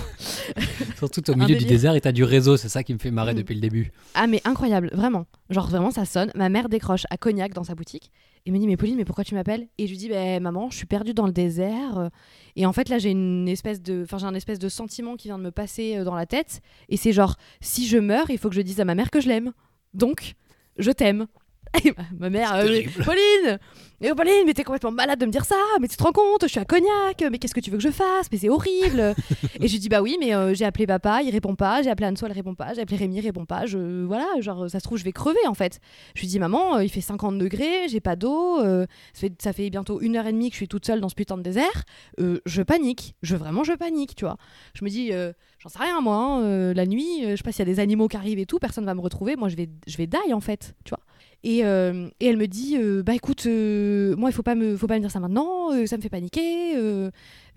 Surtout 0.97 1.29
au 1.29 1.35
milieu 1.35 1.55
du 1.57 1.65
désert 1.65 1.95
et 1.95 2.01
t'as 2.01 2.11
du 2.11 2.23
réseau, 2.23 2.57
c'est 2.57 2.69
ça 2.69 2.83
qui 2.83 2.93
me 2.93 2.99
fait 2.99 3.11
marrer 3.11 3.33
Mm. 3.33 3.37
depuis 3.37 3.55
le 3.55 3.61
début. 3.61 3.91
Ah, 4.13 4.27
mais 4.27 4.41
incroyable, 4.45 4.89
vraiment. 4.93 5.25
Genre, 5.49 5.67
vraiment, 5.67 5.91
ça 5.91 6.05
sonne. 6.05 6.31
Ma 6.35 6.49
mère 6.49 6.69
décroche 6.69 7.03
à 7.09 7.17
Cognac 7.17 7.53
dans 7.53 7.63
sa 7.63 7.75
boutique 7.75 8.11
et 8.45 8.51
me 8.51 8.57
dit 8.57 8.67
Mais 8.67 8.77
Pauline, 8.77 8.95
mais 8.95 9.05
pourquoi 9.05 9.23
tu 9.23 9.35
m'appelles? 9.35 9.67
Et 9.77 9.85
je 9.87 9.91
lui 9.91 9.97
dis 9.97 10.09
Ben, 10.09 10.41
maman, 10.41 10.69
je 10.69 10.77
suis 10.77 10.85
perdue 10.85 11.13
dans 11.13 11.25
le 11.25 11.33
désert. 11.33 12.09
Et 12.55 12.65
en 12.65 12.73
fait, 12.73 12.87
là, 12.89 12.97
j'ai 12.99 13.11
une 13.11 13.47
espèce 13.49 13.81
de. 13.81 14.03
Enfin, 14.03 14.17
j'ai 14.17 14.25
un 14.25 14.33
espèce 14.33 14.59
de 14.59 14.69
sentiment 14.69 15.15
qui 15.17 15.27
vient 15.27 15.37
de 15.37 15.43
me 15.43 15.51
passer 15.51 15.97
euh, 15.97 16.03
dans 16.03 16.15
la 16.15 16.25
tête. 16.25 16.61
Et 16.89 16.97
c'est 16.97 17.11
genre 17.13 17.35
Si 17.61 17.87
je 17.87 17.97
meurs, 17.97 18.29
il 18.29 18.37
faut 18.37 18.49
que 18.49 18.55
je 18.55 18.61
dise 18.61 18.79
à 18.79 18.85
ma 18.85 18.95
mère 18.95 19.11
que 19.11 19.19
je 19.21 19.27
l'aime. 19.27 19.51
Donc, 19.93 20.35
je 20.77 20.91
t'aime. 20.91 21.27
Et 21.83 21.91
ma- 21.91 22.03
ma 22.19 22.29
mère, 22.29 22.53
euh, 22.55 22.81
Pauline, 23.03 23.59
mais 23.99 24.11
oh, 24.11 24.15
Pauline, 24.15 24.43
mais 24.45 24.53
t'es 24.53 24.63
complètement 24.63 24.91
malade 24.91 25.19
de 25.19 25.25
me 25.25 25.31
dire 25.31 25.45
ça, 25.45 25.55
mais 25.81 25.87
tu 25.87 25.97
te 25.97 26.03
rends 26.03 26.11
compte, 26.11 26.43
je 26.43 26.47
suis 26.47 26.59
à 26.59 26.65
Cognac, 26.65 27.23
mais 27.31 27.39
qu'est-ce 27.39 27.53
que 27.53 27.59
tu 27.59 27.71
veux 27.71 27.77
que 27.77 27.83
je 27.83 27.89
fasse, 27.89 28.27
mais 28.31 28.37
c'est 28.37 28.49
horrible. 28.49 28.99
et 29.59 29.67
je 29.67 29.73
lui 29.73 29.79
dis 29.79 29.89
bah 29.89 30.01
oui, 30.01 30.17
mais 30.19 30.35
euh, 30.35 30.53
j'ai 30.53 30.65
appelé 30.65 30.85
papa, 30.85 31.21
il 31.23 31.31
répond 31.31 31.55
pas, 31.55 31.81
j'ai 31.81 31.89
appelé 31.89 32.07
Anso, 32.07 32.25
elle 32.25 32.31
répond 32.31 32.55
pas, 32.55 32.73
j'ai 32.73 32.81
appelé 32.81 32.97
Rémi, 32.97 33.17
il 33.17 33.21
répond 33.21 33.45
pas, 33.45 33.65
je 33.65 34.05
voilà, 34.05 34.27
genre 34.39 34.69
ça 34.69 34.79
se 34.79 34.83
trouve 34.83 34.97
je 34.97 35.03
vais 35.03 35.11
crever 35.11 35.45
en 35.47 35.53
fait. 35.53 35.79
Je 36.15 36.21
lui 36.21 36.27
dis 36.27 36.39
maman, 36.39 36.77
euh, 36.77 36.83
il 36.83 36.89
fait 36.89 37.01
50 37.01 37.37
degrés, 37.37 37.87
j'ai 37.89 37.99
pas 37.99 38.15
d'eau, 38.15 38.59
ça, 38.59 38.85
fait, 39.13 39.41
ça 39.41 39.53
fait 39.53 39.69
bientôt 39.69 39.99
une 40.01 40.15
heure 40.15 40.27
et 40.27 40.31
demie 40.31 40.49
que 40.49 40.53
je 40.53 40.59
suis 40.59 40.67
toute 40.67 40.85
seule 40.85 41.01
dans 41.01 41.09
ce 41.09 41.15
putain 41.15 41.37
de 41.37 41.43
désert, 41.43 41.83
je 42.17 42.61
panique, 42.61 43.15
je 43.23 43.35
vraiment 43.35 43.63
je 43.63 43.73
panique, 43.73 44.15
tu 44.15 44.25
vois. 44.25 44.37
Je 44.73 44.85
me 44.85 44.89
dis 44.89 45.11
j'en 45.59 45.69
sais 45.69 45.79
rien 45.79 46.01
moi, 46.01 46.15
hein, 46.15 46.73
la 46.73 46.85
nuit, 46.85 47.23
je 47.23 47.35
sais 47.35 47.43
pas 47.43 47.51
s'il 47.51 47.59
y 47.59 47.69
a 47.69 47.73
des 47.73 47.79
animaux 47.79 48.07
qui 48.07 48.17
arrivent 48.17 48.39
et 48.39 48.45
tout, 48.45 48.59
personne 48.59 48.85
va 48.85 48.93
me 48.93 49.01
retrouver, 49.01 49.35
moi 49.35 49.49
je 49.49 49.55
vais 49.55 49.69
je 49.87 49.97
vais 49.97 50.07
die 50.07 50.33
en 50.33 50.39
fait, 50.41 50.75
tu 50.85 50.89
vois. 50.91 50.99
Et, 51.43 51.63
euh, 51.63 52.09
et 52.19 52.25
elle 52.27 52.37
me 52.37 52.47
dit 52.47 52.77
euh, 52.77 53.03
bah 53.03 53.13
écoute 53.13 53.45
euh, 53.45 54.15
moi 54.15 54.29
il 54.31 54.33
faut 54.33 54.41
pas 54.41 54.55
me 54.55 54.75
faut 54.75 54.87
pas 54.87 54.95
me 54.95 55.01
dire 55.01 55.11
ça 55.11 55.19
maintenant 55.19 55.69
ça 55.85 55.95
me 55.95 56.01
fait 56.01 56.09
paniquer 56.09 56.73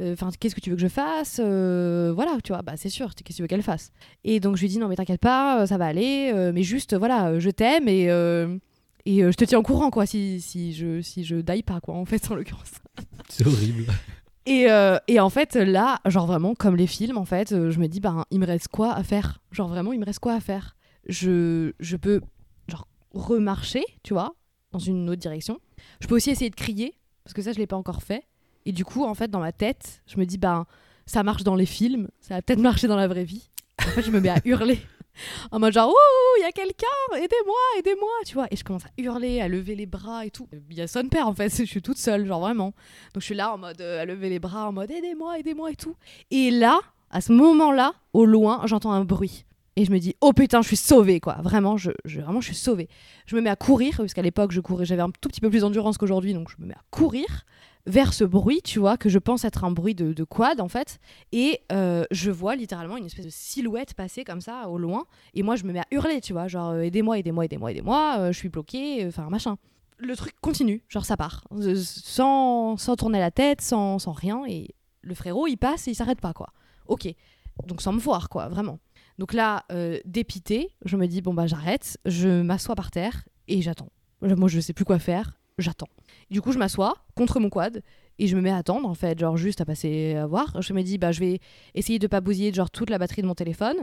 enfin 0.00 0.28
qu'est-ce 0.38 0.54
que 0.54 0.60
tu 0.60 0.70
veux 0.70 0.76
que 0.76 0.82
je 0.82 0.88
fasse 0.88 1.40
voilà 1.40 2.36
tu 2.44 2.52
vois 2.52 2.60
bah 2.62 2.74
c'est 2.76 2.90
sûr 2.90 3.14
qu'est-ce 3.14 3.24
que 3.24 3.32
tu 3.32 3.42
veux 3.42 3.48
qu'elle 3.48 3.62
fasse. 3.62 3.90
Et 4.22 4.38
donc 4.38 4.56
je 4.56 4.62
lui 4.62 4.68
dis 4.68 4.78
non 4.78 4.88
mais 4.88 4.96
t'inquiète 4.96 5.20
pas 5.20 5.66
ça 5.66 5.78
va 5.78 5.86
aller 5.86 6.32
mais 6.54 6.62
juste 6.62 6.94
voilà 6.94 7.38
je 7.38 7.48
t'aime 7.50 7.88
et 7.88 8.04
et 9.06 9.22
je 9.22 9.36
te 9.36 9.44
tiens 9.44 9.58
au 9.58 9.62
courant 9.62 9.90
quoi 9.90 10.04
si, 10.04 10.42
si 10.42 10.74
je 10.74 11.00
si 11.00 11.24
je 11.24 11.36
die 11.36 11.62
pas 11.62 11.80
quoi 11.80 11.94
en 11.94 12.04
fait 12.04 12.30
en 12.30 12.34
l'occurrence. 12.34 12.72
C'est 13.30 13.46
horrible. 13.46 13.86
et, 14.44 14.66
et 15.08 15.20
en 15.20 15.30
fait, 15.30 15.54
là, 15.54 16.00
genre 16.06 16.26
vraiment, 16.26 16.54
comme 16.54 16.76
les 16.76 16.88
films, 16.88 17.16
en 17.16 17.24
fait, 17.24 17.50
je 17.70 17.78
me 17.78 17.86
dis, 17.86 18.00
ben, 18.00 18.24
il 18.32 18.40
me 18.40 18.46
reste 18.46 18.66
quoi 18.68 18.92
à 18.92 19.04
faire. 19.04 19.40
Genre 19.52 19.68
vraiment, 19.68 19.92
il 19.92 20.00
me 20.00 20.04
reste 20.04 20.18
quoi 20.18 20.34
à 20.34 20.40
faire. 20.40 20.76
Je, 21.08 21.72
je 21.78 21.96
peux, 21.96 22.20
remarcher, 23.12 23.84
tu 24.02 24.12
vois, 24.12 24.34
dans 24.72 24.78
une 24.78 25.08
autre 25.11 25.20
direction. 25.20 25.61
Je 26.00 26.06
peux 26.06 26.16
aussi 26.16 26.30
essayer 26.30 26.50
de 26.50 26.56
crier, 26.56 26.94
parce 27.24 27.34
que 27.34 27.42
ça, 27.42 27.52
je 27.52 27.58
l'ai 27.58 27.66
pas 27.66 27.76
encore 27.76 28.02
fait. 28.02 28.24
Et 28.66 28.72
du 28.72 28.84
coup, 28.84 29.04
en 29.04 29.14
fait, 29.14 29.30
dans 29.30 29.40
ma 29.40 29.52
tête, 29.52 30.02
je 30.06 30.18
me 30.18 30.26
dis, 30.26 30.38
ben, 30.38 30.66
ça 31.06 31.22
marche 31.22 31.42
dans 31.42 31.56
les 31.56 31.66
films, 31.66 32.08
ça 32.20 32.34
va 32.34 32.42
peut-être 32.42 32.61
marcher 32.61 32.86
dans 32.86 32.96
la 32.96 33.08
vraie 33.08 33.24
vie. 33.24 33.50
En 33.80 33.90
fait, 33.90 34.02
je 34.02 34.11
me 34.11 34.20
mets 34.20 34.28
à 34.28 34.40
hurler. 34.44 34.78
En 35.50 35.58
mode 35.58 35.72
genre, 35.72 35.88
ouh, 35.88 36.38
il 36.38 36.42
y 36.42 36.44
a 36.44 36.52
quelqu'un, 36.52 36.86
aidez-moi, 37.16 37.56
aidez-moi, 37.78 38.11
tu 38.24 38.34
vois. 38.34 38.46
Et 38.50 38.56
je 38.56 38.64
commence 38.64 38.86
à 38.86 38.90
hurler, 38.96 39.40
à 39.40 39.48
lever 39.48 39.74
les 39.74 39.86
bras 39.86 40.24
et 40.24 40.30
tout. 40.30 40.48
Il 40.70 40.76
y 40.76 40.80
a 40.80 40.86
son 40.86 41.08
père, 41.08 41.26
en 41.26 41.34
fait, 41.34 41.48
je 41.58 41.64
suis 41.64 41.82
toute 41.82 41.98
seule, 41.98 42.26
genre 42.26 42.40
vraiment. 42.40 42.74
Donc 43.14 43.20
je 43.20 43.24
suis 43.24 43.34
là 43.34 43.52
en 43.52 43.58
mode 43.58 43.80
euh, 43.80 44.02
à 44.02 44.04
lever 44.04 44.28
les 44.28 44.38
bras, 44.38 44.68
en 44.68 44.72
mode 44.72 44.90
aidez-moi, 44.90 45.38
aidez-moi 45.38 45.72
et 45.72 45.76
tout. 45.76 45.96
Et 46.30 46.50
là, 46.50 46.80
à 47.11 47.20
ce 47.20 47.32
moment-là, 47.32 47.94
au 48.12 48.24
loin, 48.24 48.62
j'entends 48.66 48.92
un 48.92 49.04
bruit. 49.04 49.44
Et 49.76 49.84
je 49.84 49.92
me 49.92 49.98
dis, 49.98 50.16
oh 50.20 50.32
putain, 50.32 50.62
je 50.62 50.66
suis 50.66 50.76
sauvée, 50.76 51.20
quoi. 51.20 51.36
Vraiment, 51.42 51.76
je, 51.76 51.90
vraiment, 52.04 52.40
je 52.40 52.46
suis 52.46 52.56
sauvée. 52.56 52.88
Je 53.26 53.36
me 53.36 53.40
mets 53.40 53.50
à 53.50 53.56
courir, 53.56 53.96
parce 53.98 54.14
qu'à 54.14 54.22
l'époque, 54.22 54.52
je 54.52 54.60
courais, 54.60 54.84
j'avais 54.84 55.02
un 55.02 55.10
tout 55.10 55.28
petit 55.28 55.40
peu 55.40 55.48
plus 55.48 55.60
d'endurance 55.60 55.96
qu'aujourd'hui, 55.96 56.34
donc 56.34 56.50
je 56.50 56.56
me 56.58 56.66
mets 56.66 56.74
à 56.74 56.82
courir 56.90 57.46
vers 57.86 58.12
ce 58.12 58.24
bruit, 58.24 58.60
tu 58.62 58.78
vois, 58.78 58.96
que 58.96 59.08
je 59.08 59.18
pense 59.18 59.44
être 59.44 59.64
un 59.64 59.70
bruit 59.70 59.94
de, 59.94 60.12
de 60.12 60.24
quad, 60.24 60.60
en 60.60 60.68
fait. 60.68 60.98
Et 61.32 61.60
euh, 61.72 62.04
je 62.10 62.30
vois 62.30 62.56
littéralement 62.56 62.96
une 62.96 63.06
espèce 63.06 63.24
de 63.24 63.30
silhouette 63.30 63.94
passer 63.94 64.24
comme 64.24 64.40
ça, 64.40 64.68
au 64.68 64.76
loin. 64.76 65.06
Et 65.34 65.42
moi, 65.42 65.56
je 65.56 65.64
me 65.64 65.72
mets 65.72 65.80
à 65.80 65.86
hurler, 65.90 66.20
tu 66.20 66.32
vois, 66.32 66.48
genre, 66.48 66.70
euh, 66.70 66.82
aidez-moi, 66.82 67.18
aidez-moi, 67.18 67.46
aidez-moi, 67.46 67.70
aidez-moi, 67.70 68.16
euh, 68.18 68.32
je 68.32 68.38
suis 68.38 68.48
bloquée, 68.48 69.06
enfin, 69.06 69.28
machin. 69.30 69.56
Le 69.98 70.16
truc 70.16 70.34
continue, 70.40 70.82
genre, 70.88 71.04
ça 71.04 71.16
part, 71.16 71.44
sans, 71.76 72.76
sans 72.76 72.96
tourner 72.96 73.18
la 73.18 73.30
tête, 73.30 73.60
sans, 73.60 73.98
sans 73.98 74.12
rien. 74.12 74.44
Et 74.48 74.74
le 75.02 75.14
frérot, 75.14 75.46
il 75.46 75.56
passe 75.56 75.88
et 75.88 75.92
il 75.92 75.94
s'arrête 75.94 76.20
pas, 76.20 76.32
quoi. 76.32 76.48
Ok. 76.86 77.06
Donc, 77.66 77.82
sans 77.82 77.92
me 77.92 78.00
voir, 78.00 78.30
quoi, 78.30 78.48
vraiment. 78.48 78.78
Donc 79.20 79.34
là, 79.34 79.66
euh, 79.70 80.00
dépité, 80.06 80.70
je 80.86 80.96
me 80.96 81.06
dis, 81.06 81.20
bon, 81.20 81.34
bah, 81.34 81.46
j'arrête, 81.46 81.98
je 82.06 82.40
m'assois 82.40 82.74
par 82.74 82.90
terre 82.90 83.28
et 83.48 83.60
j'attends. 83.60 83.90
Moi, 84.22 84.48
je 84.48 84.60
sais 84.60 84.72
plus 84.72 84.86
quoi 84.86 84.98
faire, 84.98 85.38
j'attends. 85.58 85.90
Du 86.30 86.40
coup, 86.40 86.52
je 86.52 86.58
m'assois 86.58 86.94
contre 87.14 87.38
mon 87.38 87.50
quad 87.50 87.82
et 88.18 88.26
je 88.26 88.34
me 88.34 88.40
mets 88.40 88.48
à 88.48 88.56
attendre, 88.56 88.88
en 88.88 88.94
fait, 88.94 89.18
genre 89.18 89.36
juste 89.36 89.60
à 89.60 89.66
passer 89.66 90.14
à 90.14 90.26
voir. 90.26 90.62
Je 90.62 90.72
me 90.72 90.82
dis, 90.82 90.96
bah, 90.96 91.12
je 91.12 91.20
vais 91.20 91.38
essayer 91.74 91.98
de 91.98 92.06
pas 92.06 92.22
bousiller 92.22 92.50
genre 92.50 92.70
toute 92.70 92.88
la 92.88 92.96
batterie 92.96 93.20
de 93.20 93.26
mon 93.26 93.34
téléphone. 93.34 93.76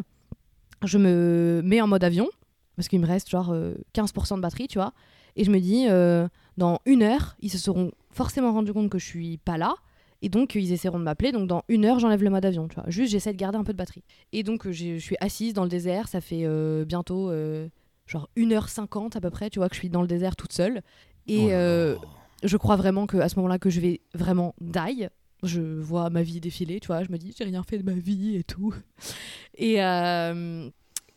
Je 0.84 0.98
me 0.98 1.62
mets 1.64 1.82
en 1.82 1.88
mode 1.88 2.04
avion 2.04 2.30
parce 2.76 2.88
qu'il 2.88 3.00
me 3.00 3.06
reste 3.06 3.30
genre 3.30 3.52
euh, 3.52 3.76
15% 3.94 4.38
de 4.38 4.42
batterie, 4.42 4.68
tu 4.68 4.80
vois. 4.80 4.94
Et 5.36 5.44
je 5.44 5.52
me 5.52 5.60
dis, 5.60 5.86
euh, 5.88 6.28
dans 6.58 6.80
une 6.88 7.04
heure, 7.04 7.36
ils 7.42 7.52
se 7.52 7.60
seront 7.60 7.92
forcément 8.10 8.54
rendus 8.54 8.74
compte 8.74 8.90
que 8.90 8.98
je 8.98 9.06
suis 9.06 9.38
pas 9.38 9.60
là. 9.60 9.76
Et 10.22 10.30
donc, 10.30 10.56
ils 10.56 10.72
essaieront 10.72 11.00
de 11.00 11.04
m'appeler. 11.04 11.32
Donc, 11.32 11.48
dans 11.48 11.64
une 11.68 11.86
heure, 11.86 12.00
j'enlève 12.00 12.24
le 12.24 12.30
mode 12.30 12.46
avion, 12.46 12.68
tu 12.68 12.76
vois. 12.76 12.86
Juste, 12.88 13.12
j'essaie 13.12 13.34
de 13.34 13.38
garder 13.38 13.58
un 13.58 13.64
peu 13.64 13.74
de 13.74 13.78
batterie. 13.78 14.04
Et 14.32 14.44
donc, 14.44 14.66
euh, 14.66 14.72
je 14.72 14.98
suis 14.98 15.16
assise 15.20 15.54
dans 15.54 15.64
le 15.64 15.70
désert. 15.70 16.08
Ça 16.08 16.22
fait 16.22 16.42
euh, 16.44 16.86
bientôt 16.86 17.30
euh, 17.30 17.68
genre 18.08 18.30
1h50 18.38 19.16
à 19.18 19.22
peu 19.22 19.30
près, 19.30 19.50
tu 19.50 19.60
vois, 19.60 19.70
que 19.70 19.76
je 19.76 19.80
suis 19.80 19.90
dans 19.90 20.02
le 20.02 20.08
désert 20.08 20.36
toute 20.36 20.54
seule. 20.54 20.82
Et 21.28 21.48
Oh 21.48 21.50
euh, 21.52 21.96
je 22.44 22.58
crois 22.58 22.76
vraiment 22.76 23.06
que 23.08 23.18
à 23.18 23.30
ce 23.30 23.36
moment-là 23.38 23.60
que 23.60 23.70
je 23.70 23.80
vais 23.80 24.02
vraiment 24.14 24.56
die. 24.62 25.08
Je 25.44 25.62
vois 25.62 26.10
ma 26.10 26.24
vie 26.24 26.40
défiler, 26.40 26.80
tu 26.80 26.88
vois. 26.88 27.04
Je 27.04 27.12
me 27.12 27.18
dis, 27.18 27.34
j'ai 27.38 27.44
rien 27.44 27.62
fait 27.64 27.78
de 27.78 27.84
ma 27.84 27.94
vie 27.94 28.36
et 28.38 28.44
tout. 28.44 28.74
Et, 29.60 29.84
euh, 29.84 30.70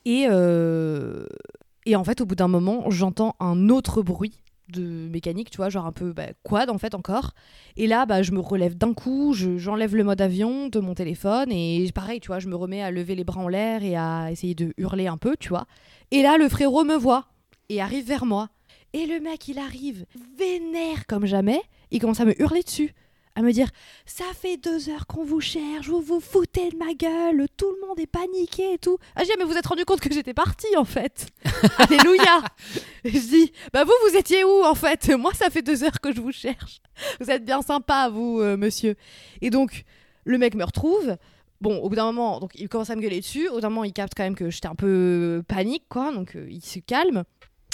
et, 0.06 0.26
euh, 0.30 1.26
et 1.84 1.94
en 1.94 2.04
fait, 2.04 2.22
au 2.22 2.24
bout 2.24 2.34
d'un 2.36 2.48
moment, 2.48 2.88
j'entends 2.88 3.36
un 3.38 3.68
autre 3.68 4.00
bruit 4.00 4.39
de 4.70 5.08
mécanique, 5.08 5.50
tu 5.50 5.56
vois, 5.56 5.68
genre 5.68 5.86
un 5.86 5.92
peu 5.92 6.12
bah, 6.12 6.28
quad 6.42 6.70
en 6.70 6.78
fait 6.78 6.94
encore. 6.94 7.32
Et 7.76 7.86
là, 7.86 8.06
bah, 8.06 8.22
je 8.22 8.32
me 8.32 8.40
relève 8.40 8.76
d'un 8.76 8.94
coup, 8.94 9.32
je- 9.34 9.58
j'enlève 9.58 9.94
le 9.96 10.04
mode 10.04 10.20
avion 10.20 10.68
de 10.68 10.80
mon 10.80 10.94
téléphone 10.94 11.50
et 11.52 11.90
pareil, 11.94 12.20
tu 12.20 12.28
vois, 12.28 12.38
je 12.38 12.48
me 12.48 12.56
remets 12.56 12.82
à 12.82 12.90
lever 12.90 13.14
les 13.14 13.24
bras 13.24 13.40
en 13.40 13.48
l'air 13.48 13.82
et 13.82 13.96
à 13.96 14.30
essayer 14.30 14.54
de 14.54 14.72
hurler 14.78 15.06
un 15.06 15.16
peu, 15.16 15.36
tu 15.38 15.48
vois. 15.50 15.66
Et 16.10 16.22
là, 16.22 16.36
le 16.38 16.48
frérot 16.48 16.84
me 16.84 16.96
voit 16.96 17.26
et 17.68 17.80
arrive 17.80 18.06
vers 18.06 18.26
moi. 18.26 18.48
Et 18.92 19.06
le 19.06 19.20
mec, 19.20 19.46
il 19.48 19.58
arrive 19.58 20.04
vénère 20.36 21.06
comme 21.06 21.26
jamais. 21.26 21.60
Il 21.92 22.00
commence 22.00 22.20
à 22.20 22.24
me 22.24 22.40
hurler 22.40 22.62
dessus, 22.62 22.92
à 23.34 23.42
me 23.42 23.52
dire 23.52 23.68
Ça 24.06 24.24
fait 24.34 24.56
deux 24.56 24.88
heures 24.90 25.06
qu'on 25.06 25.24
vous 25.24 25.40
cherche, 25.40 25.88
vous 25.88 26.00
vous 26.00 26.20
foutez 26.20 26.70
de 26.70 26.76
ma 26.76 26.94
gueule, 26.94 27.46
tout 27.56 27.70
le 27.70 27.86
monde 27.86 27.98
est 28.00 28.06
paniqué 28.06 28.74
et 28.74 28.78
tout. 28.78 28.98
Ah, 29.16 29.22
je 29.22 29.26
dis 29.28 29.34
Mais 29.38 29.44
vous 29.44 29.56
êtes 29.56 29.66
rendu 29.66 29.84
compte 29.84 30.00
que 30.00 30.12
j'étais 30.12 30.34
partie 30.34 30.76
en 30.76 30.84
fait 30.84 31.28
Alléluia 31.78 32.42
Je 33.04 33.10
dis 33.18 33.52
Bah, 33.72 33.84
vous, 33.84 33.92
vous 34.08 34.16
étiez 34.16 34.44
où 34.44 34.64
en 34.64 34.74
fait? 34.74 35.08
Moi, 35.18 35.32
ça 35.34 35.50
fait 35.50 35.62
deux 35.62 35.84
heures 35.84 36.00
que 36.00 36.14
je 36.14 36.20
vous 36.20 36.32
cherche. 36.32 36.80
Vous 37.20 37.30
êtes 37.30 37.44
bien 37.44 37.62
sympa, 37.62 38.08
vous, 38.08 38.40
euh, 38.40 38.56
monsieur. 38.56 38.96
Et 39.40 39.50
donc, 39.50 39.84
Le 40.24 40.38
mec 40.38 40.54
me 40.54 40.64
retrouve. 40.64 41.16
Bon, 41.60 41.76
au 41.78 41.90
bout 41.90 41.96
d'un 41.96 42.06
moment, 42.06 42.40
donc 42.40 42.52
il 42.54 42.68
commence 42.70 42.88
à 42.88 42.96
me 42.96 43.02
gueuler 43.02 43.20
dessus. 43.20 43.48
Au 43.48 43.54
bout 43.54 43.60
d'un 43.60 43.68
moment, 43.68 43.84
il 43.84 43.92
capte 43.92 44.14
quand 44.16 44.22
même 44.22 44.34
que 44.34 44.48
j'étais 44.48 44.68
un 44.68 44.74
peu 44.74 45.42
panique, 45.46 45.84
quoi. 45.90 46.10
Donc 46.12 46.36
euh, 46.36 46.46
il 46.50 46.62
se 46.62 46.78
calme. 46.78 47.24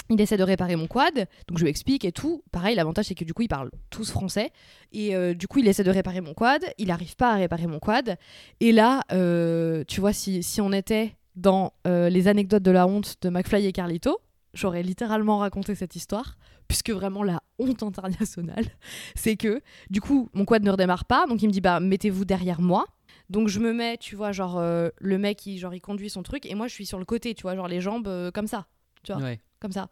Il 0.09 0.21
essaie 0.21 0.37
de 0.37 0.43
réparer 0.43 0.75
mon 0.75 0.87
quad, 0.87 1.27
donc 1.47 1.57
je 1.57 1.63
lui 1.63 1.69
explique 1.69 2.05
et 2.05 2.11
tout. 2.11 2.43
Pareil, 2.51 2.75
l'avantage 2.75 3.05
c'est 3.05 3.15
que 3.15 3.25
du 3.25 3.33
coup 3.33 3.41
ils 3.41 3.49
parlent 3.49 3.71
tous 3.89 4.09
français 4.09 4.51
et 4.93 5.15
euh, 5.15 5.33
du 5.33 5.47
coup 5.47 5.59
il 5.59 5.67
essaie 5.67 5.83
de 5.83 5.91
réparer 5.91 6.21
mon 6.21 6.33
quad. 6.33 6.63
Il 6.77 6.87
n'arrive 6.87 7.15
pas 7.15 7.33
à 7.33 7.35
réparer 7.35 7.67
mon 7.67 7.79
quad. 7.79 8.17
Et 8.59 8.71
là, 8.71 9.03
euh, 9.11 9.83
tu 9.87 9.99
vois, 9.99 10.13
si, 10.13 10.43
si 10.43 10.61
on 10.61 10.71
était 10.71 11.15
dans 11.35 11.73
euh, 11.85 12.09
les 12.09 12.27
anecdotes 12.27 12.63
de 12.63 12.71
la 12.71 12.87
honte 12.87 13.17
de 13.21 13.29
McFly 13.29 13.65
et 13.65 13.71
Carlito, 13.73 14.17
j'aurais 14.53 14.81
littéralement 14.81 15.39
raconté 15.39 15.75
cette 15.75 15.95
histoire, 15.95 16.37
puisque 16.67 16.89
vraiment 16.89 17.23
la 17.23 17.41
honte 17.59 17.83
internationale, 17.83 18.65
c'est 19.15 19.35
que 19.35 19.61
du 19.89 19.99
coup 19.99 20.29
mon 20.33 20.45
quad 20.45 20.63
ne 20.63 20.71
redémarre 20.71 21.05
pas, 21.05 21.25
donc 21.27 21.41
il 21.43 21.47
me 21.47 21.53
dit 21.53 21.61
bah 21.61 21.79
mettez-vous 21.81 22.23
derrière 22.23 22.61
moi. 22.61 22.85
Donc 23.29 23.49
je 23.49 23.59
me 23.59 23.73
mets, 23.73 23.97
tu 23.97 24.15
vois, 24.15 24.31
genre 24.31 24.61
le 24.61 25.17
mec 25.17 25.45
il, 25.45 25.57
genre, 25.57 25.73
il 25.73 25.81
conduit 25.81 26.09
son 26.09 26.23
truc 26.23 26.45
et 26.45 26.55
moi 26.55 26.67
je 26.67 26.73
suis 26.73 26.85
sur 26.85 26.97
le 26.97 27.03
côté, 27.03 27.35
tu 27.35 27.41
vois, 27.41 27.57
genre 27.57 27.67
les 27.67 27.81
jambes 27.81 28.31
comme 28.33 28.47
ça, 28.47 28.67
tu 29.03 29.11
vois, 29.11 29.21
Ouais. 29.21 29.41
Comme 29.59 29.71
ça. 29.71 29.89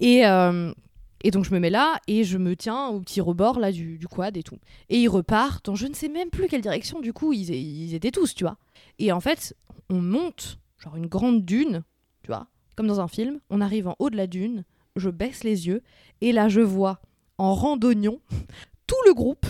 Et, 0.00 0.26
euh, 0.26 0.72
et 1.24 1.30
donc 1.30 1.44
je 1.44 1.54
me 1.54 1.60
mets 1.60 1.70
là 1.70 1.98
et 2.06 2.24
je 2.24 2.38
me 2.38 2.56
tiens 2.56 2.88
au 2.88 3.00
petit 3.00 3.20
rebord 3.20 3.60
là 3.60 3.72
du, 3.72 3.98
quad 4.10 4.36
et 4.36 4.42
tout. 4.42 4.58
Et 4.88 4.98
ils 5.00 5.08
repartent 5.08 5.66
dans 5.66 5.74
je 5.74 5.86
ne 5.86 5.94
sais 5.94 6.08
même 6.08 6.30
plus 6.30 6.48
quelle 6.48 6.62
direction, 6.62 7.00
du 7.00 7.12
coup 7.12 7.32
ils, 7.32 7.50
ils 7.50 7.94
étaient 7.94 8.10
tous, 8.10 8.34
tu 8.34 8.44
vois. 8.44 8.56
Et 8.98 9.12
en 9.12 9.20
fait, 9.20 9.56
on 9.90 10.00
monte, 10.00 10.58
genre 10.78 10.96
une 10.96 11.06
grande 11.06 11.44
dune, 11.44 11.82
tu 12.22 12.28
vois, 12.28 12.46
comme 12.76 12.86
dans 12.86 13.00
un 13.00 13.08
film. 13.08 13.40
On 13.50 13.60
arrive 13.60 13.88
en 13.88 13.96
haut 13.98 14.10
de 14.10 14.16
la 14.16 14.26
dune, 14.26 14.64
je 14.96 15.10
baisse 15.10 15.44
les 15.44 15.66
yeux 15.66 15.82
et 16.20 16.32
là 16.32 16.48
je 16.48 16.60
vois 16.60 17.00
en 17.38 17.54
randonnion 17.54 18.20
tout 18.86 18.96
le 19.06 19.14
groupe, 19.14 19.46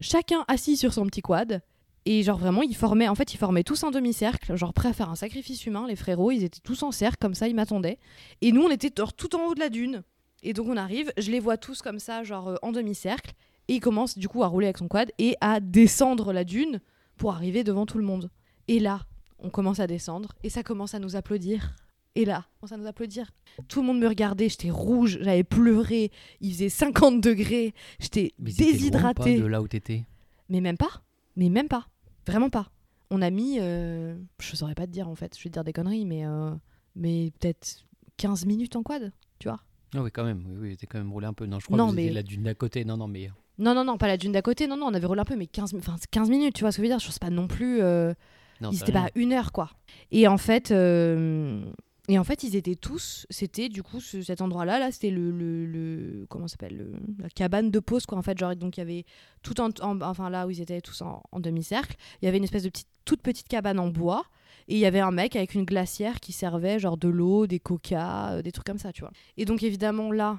chacun 0.00 0.44
assis 0.48 0.76
sur 0.76 0.92
son 0.92 1.06
petit 1.06 1.22
quad. 1.22 1.62
Et 2.08 2.22
genre 2.22 2.38
vraiment, 2.38 2.62
ils 2.62 2.76
formaient, 2.76 3.08
en 3.08 3.16
fait, 3.16 3.34
ils 3.34 3.36
formaient 3.36 3.64
tous 3.64 3.82
un 3.82 3.90
demi-cercle, 3.90 4.56
genre 4.56 4.72
prêts 4.72 4.88
à 4.88 4.92
faire 4.92 5.10
un 5.10 5.16
sacrifice 5.16 5.66
humain, 5.66 5.86
les 5.88 5.96
frérots, 5.96 6.30
ils 6.30 6.44
étaient 6.44 6.60
tous 6.60 6.84
en 6.84 6.92
cercle, 6.92 7.16
comme 7.20 7.34
ça, 7.34 7.48
ils 7.48 7.54
m'attendaient. 7.54 7.98
Et 8.42 8.52
nous, 8.52 8.62
on 8.62 8.70
était 8.70 8.90
genre, 8.96 9.12
tout 9.12 9.34
en 9.34 9.46
haut 9.48 9.54
de 9.54 9.60
la 9.60 9.68
dune. 9.68 10.04
Et 10.44 10.52
donc 10.52 10.68
on 10.68 10.76
arrive, 10.76 11.12
je 11.18 11.32
les 11.32 11.40
vois 11.40 11.56
tous 11.56 11.82
comme 11.82 11.98
ça, 11.98 12.22
genre 12.22 12.48
euh, 12.48 12.56
en 12.62 12.70
demi-cercle, 12.70 13.32
et 13.66 13.74
il 13.74 13.80
commence 13.80 14.16
du 14.16 14.28
coup 14.28 14.44
à 14.44 14.46
rouler 14.46 14.66
avec 14.66 14.78
son 14.78 14.86
quad 14.86 15.10
et 15.18 15.34
à 15.40 15.58
descendre 15.58 16.32
la 16.32 16.44
dune 16.44 16.80
pour 17.16 17.32
arriver 17.32 17.64
devant 17.64 17.86
tout 17.86 17.98
le 17.98 18.04
monde. 18.04 18.30
Et 18.68 18.78
là, 18.78 19.00
on 19.40 19.50
commence 19.50 19.80
à 19.80 19.88
descendre, 19.88 20.32
et 20.44 20.48
ça 20.50 20.62
commence 20.62 20.94
à 20.94 21.00
nous 21.00 21.16
applaudir. 21.16 21.74
Et 22.14 22.24
là, 22.24 22.44
on 22.46 22.60
commence 22.60 22.72
à 22.72 22.76
nous 22.76 22.86
applaudir. 22.86 23.32
Tout 23.66 23.80
le 23.80 23.86
monde 23.88 23.98
me 23.98 24.06
regardait, 24.06 24.48
j'étais 24.48 24.70
rouge, 24.70 25.18
j'avais 25.20 25.42
pleuré, 25.44 26.12
il 26.40 26.52
faisait 26.52 26.68
50 26.68 27.20
degrés, 27.20 27.74
j'étais 27.98 28.32
Mais 28.38 28.52
déshydratée. 28.52 29.40
de 29.40 29.46
là 29.46 29.60
où 29.60 29.66
t'étais? 29.66 30.04
Mais 30.48 30.60
même 30.60 30.76
pas. 30.76 31.02
Mais 31.34 31.48
même 31.48 31.68
pas. 31.68 31.88
Vraiment 32.26 32.50
pas. 32.50 32.68
On 33.10 33.22
a 33.22 33.30
mis. 33.30 33.58
euh, 33.60 34.16
je 34.40 34.56
saurais 34.56 34.74
pas 34.74 34.86
te 34.86 34.92
dire 34.92 35.08
en 35.08 35.14
fait. 35.14 35.36
Je 35.38 35.42
vais 35.44 35.50
te 35.50 35.54
dire 35.54 35.64
des 35.64 35.72
conneries, 35.72 36.04
mais. 36.06 36.26
euh, 36.26 36.50
mais 36.96 37.30
peut-être 37.38 37.84
15 38.16 38.46
minutes 38.46 38.74
en 38.76 38.82
quad, 38.82 39.12
tu 39.38 39.48
vois. 39.48 39.60
Ah 39.94 40.02
oui, 40.02 40.10
quand 40.10 40.24
même. 40.24 40.42
Oui, 40.48 40.56
oui, 40.70 40.76
t'es 40.76 40.86
quand 40.86 40.98
même 40.98 41.12
roulé 41.12 41.26
un 41.26 41.32
peu. 41.34 41.46
Non, 41.46 41.60
je 41.60 41.66
crois 41.66 41.76
Non, 41.78 41.86
que 41.88 41.92
vous 41.92 41.98
étiez 41.98 42.08
mais- 42.10 42.14
la 42.14 42.22
dune 42.22 42.42
d'à 42.44 42.54
côté. 42.54 42.84
Non, 42.84 42.96
non, 42.96 43.06
mais. 43.08 43.30
Non, 43.58 43.74
non, 43.74 43.84
non, 43.84 43.96
pas 43.98 44.08
la 44.08 44.16
dune 44.16 44.32
d'à 44.32 44.42
côté. 44.42 44.66
Non, 44.66 44.76
non, 44.76 44.86
on 44.86 44.94
avait 44.94 45.06
roulé 45.06 45.20
un 45.20 45.24
peu, 45.24 45.36
mais 45.36 45.46
15, 45.46 45.72
mi- 45.72 45.78
enfin, 45.80 45.96
15 46.10 46.28
minutes, 46.30 46.54
tu 46.54 46.62
vois 46.62 46.72
ce 46.72 46.78
que 46.78 46.82
je 46.82 46.88
veux 46.88 46.92
dire. 46.94 46.98
Je 46.98 47.10
sais 47.10 47.18
pas 47.20 47.30
non 47.30 47.46
plus. 47.46 47.80
euh, 47.82 48.12
Non, 48.60 48.70
ils 48.70 48.80
étaient 48.82 48.92
pas 48.92 49.04
à 49.06 49.08
une 49.14 49.32
heure, 49.32 49.52
quoi. 49.52 49.70
Et 50.10 50.26
en 50.28 50.38
fait. 50.38 50.70
euh, 50.72 51.62
Et 52.08 52.18
en 52.18 52.24
fait, 52.24 52.44
ils 52.44 52.54
étaient 52.54 52.76
tous, 52.76 53.26
c'était 53.30 53.68
du 53.68 53.82
coup 53.82 54.00
ce- 54.00 54.22
cet 54.22 54.40
endroit-là, 54.40 54.78
là, 54.78 54.92
c'était 54.92 55.10
le, 55.10 55.30
le, 55.32 55.66
le- 55.66 56.26
comment 56.28 56.46
s'appelle, 56.46 56.76
le- 56.76 56.92
la 57.20 57.28
cabane 57.28 57.70
de 57.72 57.80
pause, 57.80 58.06
quoi, 58.06 58.16
en 58.16 58.22
fait, 58.22 58.38
genre, 58.38 58.54
donc 58.54 58.76
il 58.76 58.80
y 58.80 58.82
avait 58.82 59.04
tout 59.42 59.60
en, 59.60 59.70
en- 59.80 60.00
enfin 60.02 60.30
là 60.30 60.46
où 60.46 60.50
ils 60.50 60.60
étaient 60.60 60.80
tous 60.80 61.02
en, 61.02 61.22
demi-cercle, 61.40 61.96
il 62.22 62.26
y 62.26 62.28
avait 62.28 62.38
une 62.38 62.44
espèce 62.44 62.62
de 62.62 62.68
petite, 62.68 62.86
toute 63.04 63.22
petite 63.22 63.48
cabane 63.48 63.80
en 63.80 63.88
bois, 63.88 64.24
et 64.68 64.74
il 64.74 64.78
y 64.78 64.86
avait 64.86 65.00
un 65.00 65.10
mec 65.10 65.34
avec 65.34 65.54
une 65.54 65.64
glacière 65.64 66.20
qui 66.20 66.32
servait 66.32 66.78
genre 66.78 66.96
de 66.96 67.08
l'eau, 67.08 67.46
des 67.48 67.58
coca, 67.58 68.34
euh, 68.34 68.42
des 68.42 68.52
trucs 68.52 68.66
comme 68.66 68.78
ça, 68.78 68.92
tu 68.92 69.00
vois. 69.00 69.10
Et 69.36 69.44
donc 69.44 69.62
évidemment 69.64 70.12
là, 70.12 70.38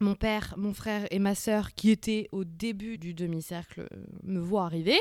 mon 0.00 0.16
père, 0.16 0.54
mon 0.56 0.74
frère 0.74 1.06
et 1.12 1.20
ma 1.20 1.36
sœur 1.36 1.74
qui 1.74 1.90
étaient 1.90 2.28
au 2.32 2.42
début 2.44 2.98
du 2.98 3.14
demi-cercle 3.14 3.82
euh, 3.92 3.96
me 4.24 4.40
voient 4.40 4.64
arriver. 4.64 4.96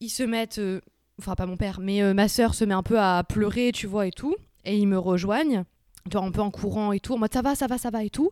Ils 0.00 0.10
se 0.10 0.22
mettent, 0.22 0.58
euh, 0.58 0.80
enfin 1.18 1.34
pas 1.34 1.46
mon 1.46 1.56
père, 1.56 1.80
mais 1.80 2.14
ma 2.14 2.28
sœur 2.28 2.54
se 2.54 2.64
met 2.64 2.74
un 2.74 2.82
peu 2.84 3.00
à 3.00 3.24
pleurer, 3.24 3.72
tu 3.72 3.86
vois, 3.88 4.06
et 4.06 4.12
tout. 4.12 4.36
Et 4.66 4.76
ils 4.76 4.86
me 4.86 4.98
rejoignent, 4.98 5.64
tu 6.10 6.16
un 6.16 6.30
peu 6.30 6.40
en 6.40 6.50
courant 6.50 6.92
et 6.92 7.00
tout, 7.00 7.14
en 7.14 7.18
mode 7.18 7.32
ça 7.32 7.42
va, 7.42 7.54
ça 7.54 7.66
va, 7.66 7.78
ça 7.78 7.90
va 7.90 8.02
et 8.02 8.10
tout. 8.10 8.30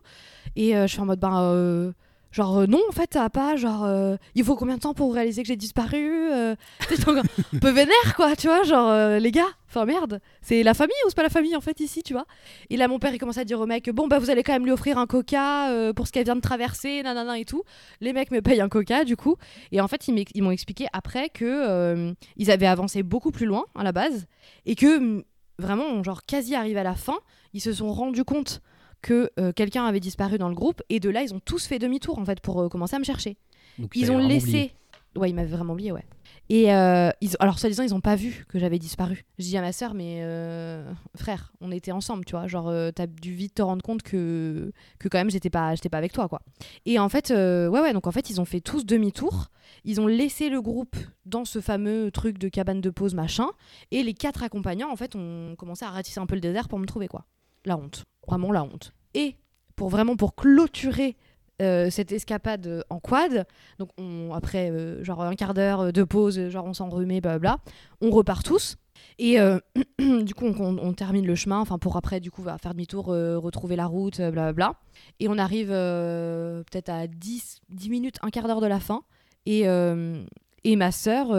Et 0.55 0.75
euh, 0.75 0.87
je 0.87 0.91
suis 0.91 1.01
en 1.01 1.05
mode, 1.05 1.19
ben, 1.19 1.41
euh, 1.41 1.91
genre, 2.31 2.59
euh, 2.59 2.67
non, 2.67 2.81
en 2.89 2.91
fait, 2.91 3.13
ça 3.13 3.21
va 3.21 3.29
pas, 3.29 3.55
genre, 3.55 3.89
il 4.35 4.43
faut 4.43 4.55
combien 4.55 4.75
de 4.75 4.81
temps 4.81 4.93
pour 4.93 5.13
réaliser 5.13 5.41
que 5.41 5.47
j'ai 5.47 5.55
disparu 5.55 6.31
euh, 6.31 6.55
un 7.07 7.59
peu 7.59 7.69
vénère, 7.69 8.15
quoi, 8.17 8.35
tu 8.35 8.47
vois, 8.47 8.63
genre, 8.63 9.19
les 9.19 9.31
gars, 9.31 9.47
enfin 9.69 9.85
merde, 9.85 10.19
c'est 10.41 10.61
la 10.63 10.73
famille 10.73 10.95
ou 11.05 11.09
c'est 11.09 11.15
pas 11.15 11.23
la 11.23 11.29
famille, 11.29 11.55
en 11.55 11.61
fait, 11.61 11.79
ici, 11.79 12.03
tu 12.03 12.11
vois. 12.11 12.25
Et 12.69 12.75
là, 12.75 12.89
mon 12.89 12.99
père, 12.99 13.13
il 13.13 13.17
commence 13.17 13.37
à 13.37 13.45
dire 13.45 13.61
au 13.61 13.65
mec, 13.65 13.89
bon, 13.89 14.07
bah, 14.07 14.19
vous 14.19 14.29
allez 14.29 14.43
quand 14.43 14.53
même 14.53 14.65
lui 14.65 14.71
offrir 14.71 14.97
un 14.97 15.07
coca 15.07 15.69
pour 15.95 16.07
ce 16.07 16.11
qu'elle 16.11 16.25
vient 16.25 16.35
de 16.35 16.41
traverser, 16.41 17.01
nanana 17.03 17.39
et 17.39 17.45
tout. 17.45 17.63
Les 18.01 18.11
mecs 18.11 18.31
me 18.31 18.41
payent 18.41 18.61
un 18.61 18.69
coca, 18.69 19.05
du 19.05 19.15
coup. 19.15 19.35
Et 19.71 19.79
en 19.79 19.87
fait, 19.87 20.07
ils 20.07 20.43
m'ont 20.43 20.51
expliqué 20.51 20.87
après 20.91 21.29
que 21.29 22.13
ils 22.37 22.51
avaient 22.51 22.67
avancé 22.67 23.03
beaucoup 23.03 23.31
plus 23.31 23.45
loin, 23.45 23.65
à 23.75 23.83
la 23.83 23.93
base, 23.93 24.27
et 24.65 24.75
que 24.75 25.23
vraiment, 25.59 26.03
genre, 26.03 26.25
quasi 26.25 26.55
arrivé 26.55 26.79
à 26.79 26.83
la 26.83 26.95
fin, 26.95 27.17
ils 27.53 27.61
se 27.61 27.73
sont 27.73 27.91
rendus 27.91 28.23
compte 28.23 28.61
que 29.01 29.29
euh, 29.39 29.51
quelqu'un 29.51 29.85
avait 29.85 29.99
disparu 29.99 30.37
dans 30.37 30.49
le 30.49 30.55
groupe, 30.55 30.81
et 30.89 30.99
de 30.99 31.09
là, 31.09 31.21
ils 31.21 31.33
ont 31.33 31.39
tous 31.39 31.65
fait 31.67 31.79
demi-tour, 31.79 32.17
en 32.17 32.25
fait, 32.25 32.39
pour 32.39 32.61
euh, 32.61 32.69
commencer 32.69 32.95
à 32.95 32.99
me 32.99 33.03
chercher. 33.03 33.37
Donc, 33.77 33.91
Ils 33.95 34.11
ont 34.11 34.17
laissé. 34.17 34.47
oublié. 34.47 34.71
Ouais, 35.15 35.29
ils 35.29 35.33
m'avaient 35.33 35.55
vraiment 35.55 35.73
oublié, 35.73 35.91
ouais. 35.91 36.05
Et 36.49 36.71
euh, 36.73 37.09
alors, 37.39 37.57
soi-disant, 37.57 37.83
ils 37.83 37.95
ont 37.95 38.01
pas 38.01 38.15
vu 38.15 38.45
que 38.47 38.59
j'avais 38.59 38.77
disparu. 38.77 39.25
Je 39.39 39.45
dis 39.45 39.57
à 39.57 39.61
ma 39.61 39.71
sœur, 39.71 39.93
mais 39.93 40.19
euh, 40.21 40.91
frère, 41.15 41.51
on 41.59 41.71
était 41.71 41.91
ensemble, 41.91 42.23
tu 42.25 42.31
vois. 42.31 42.47
Genre, 42.47 42.67
euh, 42.67 42.91
t'as 42.91 43.07
dû 43.07 43.33
vite 43.33 43.55
te 43.55 43.61
rendre 43.61 43.81
compte 43.81 44.03
que, 44.03 44.71
que 44.99 45.07
quand 45.07 45.17
même, 45.17 45.31
j'étais 45.31 45.49
pas, 45.49 45.73
pas 45.91 45.97
avec 45.97 46.13
toi, 46.13 46.27
quoi. 46.27 46.41
Et 46.85 46.99
en 46.99 47.09
fait, 47.09 47.31
euh, 47.31 47.67
ouais, 47.67 47.81
ouais, 47.81 47.93
donc 47.93 48.05
en 48.05 48.11
fait, 48.11 48.29
ils 48.29 48.39
ont 48.39 48.45
fait 48.45 48.61
tous 48.61 48.85
demi-tour. 48.85 49.47
Ils 49.83 49.99
ont 49.99 50.07
laissé 50.07 50.49
le 50.49 50.61
groupe 50.61 50.95
dans 51.25 51.45
ce 51.45 51.61
fameux 51.61 52.11
truc 52.11 52.37
de 52.37 52.47
cabane 52.47 52.81
de 52.81 52.89
pause, 52.91 53.15
machin. 53.15 53.47
Et 53.91 54.03
les 54.03 54.13
quatre 54.13 54.43
accompagnants, 54.43 54.91
en 54.91 54.95
fait, 54.95 55.15
ont 55.15 55.55
commencé 55.57 55.83
à 55.83 55.89
ratisser 55.89 56.19
un 56.19 56.27
peu 56.27 56.35
le 56.35 56.41
désert 56.41 56.67
pour 56.67 56.77
me 56.77 56.85
trouver, 56.85 57.07
quoi. 57.07 57.25
La 57.65 57.77
honte. 57.77 58.05
Vraiment 58.27 58.51
la 58.51 58.63
honte. 58.63 58.93
Et 59.15 59.35
pour 59.75 59.89
vraiment, 59.89 60.15
pour 60.15 60.35
clôturer 60.35 61.17
euh, 61.61 61.89
cette 61.89 62.11
escapade 62.11 62.83
en 62.89 62.99
quad, 62.99 63.45
donc 63.79 63.89
on, 63.97 64.33
après 64.33 64.69
euh, 64.71 65.01
genre 65.05 65.21
un 65.21 65.35
quart 65.35 65.53
d'heure 65.53 65.93
de 65.93 66.03
pause, 66.03 66.49
genre 66.49 66.65
on 66.65 66.73
s'enrhumait, 66.73 67.21
blablabla, 67.21 67.59
on 68.01 68.09
repart 68.09 68.45
tous. 68.45 68.75
Et 69.19 69.39
euh, 69.39 69.59
du 69.99 70.33
coup, 70.33 70.45
on, 70.47 70.93
termine 70.93 71.25
le 71.25 71.35
chemin, 71.35 71.59
enfin 71.59 71.77
pour 71.77 71.95
après, 71.95 72.19
du 72.19 72.29
coup, 72.29 72.43
faire 72.43 72.73
demi-tour, 72.73 73.05
retrouver 73.05 73.77
la 73.77 73.85
route, 73.85 74.17
blablabla. 74.17 74.75
Et 75.21 75.29
on 75.29 75.37
arrive 75.37 75.69
peut-être 75.69 76.89
à 76.89 77.07
10, 77.07 77.61
10 77.69 77.89
minutes, 77.89 78.17
un 78.21 78.31
quart 78.31 78.47
d'heure 78.47 78.61
de 78.61 78.67
la 78.67 78.81
fin. 78.81 79.03
Et, 79.45 79.61
et 79.61 80.75
ma 80.75 80.91
sœur, 80.91 81.33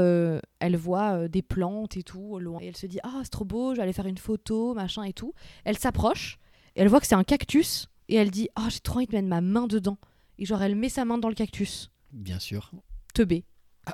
elle 0.60 0.76
voit 0.76 1.28
des 1.28 1.42
plantes 1.42 1.98
et 1.98 2.02
tout 2.02 2.38
loin. 2.38 2.58
Et 2.62 2.68
elle 2.68 2.76
se 2.76 2.86
dit 2.86 3.00
Ah, 3.02 3.20
c'est 3.22 3.30
trop 3.30 3.44
beau, 3.44 3.78
aller 3.78 3.92
faire 3.92 4.06
une 4.06 4.18
photo, 4.18 4.72
machin 4.72 5.02
et 5.02 5.12
tout. 5.12 5.34
Elle 5.64 5.76
s'approche, 5.76 6.38
elle 6.74 6.88
voit 6.88 7.00
que 7.00 7.06
c'est 7.06 7.14
un 7.14 7.24
cactus. 7.24 7.90
Et 8.08 8.16
elle 8.16 8.30
dit 8.30 8.48
Ah, 8.56 8.68
j'ai 8.68 8.80
trop 8.80 8.96
envie 8.98 9.06
de 9.06 9.12
mettre 9.12 9.28
ma 9.28 9.40
main 9.40 9.66
dedans. 9.66 9.98
Et 10.38 10.44
genre, 10.44 10.62
elle 10.62 10.76
met 10.76 10.88
sa 10.88 11.04
main 11.04 11.18
dans 11.18 11.28
le 11.28 11.34
cactus 11.34 11.90
Bien 12.12 12.38
sûr. 12.38 12.70
teubé. 13.14 13.44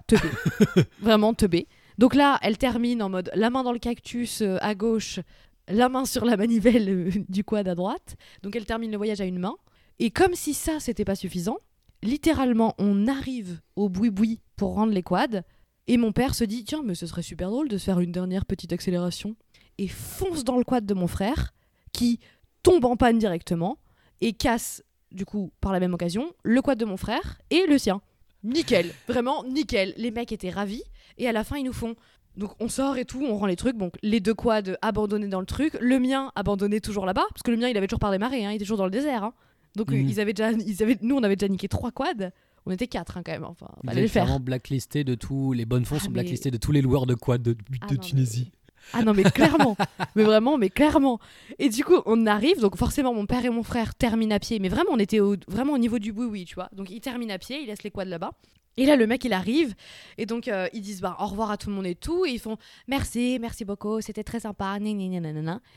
Teubé. 0.07 0.29
Vraiment 1.01 1.35
teubé. 1.35 1.69
Donc 1.99 2.15
là, 2.15 2.39
elle 2.43 2.59
termine 2.59 3.03
en 3.03 3.09
mode 3.11 3.31
la 3.35 3.51
main 3.51 3.63
dans 3.63 3.73
le 3.73 3.79
cactus 3.79 4.41
euh, 4.43 4.57
à 4.61 4.75
gauche, 4.75 5.21
la 5.69 5.89
main 5.89 6.05
sur 6.05 6.25
la 6.25 6.37
manivelle 6.37 6.89
euh, 6.89 7.11
du 7.29 7.45
quad 7.45 7.69
à 7.69 7.75
droite. 7.75 8.17
Donc 8.43 8.57
elle 8.57 8.65
termine 8.65 8.91
le 8.91 8.97
voyage 8.97 9.21
à 9.21 9.25
une 9.25 9.39
main. 9.39 9.55
Et 9.99 10.11
comme 10.11 10.35
si 10.35 10.55
ça, 10.55 10.81
c'était 10.81 11.05
pas 11.05 11.15
suffisant, 11.15 11.59
littéralement, 12.03 12.75
on 12.79 13.07
arrive 13.07 13.61
au 13.77 13.89
boui-boui 13.89 14.41
pour 14.57 14.75
rendre 14.75 14.93
les 14.93 15.03
quads. 15.03 15.43
Et 15.87 15.97
mon 15.97 16.13
père 16.13 16.35
se 16.35 16.45
dit 16.45 16.65
Tiens, 16.65 16.83
mais 16.85 16.95
ce 16.95 17.07
serait 17.07 17.23
super 17.23 17.51
drôle 17.51 17.69
de 17.69 17.77
se 17.77 17.85
faire 17.85 18.01
une 18.01 18.13
dernière 18.13 18.47
petite 18.47 18.73
accélération. 18.73 19.37
Et 19.79 19.89
fonce 19.89 20.45
dans 20.45 20.59
le 20.59 20.65
quad 20.65 20.87
de 20.87 20.95
mon 20.95 21.07
frère, 21.07 21.53
qui 21.93 22.19
tombe 22.63 22.85
en 22.85 22.97
panne 22.97 23.19
directement 23.19 23.79
et 24.23 24.33
casse, 24.33 24.83
du 25.11 25.27
coup, 25.27 25.53
par 25.61 25.73
la 25.73 25.81
même 25.81 25.93
occasion, 25.93 26.33
le 26.43 26.63
quad 26.63 26.79
de 26.79 26.87
mon 26.87 26.97
frère 26.97 27.39
et 27.51 27.67
le 27.69 27.77
sien. 27.77 28.01
Nickel, 28.45 28.91
vraiment 29.09 29.45
nickel. 29.45 29.93
Les 29.99 30.11
mecs 30.11 30.33
étaient 30.33 30.51
ravis 30.51 30.83
et 31.19 31.29
à 31.29 31.33
la 31.33 31.45
fin 31.45 31.57
ils 31.59 31.65
nous 31.65 31.73
font. 31.75 31.95
Donc 32.37 32.53
on 32.61 32.69
sort 32.69 32.97
et 32.97 33.05
tout, 33.05 33.23
on 33.23 33.37
rend 33.37 33.47
les 33.47 33.57
trucs. 33.57 33.77
Donc 33.77 33.95
les 34.03 34.21
deux 34.21 34.33
quads 34.35 34.77
abandonnés 34.81 35.29
dans 35.29 35.41
le 35.41 35.47
truc, 35.47 35.77
le 35.81 35.99
mien 36.01 36.33
abandonné 36.35 36.81
toujours 36.81 37.05
là-bas 37.05 37.25
parce 37.31 37.43
que 37.43 37.51
le 37.51 37.57
mien 37.59 37.69
il 37.69 37.77
avait 37.77 37.87
toujours 37.87 38.01
pas 38.01 38.11
démarré, 38.11 38.45
hein, 38.47 38.51
il 38.51 38.57
était 38.57 38.65
toujours 38.65 38.79
dans 38.79 38.87
le 38.87 38.91
désert. 38.91 39.23
hein. 39.25 39.35
Donc 39.77 39.93
euh, 39.93 39.97
Mhm. 39.97 40.09
ils 40.09 40.19
avaient 40.21 40.33
déjà, 40.33 40.51
ils 40.53 40.83
avaient, 40.83 40.97
nous 41.03 41.15
on 41.17 41.23
avait 41.23 41.37
déjà 41.37 41.49
niqué 41.49 41.69
trois 41.69 41.93
quads. 41.93 42.31
On 42.65 42.71
était 42.71 42.87
quatre 42.87 43.17
hein, 43.19 43.23
quand 43.25 43.33
même. 43.33 43.45
Enfin, 43.45 43.67
fallait 43.85 44.03
le 44.03 44.09
faire. 44.09 44.39
blacklisté 44.41 45.05
de 45.05 45.15
tous 45.15 45.53
les 45.53 45.65
bonnes 45.67 45.85
fonds 45.85 45.97
Ah, 45.99 46.05
sont 46.05 46.11
mais- 46.11 46.15
blacklistés 46.15 46.51
de 46.51 46.57
tous 46.59 46.73
les 46.73 46.81
loueurs 46.81 47.07
de 47.07 47.15
quad 47.15 47.43
de, 47.43 47.53
de 47.53 47.59
Ah, 47.81 47.87
non, 47.87 47.93
mais- 47.93 47.99
Tunisie. 47.99 48.53
Ah 48.93 49.03
non 49.03 49.15
mais 49.15 49.25
clairement, 49.25 49.77
mais 50.15 50.25
vraiment, 50.25 50.59
mais 50.59 50.71
clairement. 50.71 51.19
Et 51.59 51.69
du 51.69 51.85
coup 51.85 52.01
on 52.07 52.27
arrive, 52.27 52.61
donc 52.61 52.77
forcément 52.77 53.15
mon 53.15 53.27
père 53.27 53.45
et 53.45 53.51
mon 53.51 53.63
frère 53.63 53.95
terminent 53.95 54.35
à 54.35 54.39
pied, 54.39 54.59
mais 54.59 54.69
vraiment 54.69 54.93
on 54.93 54.99
était 54.99 55.21
au, 55.21 55.37
vraiment 55.49 55.73
au 55.73 55.79
niveau 55.79 55.99
du 55.99 56.13
boui 56.13 56.27
oui 56.27 56.45
tu 56.45 56.55
vois. 56.55 56.69
Donc 56.73 56.91
ils 56.91 57.01
terminent 57.01 57.35
à 57.35 57.39
pied, 57.39 57.61
ils 57.63 57.67
laissent 57.67 57.83
les 57.83 57.91
quads 57.91 58.05
là-bas. 58.05 58.33
Et 58.79 58.87
là, 58.87 58.97
le 58.97 59.07
mec, 59.07 59.25
il 59.25 59.35
arrive, 59.35 59.75
et 60.17 60.25
donc 60.25 60.49
euh, 60.49 60.67
ils 60.73 60.81
disent 60.81 61.03
bah, 61.03 61.17
au 61.21 61.27
revoir 61.27 61.51
à 61.51 61.59
tout 61.59 61.69
le 61.69 61.75
monde 61.75 61.87
et 61.87 61.95
tout, 61.95 62.25
et 62.25 62.31
ils 62.31 62.39
font 62.39 62.57
merci, 62.89 63.39
merci 63.39 63.65
beaucoup, 63.67 64.01
c'était 64.01 64.25
très 64.25 64.41
sympa. 64.41 64.79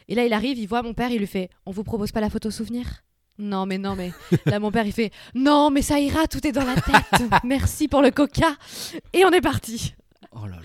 Et 0.08 0.16
là, 0.16 0.26
il 0.26 0.32
arrive, 0.32 0.58
il 0.58 0.66
voit 0.66 0.82
mon 0.82 0.94
père, 0.94 1.12
il 1.12 1.20
lui 1.20 1.28
fait 1.28 1.50
on 1.66 1.72
vous 1.72 1.84
propose 1.84 2.12
pas 2.14 2.22
la 2.22 2.30
photo 2.30 2.52
souvenir? 2.52 3.04
Non, 3.38 3.66
mais 3.66 3.78
non, 3.78 3.96
mais. 3.98 4.14
là, 4.46 4.60
mon 4.60 4.72
père, 4.72 4.86
il 4.86 4.94
fait 4.94 5.12
non, 5.34 5.72
mais 5.72 5.82
ça 5.82 6.00
ira, 6.00 6.28
tout 6.28 6.46
est 6.48 6.54
dans 6.54 6.64
la 6.64 6.76
tête, 6.76 7.30
merci 7.44 7.90
pour 7.90 8.02
le 8.02 8.12
coca, 8.12 8.56
et 9.12 9.26
on 9.26 9.32
est 9.32 9.42
parti. 9.42 9.94
Oh 10.32 10.46
là 10.46 10.56
là. 10.56 10.62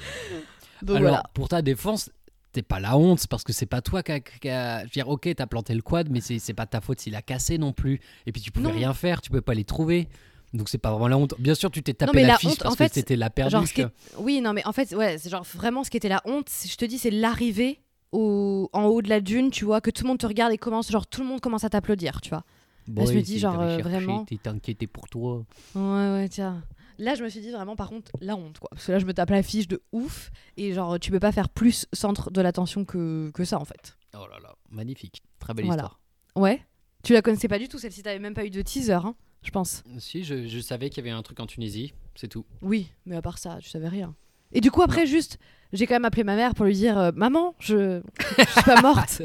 Donc 0.83 0.97
Alors, 0.97 1.09
voilà. 1.11 1.25
pour 1.35 1.49
ta 1.49 1.63
défense, 1.63 2.11
t'es 2.53 2.63
pas 2.63 2.81
la 2.81 2.97
honte 2.97 3.27
parce 3.29 3.45
que 3.45 3.53
c'est 3.53 3.67
pas 3.67 3.81
toi 3.81 4.03
qui 4.03 4.13
a. 4.13 4.21
qui 4.21 4.49
a- 4.49 4.81
Je 4.81 4.85
veux 4.85 4.91
dire, 4.91 5.09
ok, 5.09 5.29
t'as 5.37 5.47
planté 5.47 5.75
le 5.75 5.83
quad, 5.83 6.09
mais 6.11 6.21
c'est 6.21 6.55
pas 6.55 6.67
ta 6.67 6.81
faute 6.81 7.01
s'il 7.01 7.15
a 7.17 7.23
cassé 7.23 7.59
non 7.59 7.73
plus. 7.73 8.01
Et 8.27 8.33
puis 8.33 8.41
tu 8.43 8.51
pouvais 8.51 8.69
Non. 8.69 8.75
rien 8.75 8.93
faire, 8.95 9.21
tu 9.21 9.31
pouvais 9.31 9.41
pas 9.43 9.55
les 9.55 9.65
trouver. 9.65 10.09
Donc 10.53 10.69
c'est 10.69 10.79
pas 10.79 10.91
vraiment 10.91 11.07
la 11.09 11.17
honte. 11.17 11.35
Bien 11.39 11.55
sûr, 11.55 11.71
tu 11.71 11.81
t'es 11.83 11.95
tapé 11.95 12.13
mais 12.15 12.23
la, 12.23 12.29
la 12.29 12.37
fiche 12.39 12.51
honte, 12.51 12.59
parce 12.63 12.75
en 12.75 12.77
fait, 12.77 12.89
que 12.89 12.95
c'était 12.95 13.15
la 13.17 13.31
perdue. 13.31 13.53
Genre, 13.53 13.67
ce 13.69 13.73
qui 13.73 13.83
est- 13.83 13.89
Oui, 14.19 14.41
non, 14.41 14.53
mais 14.53 14.67
en 14.67 14.73
fait, 14.73 14.93
ouais, 14.97 15.17
c'est 15.19 15.31
genre 15.31 15.45
vraiment 15.45 15.85
ce 15.85 15.91
qui 15.91 15.97
était 15.97 16.09
la 16.09 16.21
honte. 16.25 16.49
Je 16.69 16.75
te 16.75 16.85
dis, 16.85 16.99
c'est 16.99 17.13
l'arrivée 17.13 17.81
au... 18.11 18.69
en 18.73 18.87
haut 18.87 19.01
de 19.03 19.09
la 19.09 19.21
dune, 19.21 19.51
tu 19.53 19.65
vois, 19.65 19.81
que 19.81 19.91
tout 19.91 20.03
le 20.03 20.09
monde 20.09 20.19
te 20.19 20.27
regarde 20.27 20.53
et 20.53 20.59
commence, 20.59 20.91
genre, 20.91 21.07
tout 21.07 21.21
le 21.23 21.29
monde 21.29 21.41
commence 21.41 21.63
à 21.63 21.71
t'applaudir, 21.71 22.21
tu 22.21 22.31
vois. 22.31 22.43
Bon, 22.89 23.07
je 23.07 23.13
me 23.13 23.21
dis, 23.23 23.39
genre, 23.39 23.61
euh, 23.61 23.79
vraiment. 23.79 24.25
T'es 24.25 24.41
inquiété 24.49 24.89
pour 24.89 25.09
toi. 25.09 25.45
Ouais, 25.77 25.81
ouais, 25.83 26.29
tiens. 26.29 26.65
Là, 27.01 27.15
je 27.15 27.25
me 27.25 27.29
suis 27.31 27.41
dit 27.41 27.51
vraiment, 27.51 27.77
par 27.77 27.89
contre, 27.89 28.13
la 28.21 28.37
honte, 28.37 28.59
quoi. 28.59 28.69
Parce 28.73 28.87
que 28.87 28.93
là, 28.93 28.99
je 28.99 29.07
me 29.07 29.15
tape 29.15 29.31
la 29.31 29.43
fiche 29.43 29.67
de 29.67 29.83
ouf. 29.91 30.31
Et 30.59 30.73
genre, 30.75 31.01
tu 31.01 31.11
peux 31.11 31.19
pas 31.19 31.33
faire 31.33 31.49
plus 31.49 31.87
centre 31.95 32.31
de 32.31 32.41
l'attention 32.43 32.85
que, 32.85 33.31
que 33.33 33.45
ça, 33.45 33.59
en 33.59 33.65
fait. 33.65 33.97
Oh 34.15 34.27
là 34.31 34.39
là, 34.43 34.55
magnifique. 34.71 35.23
Très 35.39 35.55
belle 35.55 35.65
Voilà. 35.65 35.85
histoire. 35.85 36.01
Ouais. 36.37 36.63
Tu 37.03 37.15
la 37.15 37.23
connaissais 37.23 37.49
pas 37.49 37.59
du 37.59 37.69
tout, 37.69 37.79
celle-ci, 37.79 38.03
t'avais 38.03 38.19
même 38.19 38.35
pas 38.35 38.45
eu 38.45 38.51
de 38.51 38.61
teaser, 38.61 38.93
hein, 38.93 39.15
je 39.43 39.51
pense. 39.51 39.83
Si, 39.99 40.23
je, 40.25 40.47
je 40.47 40.61
savais 40.61 40.91
qu'il 40.91 41.03
y 41.03 41.09
avait 41.09 41.17
un 41.17 41.23
truc 41.23 41.41
en 41.41 41.47
Tunisie, 41.47 41.95
c'est 42.15 42.29
tout. 42.29 42.45
Oui, 42.61 42.93
mais 43.07 43.17
à 43.17 43.23
part 43.23 43.39
ça, 43.39 43.57
tu 43.63 43.71
savais 43.71 43.89
rien. 43.89 44.15
Et 44.53 44.61
du 44.61 44.71
coup, 44.71 44.83
après, 44.83 45.07
juste, 45.07 45.39
j'ai 45.73 45.87
quand 45.87 45.95
même 45.95 46.05
appelé 46.05 46.25
ma 46.25 46.37
mère 46.37 46.55
pour 46.55 46.67
lui 46.67 46.75
dire 46.75 46.99
euh, 46.99 47.13
Maman, 47.15 47.55
je... 47.61 48.03
je 48.37 48.45
suis 48.51 48.63
pas 48.65 48.81
morte. 48.83 49.23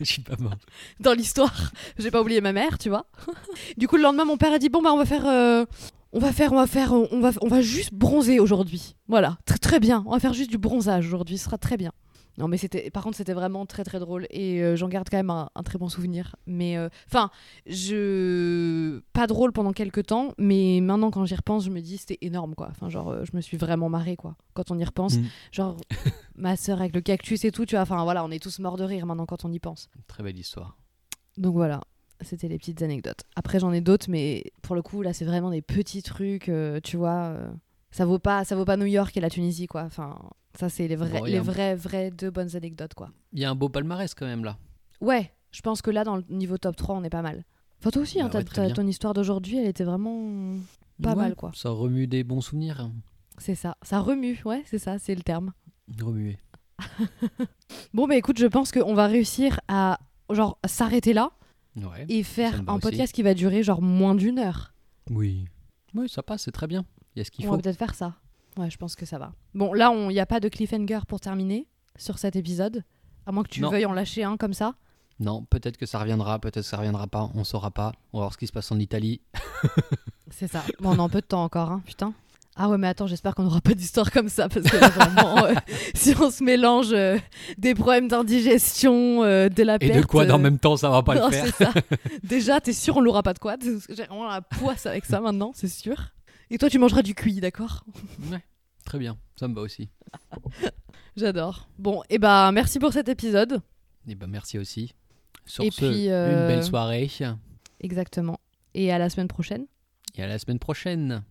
je 0.00 0.04
suis 0.04 0.22
pas 0.22 0.34
mort. 0.40 0.54
dans 0.98 1.12
l'histoire. 1.12 1.70
J'ai 1.98 2.10
pas 2.10 2.20
oublié 2.22 2.40
ma 2.40 2.52
mère, 2.52 2.78
tu 2.78 2.88
vois. 2.88 3.06
du 3.76 3.86
coup, 3.86 3.96
le 3.96 4.02
lendemain, 4.02 4.24
mon 4.24 4.38
père 4.38 4.52
a 4.52 4.58
dit 4.58 4.70
bon 4.70 4.82
bah 4.82 4.92
on 4.92 4.96
va 4.96 5.04
faire, 5.04 5.26
euh, 5.28 5.64
on 6.16 6.18
va 6.18 6.32
faire, 6.32 6.52
on 6.52 6.56
va 6.56 6.66
faire, 6.66 6.92
on 6.92 7.20
va, 7.20 7.30
on 7.42 7.48
va 7.48 7.60
juste 7.60 7.92
bronzer 7.92 8.40
aujourd'hui. 8.40 8.96
Voilà, 9.06 9.38
très 9.44 9.58
très 9.58 9.78
bien. 9.80 10.02
On 10.06 10.12
va 10.12 10.18
faire 10.20 10.32
juste 10.34 10.50
du 10.50 10.58
bronzage 10.58 11.06
aujourd'hui, 11.06 11.36
ce 11.38 11.44
sera 11.44 11.58
très 11.58 11.76
bien. 11.76 11.92
Non 12.38 12.48
mais 12.48 12.58
c'était, 12.58 12.90
par 12.90 13.02
contre 13.02 13.16
c'était 13.16 13.32
vraiment 13.32 13.64
très 13.64 13.82
très 13.82 13.98
drôle 13.98 14.26
et 14.28 14.62
euh, 14.62 14.76
j'en 14.76 14.88
garde 14.88 15.08
quand 15.10 15.16
même 15.16 15.30
un, 15.30 15.48
un 15.54 15.62
très 15.62 15.78
bon 15.78 15.88
souvenir. 15.88 16.36
Mais 16.46 16.76
euh, 16.76 16.90
enfin, 17.06 17.30
je 17.90 19.00
pas 19.14 19.26
drôle 19.26 19.52
pendant 19.52 19.72
quelques 19.72 20.04
temps, 20.06 20.32
mais 20.36 20.80
maintenant 20.82 21.10
quand 21.10 21.24
j'y 21.24 21.34
repense, 21.34 21.64
je 21.64 21.70
me 21.70 21.80
dis 21.80 21.96
c'était 21.96 22.18
énorme 22.20 22.54
quoi. 22.54 22.68
Enfin 22.70 22.90
genre, 22.90 23.08
euh, 23.08 23.24
je 23.24 23.34
me 23.34 23.40
suis 23.40 23.56
vraiment 23.56 23.88
marrée 23.88 24.16
quoi. 24.16 24.36
Quand 24.54 24.70
on 24.70 24.78
y 24.78 24.84
repense, 24.84 25.16
Mm. 25.16 25.24
genre 25.52 25.76
ma 26.36 26.56
sœur 26.56 26.80
avec 26.80 26.94
le 26.94 27.00
cactus 27.00 27.42
et 27.46 27.50
tout, 27.52 27.64
tu 27.64 27.74
vois. 27.74 27.82
Enfin 27.82 28.02
voilà, 28.04 28.22
on 28.24 28.30
est 28.30 28.42
tous 28.42 28.58
morts 28.58 28.76
de 28.76 28.84
rire 28.84 29.06
maintenant 29.06 29.24
quand 29.26 29.44
on 29.46 29.52
y 29.52 29.58
pense. 29.58 29.88
Très 30.06 30.22
belle 30.22 30.38
histoire. 30.38 30.76
Donc 31.38 31.54
voilà, 31.54 31.80
c'était 32.20 32.48
les 32.48 32.58
petites 32.58 32.82
anecdotes. 32.82 33.22
Après 33.36 33.58
j'en 33.60 33.72
ai 33.72 33.80
d'autres, 33.80 34.06
mais 34.08 34.44
pour 34.62 34.74
le 34.76 34.82
coup 34.82 35.02
là 35.02 35.12
c'est 35.12 35.24
vraiment 35.24 35.50
des 35.50 35.62
petits 35.62 36.02
trucs, 36.02 36.48
euh, 36.48 36.80
tu 36.82 36.96
vois. 36.96 37.24
euh, 37.36 37.48
ça 37.90 38.04
vaut 38.04 38.18
pas, 38.18 38.44
ça 38.44 38.56
vaut 38.56 38.64
pas 38.64 38.76
New 38.76 38.86
York 38.86 39.16
et 39.16 39.20
la 39.20 39.30
Tunisie 39.30 39.66
quoi. 39.66 39.82
Enfin 39.84 40.18
ça 40.58 40.68
c'est 40.68 40.88
les 40.88 40.96
vrais, 40.96 41.20
Bon, 41.20 41.24
les 41.24 41.38
un- 41.38 41.42
vrais, 41.42 41.74
vrais 41.74 42.10
deux 42.10 42.30
bonnes 42.30 42.54
anecdotes 42.56 42.94
quoi. 42.94 43.10
Il 43.32 43.40
y 43.40 43.44
a 43.44 43.50
un 43.50 43.54
beau 43.54 43.68
palmarès 43.68 44.14
quand 44.14 44.26
même 44.26 44.44
là. 44.44 44.58
Ouais, 45.00 45.30
je 45.52 45.60
pense 45.62 45.82
que 45.82 45.90
là 45.90 46.04
dans 46.04 46.16
le 46.16 46.24
niveau 46.30 46.58
top 46.58 46.76
3 46.76 46.96
on 46.96 47.04
est 47.04 47.10
pas 47.10 47.22
mal. 47.22 47.44
Enfin 47.80 47.90
toi 47.90 48.02
aussi, 48.02 48.20
hein, 48.20 48.30
Bah 48.32 48.38
ouais, 48.38 48.44
bien. 48.66 48.74
ton 48.74 48.86
histoire 48.86 49.12
d'aujourd'hui 49.14 49.58
elle 49.58 49.66
était 49.66 49.84
vraiment 49.84 50.56
pas 51.02 51.10
Ouais, 51.10 51.16
mal 51.16 51.34
quoi. 51.36 51.52
Ça 51.54 51.70
remue 51.70 52.06
des 52.06 52.24
bons 52.24 52.40
souvenirs. 52.40 52.90
C'est 53.38 53.54
ça, 53.54 53.76
ça 53.82 54.00
remue, 54.00 54.40
ouais 54.46 54.62
c'est 54.66 54.78
ça, 54.78 54.98
c'est 54.98 55.14
le 55.14 55.22
terme. 55.22 55.52
Remuer. 56.02 56.38
Bon 57.94 58.06
bah 58.06 58.16
écoute, 58.16 58.38
je 58.38 58.46
pense 58.46 58.72
qu'on 58.72 58.94
va 58.94 59.06
réussir 59.06 59.60
à 59.68 59.98
genre 60.30 60.58
s'arrêter 60.66 61.12
là 61.12 61.30
Ouais. 61.76 62.06
et 62.08 62.22
faire 62.22 62.62
un 62.66 62.74
aussi. 62.74 62.80
podcast 62.80 63.12
qui 63.14 63.22
va 63.22 63.34
durer 63.34 63.62
genre 63.62 63.82
moins 63.82 64.14
d'une 64.14 64.38
heure. 64.38 64.72
Oui. 65.10 65.46
Oui, 65.94 66.08
ça 66.08 66.22
passe, 66.22 66.42
c'est 66.44 66.52
très 66.52 66.66
bien. 66.66 66.84
Il 67.14 67.18
y 67.18 67.22
a 67.22 67.24
ce 67.24 67.30
qu'il 67.30 67.44
On 67.46 67.48
faut. 67.50 67.56
va 67.56 67.62
peut-être 67.62 67.78
faire 67.78 67.94
ça. 67.94 68.14
Ouais, 68.56 68.70
je 68.70 68.76
pense 68.78 68.96
que 68.96 69.04
ça 69.06 69.18
va. 69.18 69.32
Bon, 69.54 69.72
là, 69.74 69.92
il 69.94 70.08
n'y 70.08 70.20
a 70.20 70.26
pas 70.26 70.40
de 70.40 70.48
cliffhanger 70.48 71.00
pour 71.06 71.20
terminer 71.20 71.66
sur 71.96 72.18
cet 72.18 72.36
épisode. 72.36 72.82
À 73.26 73.32
moins 73.32 73.42
que 73.42 73.48
tu 73.50 73.60
Non. 73.60 73.70
veuilles 73.70 73.86
en 73.86 73.92
lâcher 73.92 74.24
un 74.24 74.36
comme 74.36 74.54
ça. 74.54 74.74
Non, 75.18 75.44
peut-être 75.44 75.76
que 75.78 75.86
ça 75.86 75.98
reviendra, 75.98 76.38
peut-être 76.38 76.56
que 76.56 76.62
ça 76.62 76.76
reviendra 76.76 77.06
pas, 77.06 77.30
on 77.34 77.42
saura 77.44 77.70
pas. 77.70 77.92
On 78.12 78.18
va 78.18 78.24
voir 78.24 78.32
ce 78.32 78.38
qui 78.38 78.46
se 78.46 78.52
passe 78.52 78.70
en 78.72 78.78
Italie. 78.78 79.20
C'est 80.30 80.48
ça. 80.48 80.62
Bon, 80.80 80.90
on 80.94 80.98
a 80.98 81.02
un 81.02 81.08
peu 81.08 81.20
de 81.22 81.26
temps 81.26 81.42
encore, 81.42 81.70
hein, 81.72 81.82
putain. 81.86 82.12
Ah 82.58 82.70
ouais, 82.70 82.78
mais 82.78 82.86
attends, 82.88 83.06
j'espère 83.06 83.34
qu'on 83.34 83.42
n'aura 83.42 83.60
pas 83.60 83.74
d'histoire 83.74 84.10
comme 84.10 84.30
ça, 84.30 84.48
parce 84.48 84.64
que 84.66 84.78
là, 84.78 84.88
vraiment, 84.88 85.44
euh, 85.44 85.54
si 85.94 86.14
on 86.18 86.30
se 86.30 86.42
mélange 86.42 86.88
euh, 86.92 87.18
des 87.58 87.74
problèmes 87.74 88.08
d'indigestion, 88.08 89.22
euh, 89.24 89.50
de 89.50 89.62
la 89.62 89.74
Et 89.74 89.78
perte... 89.78 90.00
de 90.00 90.06
quoi 90.06 90.24
euh, 90.24 90.30
en 90.30 90.38
même 90.38 90.58
temps, 90.58 90.78
ça 90.78 90.88
va 90.88 91.02
pas 91.02 91.16
non, 91.16 91.26
le 91.26 91.32
faire. 91.32 91.54
ça. 91.54 91.72
Déjà, 92.24 92.58
t'es 92.62 92.72
sûr, 92.72 92.96
on 92.96 93.02
l'aura 93.02 93.22
pas 93.22 93.34
de 93.34 93.38
que 93.38 93.50
J'ai 93.94 94.04
vraiment 94.04 94.26
la 94.26 94.40
poisse 94.40 94.86
avec 94.86 95.04
ça 95.04 95.20
maintenant, 95.20 95.52
c'est 95.54 95.68
sûr. 95.68 95.96
Et 96.48 96.56
toi, 96.56 96.70
tu 96.70 96.78
mangeras 96.78 97.02
du 97.02 97.14
cuit, 97.14 97.40
d'accord? 97.40 97.84
Ouais, 98.30 98.42
très 98.86 98.98
bien, 98.98 99.18
ça 99.38 99.48
me 99.48 99.54
va 99.54 99.60
aussi. 99.60 99.90
J'adore. 101.16 101.68
Bon, 101.78 102.02
et 102.08 102.16
bah, 102.16 102.50
merci 102.52 102.78
pour 102.78 102.92
cet 102.94 103.10
épisode. 103.10 103.60
Et 104.08 104.14
ben 104.14 104.28
merci 104.28 104.58
aussi. 104.58 104.94
Sur 105.44 105.62
Et 105.64 105.70
ce, 105.70 105.76
puis, 105.76 106.06
une 106.06 106.46
belle 106.46 106.64
soirée 106.64 107.10
Exactement. 107.80 108.38
Et 108.72 108.90
à 108.92 108.98
la 108.98 109.10
semaine 109.10 109.28
prochaine. 109.28 109.66
et 110.16 110.22
à 110.22 110.26
la 110.26 110.38
semaine 110.38 110.58
prochaine. 110.58 111.22